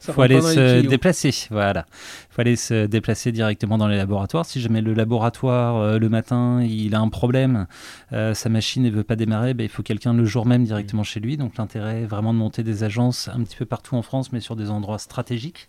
[0.00, 1.34] Ça faut aller se déplacer.
[1.50, 1.86] Voilà,
[2.30, 4.46] faut aller se déplacer directement dans les laboratoires.
[4.46, 7.66] Si jamais le laboratoire euh, le matin il a un problème,
[8.12, 11.02] euh, sa machine ne veut pas démarrer, ben, il faut quelqu'un le jour même directement
[11.02, 11.36] chez lui.
[11.36, 14.40] Donc l'intérêt est vraiment de monter des agences un petit peu partout en France, mais
[14.40, 15.68] sur des endroits stratégiques.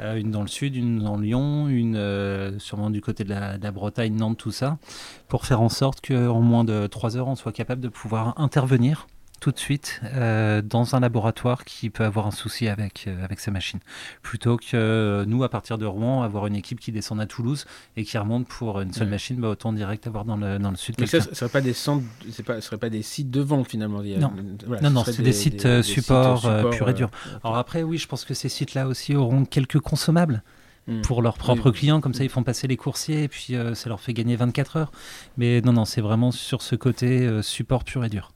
[0.00, 3.58] Euh, une dans le sud, une dans Lyon, une euh, sûrement du côté de la,
[3.58, 4.78] de la Bretagne, Nantes, tout ça,
[5.28, 9.06] pour faire en sorte qu'en moins de 3 heures, on soit capable de pouvoir intervenir
[9.40, 13.40] tout de suite euh, dans un laboratoire qui peut avoir un souci avec, euh, avec
[13.40, 13.78] sa machine.
[14.22, 17.66] Plutôt que euh, nous, à partir de Rouen, avoir une équipe qui descend à Toulouse
[17.96, 19.10] et qui remonte pour une seule Ouais.
[19.10, 21.74] machine, bah, autant direct avoir dans le, dans le sud ça, ce serait pas des
[21.74, 24.02] centres, c'est pas, ce serait pas des sites de vente finalement.
[24.02, 24.32] Il y a- Non.
[24.66, 27.10] voilà, Non, non, c'est des sites, euh, support, pur et dur.
[27.42, 30.42] Alors après, oui, je pense que ces sites-là aussi auront quelques consommables.
[30.88, 31.02] Hmm.
[31.02, 31.78] pour leurs propres Oui.
[31.78, 34.36] clients, comme ça ils font passer les coursiers et puis euh, ça leur fait gagner
[34.36, 34.92] 24 heures.
[35.36, 38.32] Mais non, non, c'est vraiment sur ce côté euh, support pur et dur.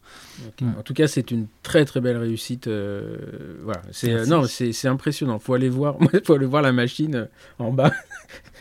[0.60, 0.70] Mm.
[0.78, 2.66] En tout cas, c'est une très très belle réussite.
[2.66, 3.16] euh,
[3.62, 5.38] voilà, c'est non, c'est impressionnant.
[5.38, 7.92] Faut aller voir, faut aller voir la machine en bas.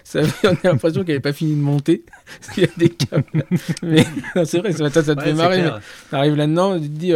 [0.03, 2.05] Ça, on a l'impression qu'elle n'avait pas fini de monter.
[2.39, 3.25] Parce qu'il y a des câbles.
[3.83, 4.05] Mais
[4.45, 5.69] c'est vrai, ça, ça, te fait marrer.
[6.09, 7.11] T'arrives là-dedans, tu te dis,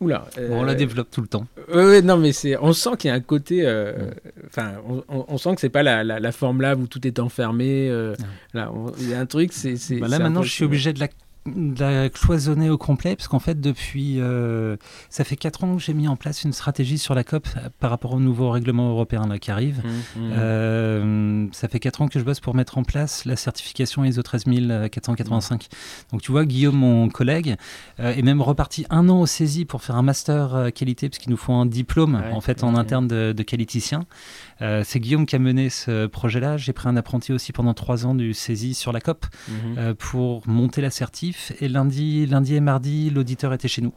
[0.00, 0.26] euh, oula.
[0.36, 1.46] Bon, on la euh, développe tout le temps.
[1.74, 4.10] Ouais, non, mais c'est, on sent qu'il y a un côté, euh,
[4.46, 7.06] enfin, on, on- on sent que c'est pas la, la, la forme là où tout
[7.06, 7.88] est enfermé.
[7.90, 8.14] euh,
[8.54, 9.74] là, il y a un truc, c'est.
[10.00, 11.08] Bah là maintenant, je suis obligé de la,
[11.46, 14.76] la cloisonner au complet parce qu'en fait, depuis, euh,
[15.08, 17.68] ça fait 4 ans que j'ai mis en place une stratégie sur la COP euh,
[17.78, 19.78] par rapport au nouveau règlement européen là, qui arrive.
[19.78, 20.32] Mmh, mmh.
[20.36, 24.22] Euh, ça fait 4 ans que je bosse pour mettre en place la certification ISO
[24.22, 25.68] 13485.
[26.12, 27.56] Donc tu vois, Guillaume, mon collègue,
[28.00, 31.30] euh, est même reparti un an au saisie pour faire un master qualité, parce qu'il
[31.30, 34.04] nous faut un diplôme Ouais, en fait en interne de, de qualiticien.
[34.60, 36.58] C'est Guillaume qui a mené ce projet-là.
[36.58, 39.26] J'ai pris un apprenti aussi pendant 3 ans du saisie sur la COP
[39.78, 40.80] euh, pour monter
[41.60, 43.92] Et lundi, lundi et mardi, l'auditeur était chez nous.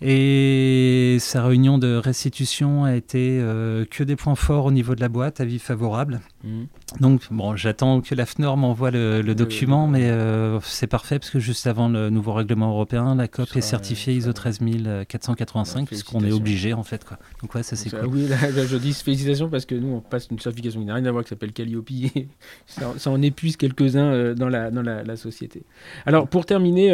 [0.00, 5.00] Et sa réunion de restitution a été euh, que des points forts au niveau de
[5.00, 6.20] la boîte, avis favorable.
[6.44, 6.66] Mhm.
[7.00, 11.40] Donc, bon, j'attends que l'AFNOR m'envoie le, le document, mais euh, c'est parfait parce que
[11.40, 16.32] juste avant le nouveau règlement européen, la COP est certifiée ISO 13485 Ouais, puisqu'on est
[16.32, 17.04] obligé en fait.
[17.04, 17.18] Quoi.
[17.42, 18.06] Donc, ouais, ça c'est cool.
[18.06, 20.94] Oui, là, là, je dis félicitations parce que nous, on passe une certification qui n'a
[20.94, 21.90] rien à voir qui s'appelle Calliope.
[22.66, 25.64] ça, ça en épuise quelques-uns euh, dans, la, dans la, la société.
[26.06, 26.92] Alors, pour terminer,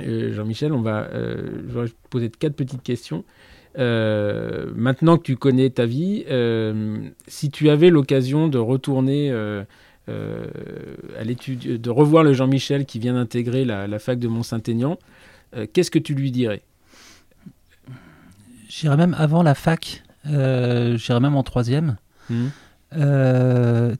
[0.00, 3.24] euh, Jean-Michel, on va, euh, je vais te poser quatre petites questions.
[3.78, 6.24] Euh, maintenant que tu connais ta vie,
[7.26, 9.30] si tu avais l'occasion de retourner
[10.08, 14.98] à l'étude, de revoir le Jean-Michel qui vient d'intégrer la, la fac de Mont-Saint-Aignan,
[15.72, 16.62] qu'est-ce que tu lui dirais?
[18.68, 21.96] J'irai même avant la fac, euh, j'irai même en troisième.
[22.30, 22.48] Hmm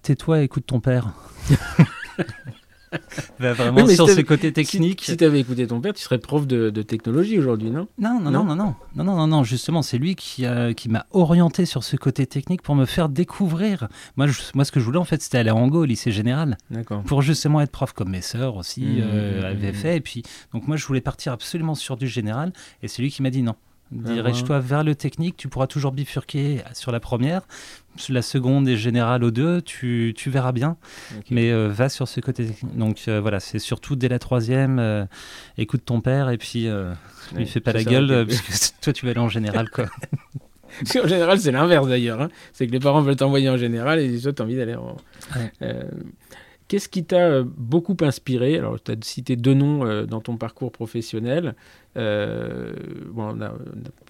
[0.03, 1.13] Tais-toi et écoute ton père.
[3.39, 5.03] Va vraiment Oui, sur si ce t'avais- côté technique.
[5.05, 7.89] Si, tu avais écouté ton père, tu serais prof de, de technologie aujourd'hui, non?
[7.99, 10.73] Non, non, Non non, non, non, non, non, non, non, justement, c'est lui qui, a-
[10.75, 13.89] qui m'a orienté sur ce côté technique pour me faire découvrir.
[14.17, 16.13] Moi, je- moi ce que je voulais, en fait, c'était aller à Ango, au lycée
[16.13, 17.03] général, D'accord.
[17.03, 19.75] pour justement être prof comme mes sœurs aussi Mmh, euh, mmh, avaient mmh.
[19.75, 19.97] fait.
[19.97, 20.23] Et puis,
[20.53, 22.53] donc moi, je voulais partir absolument sur du général,
[22.83, 23.55] et c'est lui qui m'a dit non.
[23.93, 27.43] Dirige-toi vers le technique, tu pourras toujours bifurquer sur la première.
[28.11, 30.77] La seconde et générale aux deux, tu, tu verras bien.
[31.31, 32.77] Mais euh, va sur ce côté technique.
[32.77, 35.05] Donc euh, voilà, c'est surtout dès la troisième, euh,
[35.57, 36.93] écoute ton père et puis euh,
[37.33, 39.71] lui Ouais, fais pas la ça, gueule parce que toi tu vas aller en général
[39.71, 39.87] quoi.
[40.93, 42.21] Qu'en général, c'est l'inverse d'ailleurs.
[42.21, 42.29] hein.
[42.53, 44.97] C'est que les parents veulent t'envoyer en général et toi, tu as envie d'aller en.
[45.35, 45.53] Ouais.
[46.69, 48.59] Qu'est-ce qui t'a euh, beaucoup inspiré?
[48.59, 51.55] Alors, tu as cité deux noms euh, dans ton parcours professionnel.
[51.97, 52.73] Euh,
[53.13, 53.53] bon, on, a,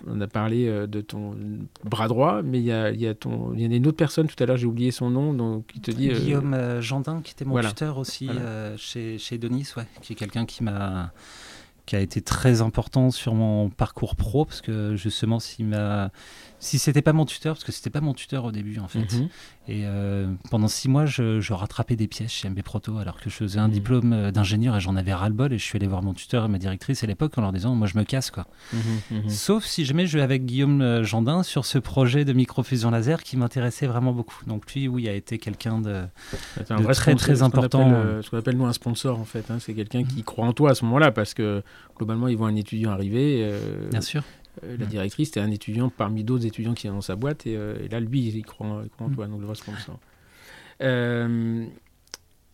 [0.06, 1.36] on a parlé de ton
[1.84, 4.26] bras droit, mais il y a, y, a ton- y en a une autre personne
[4.26, 6.08] tout à l'heure, j'ai oublié son nom, donc qui te dit.
[6.08, 7.68] Guillaume euh, Jandin qui était mon voilà.
[7.68, 8.76] tuteur aussi Voilà.
[8.76, 11.12] chez, chez Denis, ouais, qui est quelqu'un qui m'a
[11.84, 16.10] qui a été très important sur mon parcours pro, parce que justement, s'il m'a
[16.58, 19.12] si c'était pas mon tuteur, parce que c'était pas mon tuteur au début en fait.
[19.12, 19.28] Mhm.
[19.68, 23.28] Et euh, pendant six mois, je, je, rattrapais des pièces chez MB Proto alors que
[23.28, 23.72] je faisais un Mhm.
[23.72, 25.52] diplôme euh, d'ingénieur et j'en avais ras-le-bol.
[25.52, 27.74] Et je suis allé voir mon tuteur et ma directrice à l'époque en leur disant
[27.74, 28.46] Moi je me casse quoi.
[28.72, 29.28] Mhm.
[29.28, 33.22] Sauf si jamais je vais avec Guillaume euh, Jandin sur ce projet de microfusion laser
[33.22, 34.44] qui m'intéressait vraiment beaucoup.
[34.46, 36.04] Donc lui, oui, a été quelqu'un de.
[36.70, 37.80] Un vrai très, sponsor, très ce qu'on important.
[37.90, 39.50] appelle, euh, Ce qu'on appelle nous un sponsor en fait.
[39.50, 39.58] hein.
[39.60, 41.62] C'est quelqu'un qui croit en toi à ce moment-là parce que
[41.96, 43.40] globalement ils voient un étudiant arriver.
[43.42, 44.22] euh, Bien sûr.
[44.64, 44.88] Euh, la Mm.
[44.88, 47.88] directrice c'était un étudiant parmi d'autres étudiants qui sont dans sa boîte et, euh, et
[47.88, 49.14] là lui il croit, il croit en Mm.
[49.14, 49.98] toi donc le sponsor.
[50.82, 51.64] Euh,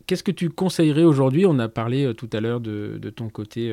[0.09, 1.47] Qu'est-ce que tu conseillerais aujourd'hui?
[1.47, 3.73] On a parlé euh, tout à l'heure de, de ton côté.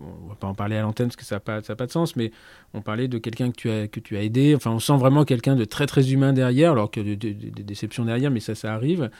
[0.00, 1.76] bon, on va pas en parler à l'antenne parce que ça n'a pas, ça a
[1.76, 2.32] pas de sens, mais
[2.74, 4.52] on parlait de quelqu'un que tu as que tu as aidé.
[4.56, 7.34] Enfin, on sent vraiment quelqu'un de très très humain derrière, alors qu'il y a des,
[7.34, 9.10] des- des déceptions derrière, mais ça, ça arrive.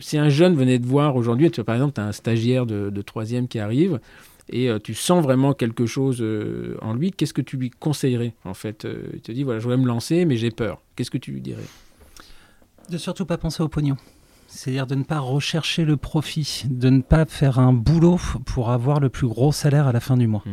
[0.00, 3.02] Si un jeune venait te voir aujourd'hui, par exemple, tu as un stagiaire de, de
[3.02, 4.00] troisième qui arrive.
[4.48, 8.34] Et euh, tu sens vraiment quelque chose euh, en lui, qu'est-ce que tu lui conseillerais
[8.44, 10.80] en fait Euh, Il te dit voilà, je voudrais me lancer, mais j'ai peur.
[10.94, 11.64] Qu'est-ce que tu lui dirais?
[12.90, 13.96] De surtout pas penser au pognon.
[14.48, 19.00] C'est-à-dire de ne pas rechercher le profit, de ne pas faire un boulot pour avoir
[19.00, 20.44] le plus gros salaire à la fin du mois.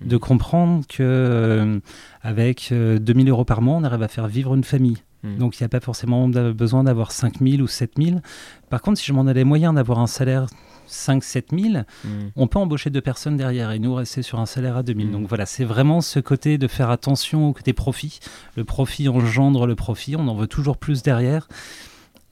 [0.00, 1.78] De comprendre que euh,
[2.22, 4.96] avec euh, 2000 euros par mois, on arrive à faire vivre une famille.
[5.22, 5.36] Mm.
[5.38, 8.22] Donc il n'y a pas forcément besoin d'avoir 5000 ou 7000.
[8.70, 10.46] Par contre, si je m'en ai les moyens d'avoir un salaire
[10.88, 12.08] 5-7000, Mm.
[12.36, 15.08] on peut embaucher deux personnes derrière et nous rester sur un salaire à 2000.
[15.08, 15.12] Mm.
[15.12, 18.18] Donc voilà, c'est vraiment ce côté de faire attention au côté profit.
[18.56, 21.48] Le profit engendre le profit, on en veut toujours plus derrière.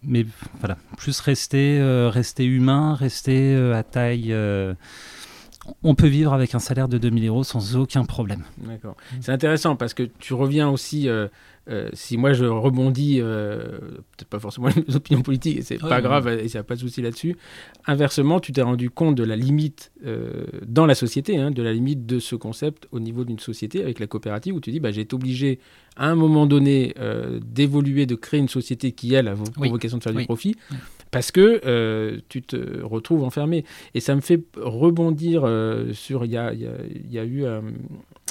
[0.03, 0.25] Mais
[0.61, 4.33] voilà, plus rester, euh, rester humain, rester euh, à taille.
[4.33, 4.75] euh,
[5.83, 8.45] on peut vivre avec un salaire de 2000 euros sans aucun problème.
[8.59, 8.97] D'accord.
[9.21, 11.09] C'est intéressant parce que tu reviens aussi.
[11.09, 11.29] euh,
[11.69, 13.79] euh, si moi je rebondis, euh,
[14.17, 16.03] peut-être pas forcément les opinions politiques, et c'est Ouais, pas ouais.
[16.03, 17.37] grave, et il n'y a pas de souci là-dessus.
[17.87, 19.93] Inversement, tu t'es rendu compte de la limite
[20.67, 24.01] dans la société, hein, de la limite de ce concept au niveau d'une société avec
[24.01, 25.61] la coopérative où tu dis bah, j'ai été obligé
[25.97, 26.95] à un moment donné
[27.45, 29.69] d'évoluer, de créer une société qui, elle, a Oui.
[29.69, 30.57] vocation de faire du profit.
[30.73, 30.77] Oui.
[31.11, 33.65] Parce que euh, tu te retrouves enfermé.
[33.95, 36.25] Et ça me fait rebondir euh, sur.
[36.25, 36.71] Il y a, il y a-
[37.05, 37.45] il y a eu.
[37.45, 37.61] euh,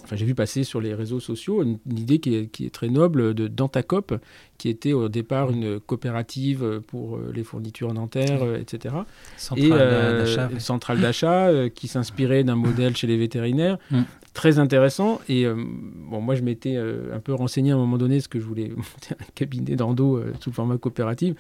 [0.06, 2.70] Enfin, j'ai vu passer sur les réseaux sociaux une, une idée qui est, qui est
[2.74, 4.16] très noble de Dentacop,
[4.58, 8.96] qui était au départ une coopérative pour les fournitures dentaires, etc.
[9.36, 10.50] Centrale et d'achat.
[10.60, 13.78] centrale d'achat qui s'inspirait d'un modèle chez les vétérinaires.
[13.92, 14.02] Mm.
[14.34, 15.20] Très intéressant.
[15.28, 18.46] Et bon, moi, je m'étais un peu renseigné à un moment donné, ce que je
[18.46, 21.36] voulais monter un cabinet d'endo sous format coopératif.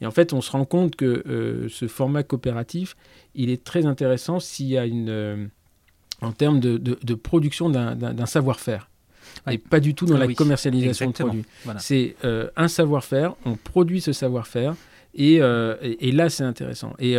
[0.00, 2.96] Et en fait, on se rend compte que euh, ce format coopératif,
[3.34, 5.46] il est très intéressant s'il y a une, euh,
[6.22, 8.88] en termes de, de- de production d'un- savoir-faire.
[9.46, 9.54] Ouais.
[9.54, 11.34] Et pas du tout dans Ah la oui, commercialisation exactement.
[11.34, 11.50] de produits.
[11.64, 11.80] Voilà.
[11.80, 14.74] C'est euh, un savoir-faire, on produit ce savoir-faire,
[15.14, 16.94] et, et, et là, c'est intéressant.
[17.00, 17.14] Et,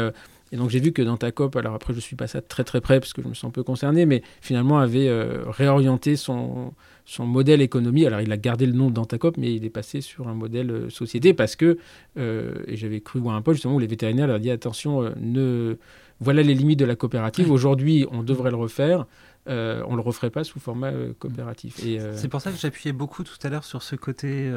[0.51, 2.63] et donc, j'ai vu que dans ta COP, alors après, je suis pas ça très
[2.63, 5.09] très près parce que je me sens un peu concerné, mais finalement, avait
[5.47, 6.73] réorienté son,
[7.09, 8.05] son modèle économie.
[8.05, 10.69] Alors, il a gardé le nom de Dentacop, mais il est passé sur un modèle
[10.69, 11.79] euh, société parce que,
[12.17, 15.09] euh, et j'avais cru voir un peu justement où les vétérinaires leur dit attention, euh,
[15.19, 15.77] ne...
[16.19, 17.51] voilà les limites de la coopérative.
[17.51, 19.07] Aujourd'hui, on devrait le refaire.
[19.47, 21.83] Euh, on le referait pas sous format euh, coopératif.
[21.83, 24.51] Et, euh, C'est pour ça que j'appuyais beaucoup tout à l'heure sur ce côté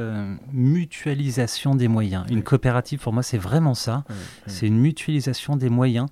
[0.52, 2.26] mutualisation des moyens.
[2.30, 4.04] Une coopérative, pour moi, c'est vraiment ça.
[4.46, 6.08] C'est une mutualisation des moyens.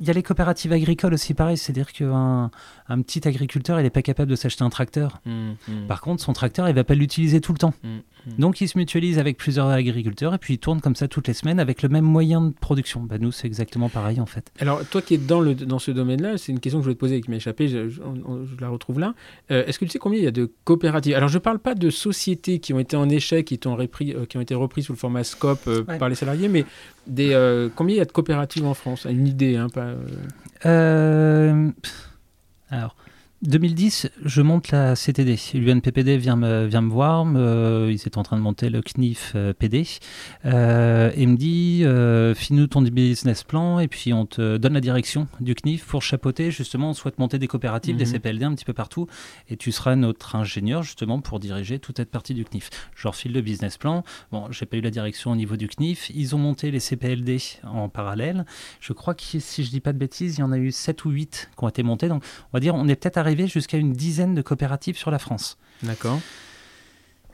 [0.00, 1.56] Il y a les coopératives agricoles aussi, pareil.
[1.56, 2.50] C'est-à-dire qu'un
[2.88, 5.20] un petit agriculteur, il n'est pas capable de s'acheter un tracteur.
[5.24, 7.74] Mm, mm, Par contre, son tracteur, il va pas l'utiliser tout le temps.
[7.84, 7.98] mm.
[8.38, 11.34] Donc, il se mutualise avec plusieurs agriculteurs et puis il tourne comme ça toutes les
[11.34, 13.00] semaines avec le même moyen de production.
[13.02, 14.52] Bah, nous, c'est exactement pareil en fait.
[14.60, 16.94] Alors, toi qui es dans, le, dans ce domaine-là, c'est une question que je voulais
[16.94, 19.14] te poser et qui m'a échappé, je, je- on- je la retrouve là.
[19.50, 21.14] Euh, Est-ce que tu sais combien il y a de coopératives?
[21.16, 24.12] Alors, je ne parle pas de sociétés qui ont été en échec, qui, ont, repris,
[24.14, 25.98] euh, qui ont été reprises sous le format SCOP euh, Ouais.
[25.98, 26.64] par les salariés, mais
[27.34, 29.06] euh, combien il y a de coopératives en France?
[29.10, 29.96] Une idée, hein, euh,
[30.64, 31.70] Euh,
[32.70, 32.96] alors,
[33.42, 35.36] 2010, je monte la CTD.
[35.54, 37.24] L'UNPPD vient me, vient me voir.
[37.24, 39.84] me- ils étaient en train de monter le CNIF euh, PD.
[40.44, 44.80] euh, et me dit euh, Finis-nous ton business plan et puis on te donne la
[44.80, 46.52] direction du CNIF pour chapeauter.
[46.52, 48.12] Justement, on souhaite monter des coopératives, des Mhm.
[48.12, 49.08] CPLD un petit peu partout.
[49.48, 52.70] Et tu seras notre ingénieur justement pour diriger toute cette partie du CNIF.
[52.94, 54.04] Je leur file le business plan.
[54.30, 56.10] Bon, j'ai pas eu la direction au niveau du CNIF.
[56.14, 58.44] Ils ont monté les CPLD en parallèle.
[58.78, 61.04] Je crois que si je dis pas de bêtises, il y en a eu 7
[61.06, 62.08] ou 8 qui ont été montés.
[62.08, 65.18] Donc, on va dire, on est peut-être arrivé jusqu'à une dizaine de coopératives sur la
[65.18, 65.56] France.
[65.82, 66.20] D'accord.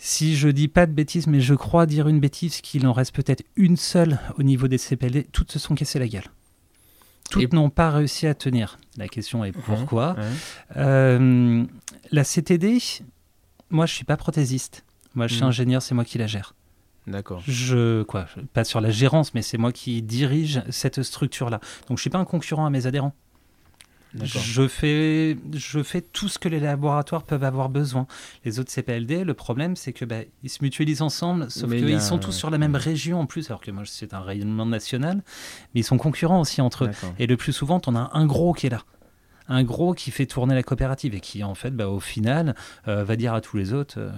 [0.01, 3.15] Si je dis pas de bêtises, mais je crois dire une bêtise qu'il en reste
[3.15, 6.27] peut-être une seule au niveau des CPLD, toutes se sont cassées la gueule.
[7.31, 8.79] Toutes Et- n'ont pas réussi à tenir.
[8.97, 10.25] La question est pourquoi Ouais.
[10.77, 11.65] Euh,
[12.12, 12.79] La CTD,
[13.70, 14.85] moi je suis pas prothésiste.
[15.15, 15.49] Moi je suis Mhm.
[15.49, 16.55] ingénieur, c'est moi qui la gère.
[17.09, 17.43] D'accord.
[17.47, 21.59] Je, quoi, pas sur la gérance, mais c'est moi qui dirige cette structure-là.
[21.89, 23.15] Donc je suis pas un concurrent à mes adhérents.
[24.14, 28.06] Je fais, je fais tout ce que les laboratoires peuvent avoir besoin.
[28.44, 32.18] Les autres CPLD, le problème, c'est que bah, ils se mutualisent ensemble, sauf qu'ils sont
[32.18, 35.22] tous sur la même région en plus, alors que moi, c'est un rayonnement national,
[35.74, 36.90] mais ils sont concurrents aussi entre eux.
[37.18, 38.82] Et le plus souvent, on a un gros qui est là
[39.51, 42.55] un gros qui fait tourner la coopérative et qui en fait bah, au final
[42.86, 44.10] euh, va dire à tous les autres euh,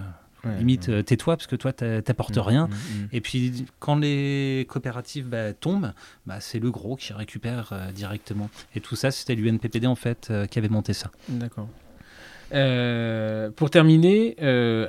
[0.45, 2.67] limite, euh, tais-toi parce que toi, t'apportes mm, rien.
[2.67, 3.07] Mm, mm.
[3.13, 5.93] Et puis, quand les coopératives bah, tombent,
[6.25, 8.49] bah, c'est le gros qui récupère euh, directement.
[8.75, 11.11] Et tout ça, c'était l'UNPPD en fait euh, qui avait monté ça.
[11.29, 11.67] D'accord.
[13.55, 14.35] pour terminer,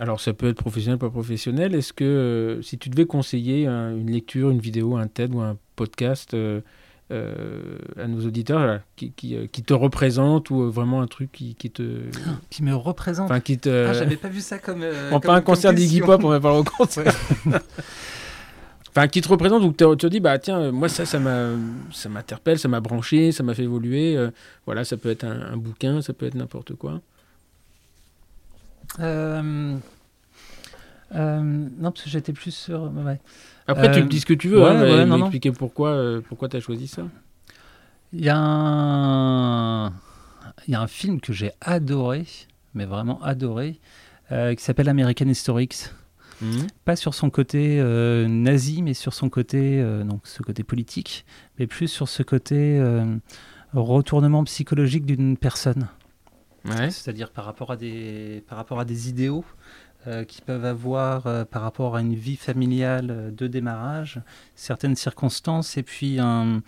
[0.01, 4.51] alors ça peut être professionnel, pas professionnel, est-ce que si tu devais conseiller une lecture,
[4.51, 6.37] une vidéo, un TED ou un podcast
[7.13, 11.55] euh, à nos auditeurs qui, euh, qui, te représente ou euh, vraiment un truc qui,
[11.55, 11.99] qui te.
[12.49, 13.87] Qui me représente Enfin, qui te.
[13.89, 14.83] Ah, j'avais pas vu ça comme.
[15.11, 17.15] bon, pas un concert d'Iggy Pop, on va pas le concert.
[18.89, 21.19] enfin, qui te représente ou tu te dis, bah tiens, moi ça, ça
[22.09, 24.17] m'interpelle, ça m'a branché, ça m'a fait évoluer.
[24.65, 27.03] voilà, ça peut être un, bouquin, ça peut être n'importe quoi.
[31.15, 32.91] Non, parce que j'étais plus sur.
[32.93, 33.21] Ouais.
[33.67, 36.57] Après, tu me dis ce que tu veux, hein, ouais, expliquer pourquoi, euh, pourquoi tu
[36.57, 37.03] as choisi ça.
[38.13, 39.93] Il y, a un...
[40.69, 42.27] Y a un film que j'ai adoré,
[42.75, 43.81] mais vraiment adoré,
[44.31, 45.91] euh, qui s'appelle American Historics.
[46.43, 46.67] Mhm.
[46.85, 51.25] Pas sur son côté euh, nazi, mais sur son côté, donc ce côté politique,
[51.59, 52.83] mais plus sur ce côté
[53.73, 55.89] retournement psychologique d'une personne.
[56.65, 59.45] C'est-à-dire par rapport à des par rapport à des idéaux
[60.09, 64.21] euh, qui peuvent avoir euh, par rapport à une vie familiale euh, de démarrage,
[64.57, 66.61] certaines circonstances et puis un,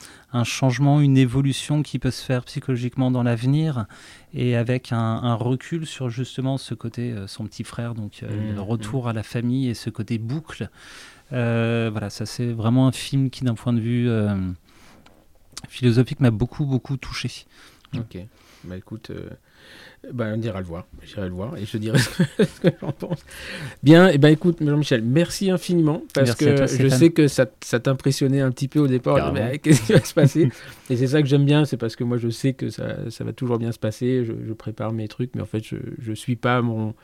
[0.45, 3.87] changement, une évolution qui peut se faire psychologiquement dans l'avenir
[4.35, 9.07] et avec un, recul sur justement ce côté, son petit frère, donc le mmh, retour
[9.07, 9.09] mmh.
[9.09, 10.71] à la famille et ce côté boucle.
[11.31, 14.09] voilà, ça c'est vraiment un film qui d'un point de vue
[15.69, 17.47] philosophique m'a beaucoup beaucoup touché.
[17.97, 18.17] Ok,
[18.63, 19.11] bah écoute,
[20.13, 20.87] bah, on ira le voir.
[21.03, 21.99] J'irai le voir et je dirai
[22.39, 23.25] ce que, j'en pense.
[23.83, 27.81] Bien, et eh ben écoute, Jean-Michel, merci infiniment parce que je sais que ça, ça
[27.81, 29.33] t'impressionnait un petit peu au départ.
[29.63, 30.49] Qu'est-ce qui va se passer?
[30.91, 33.25] Et c'est ça que j'aime bien, c'est parce que moi je sais que ça, ça
[33.25, 34.25] va toujours bien se passer.
[34.25, 36.95] Je, prépare mes trucs, mais en fait je, je suis pas mon,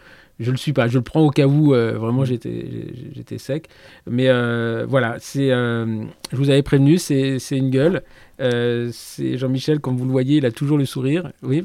[0.40, 0.88] je le suis pas.
[0.88, 2.66] Je le prends au cas où euh, vraiment j'étais
[3.14, 3.68] j'étais sec.
[4.08, 8.02] Mais euh, voilà, c'est euh, je vous avais prévenu, c'est une gueule.
[8.38, 11.30] c'est Jean-Michel, comme vous le voyez, il a toujours le sourire.
[11.42, 11.64] Oui.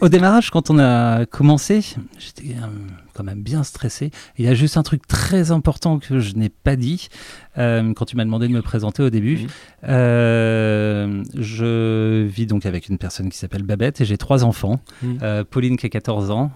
[0.00, 1.84] Au démarrage, quand on a commencé,
[2.18, 2.66] j'étais euh,
[3.12, 4.10] quand même bien stressé.
[4.38, 7.08] Il y a juste un truc très important que je n'ai pas dit
[7.58, 9.46] euh, quand tu m'as demandé de me présenter au début.
[9.84, 14.80] Euh, je vis donc avec une personne qui s'appelle Babette et j'ai trois enfants.
[15.50, 16.50] Pauline qui a 14 ans,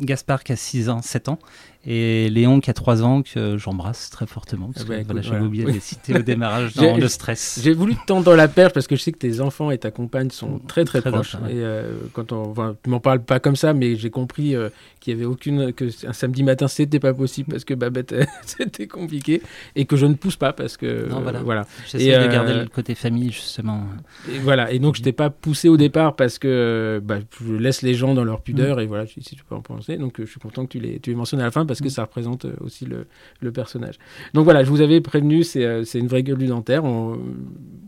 [0.00, 1.38] Gaspard qui a 6 ans, 7 ans
[1.86, 5.44] et Léon qui a 3 ans que j'embrasse très fortement parce ah bah, que j'avais
[5.44, 7.60] oublié de les citer au démarrage dans le stress.
[7.62, 9.90] J'ai voulu te tendre la perche parce que je sais que tes enfants et ta
[9.90, 11.34] compagne sont très très, proches.
[11.48, 14.70] Et euh, quand on, enfin, tu m'en parles pas comme ça, mais j'ai compris euh,
[15.00, 18.14] qu'il y avait aucune que un samedi matin c'était pas possible parce que Babette
[18.46, 19.42] c'était compliqué
[19.76, 21.40] et que je ne pousse pas parce que non, voilà.
[21.40, 21.66] voilà.
[21.86, 23.84] J'essaie de garder le côté famille justement.
[24.32, 27.82] Et voilà et donc je t'ai pas poussé au départ parce que bah, je laisse
[27.82, 28.80] les gens dans leur pudeur mm.
[28.80, 31.10] et voilà si tu peux en penser donc je suis content que tu les tu
[31.10, 33.06] les mentionnes à la fin parce que ça représente euh, aussi le,
[33.40, 33.98] le, personnage.
[34.32, 36.84] Donc voilà, je vous avais prévenu, c'est euh, une vraie gueule du dentaire.
[36.84, 37.18] On,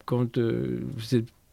[0.05, 0.81] quand euh,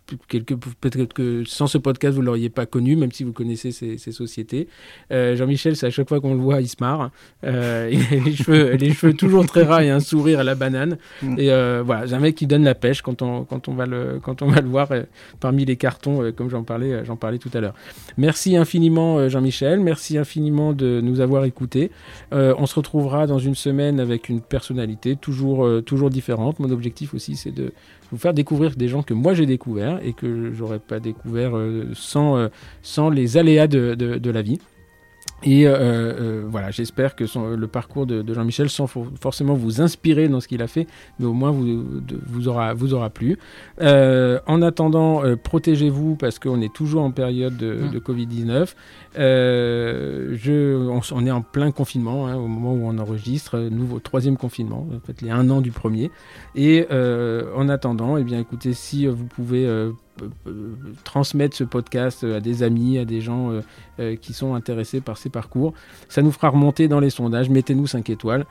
[0.05, 3.97] peut-être que sans ce podcast, vous ne l'auriez pas connu, même si vous connaissez ces,
[3.97, 4.67] sociétés.
[5.11, 7.11] Euh, Jean-Michel, c'est à chaque fois qu'on le voit, il se marre.
[7.43, 10.55] Euh, il a les cheveux, les cheveux toujours très ras et un sourire à la
[10.55, 10.97] banane.
[11.21, 11.35] Mm.
[11.39, 13.85] Et euh, voilà, c'est un mec qui donne la pêche quand on, quand on, va,
[13.85, 14.89] le, quand on va le voir
[15.39, 17.75] parmi les cartons, comme j'en parlais, j'en parlais tout à l'heure.
[18.17, 19.79] Merci infiniment, Jean-Michel.
[19.79, 21.91] Merci infiniment de nous avoir écoutés.
[22.31, 26.59] on se retrouvera dans une semaine avec une personnalité toujours, toujours différente.
[26.59, 27.73] Mon objectif aussi, c'est de
[28.11, 31.91] vous faire découvrir des gens que moi j'ai découverts et que j'aurais pas découvert euh,
[31.93, 32.47] sans, euh,
[32.81, 34.59] sans les aléas de, de la vie.
[35.45, 37.25] Et euh, euh, voilà, j'espère que
[37.55, 40.87] le parcours de, Jean-Michel, sans forcément vous inspirer dans ce qu'il a fait,
[41.19, 41.83] mais au moins vous,
[42.27, 43.37] vous, aura, vous aura plu.
[43.81, 47.97] Euh, en attendant, protégez-vous parce qu'on est toujours en période de, mmh.
[47.97, 48.73] Covid-19.
[49.15, 54.87] je, on, est en plein confinement hein, au moment où on enregistre, nouveau troisième confinement,
[54.95, 56.11] en fait les un an du premier.
[56.55, 59.67] Et en attendant, eh bien écoutez, si vous pouvez
[61.03, 63.61] transmettre ce podcast à des amis, à des gens euh,
[63.99, 65.73] euh, qui sont intéressés par ces parcours.
[66.09, 67.49] Ça nous fera remonter dans les sondages.
[67.49, 68.45] Mettez-nous 5 étoiles.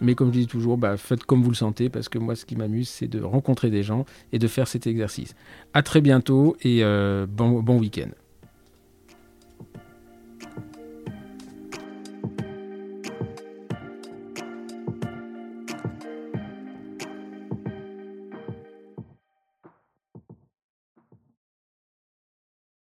[0.00, 2.46] Mais comme je dis toujours, bah, faites comme vous le sentez, parce que moi, ce
[2.46, 5.34] qui m'amuse, c'est de rencontrer des gens et de faire cet exercice.
[5.74, 8.08] À très bientôt et euh, bon week-end.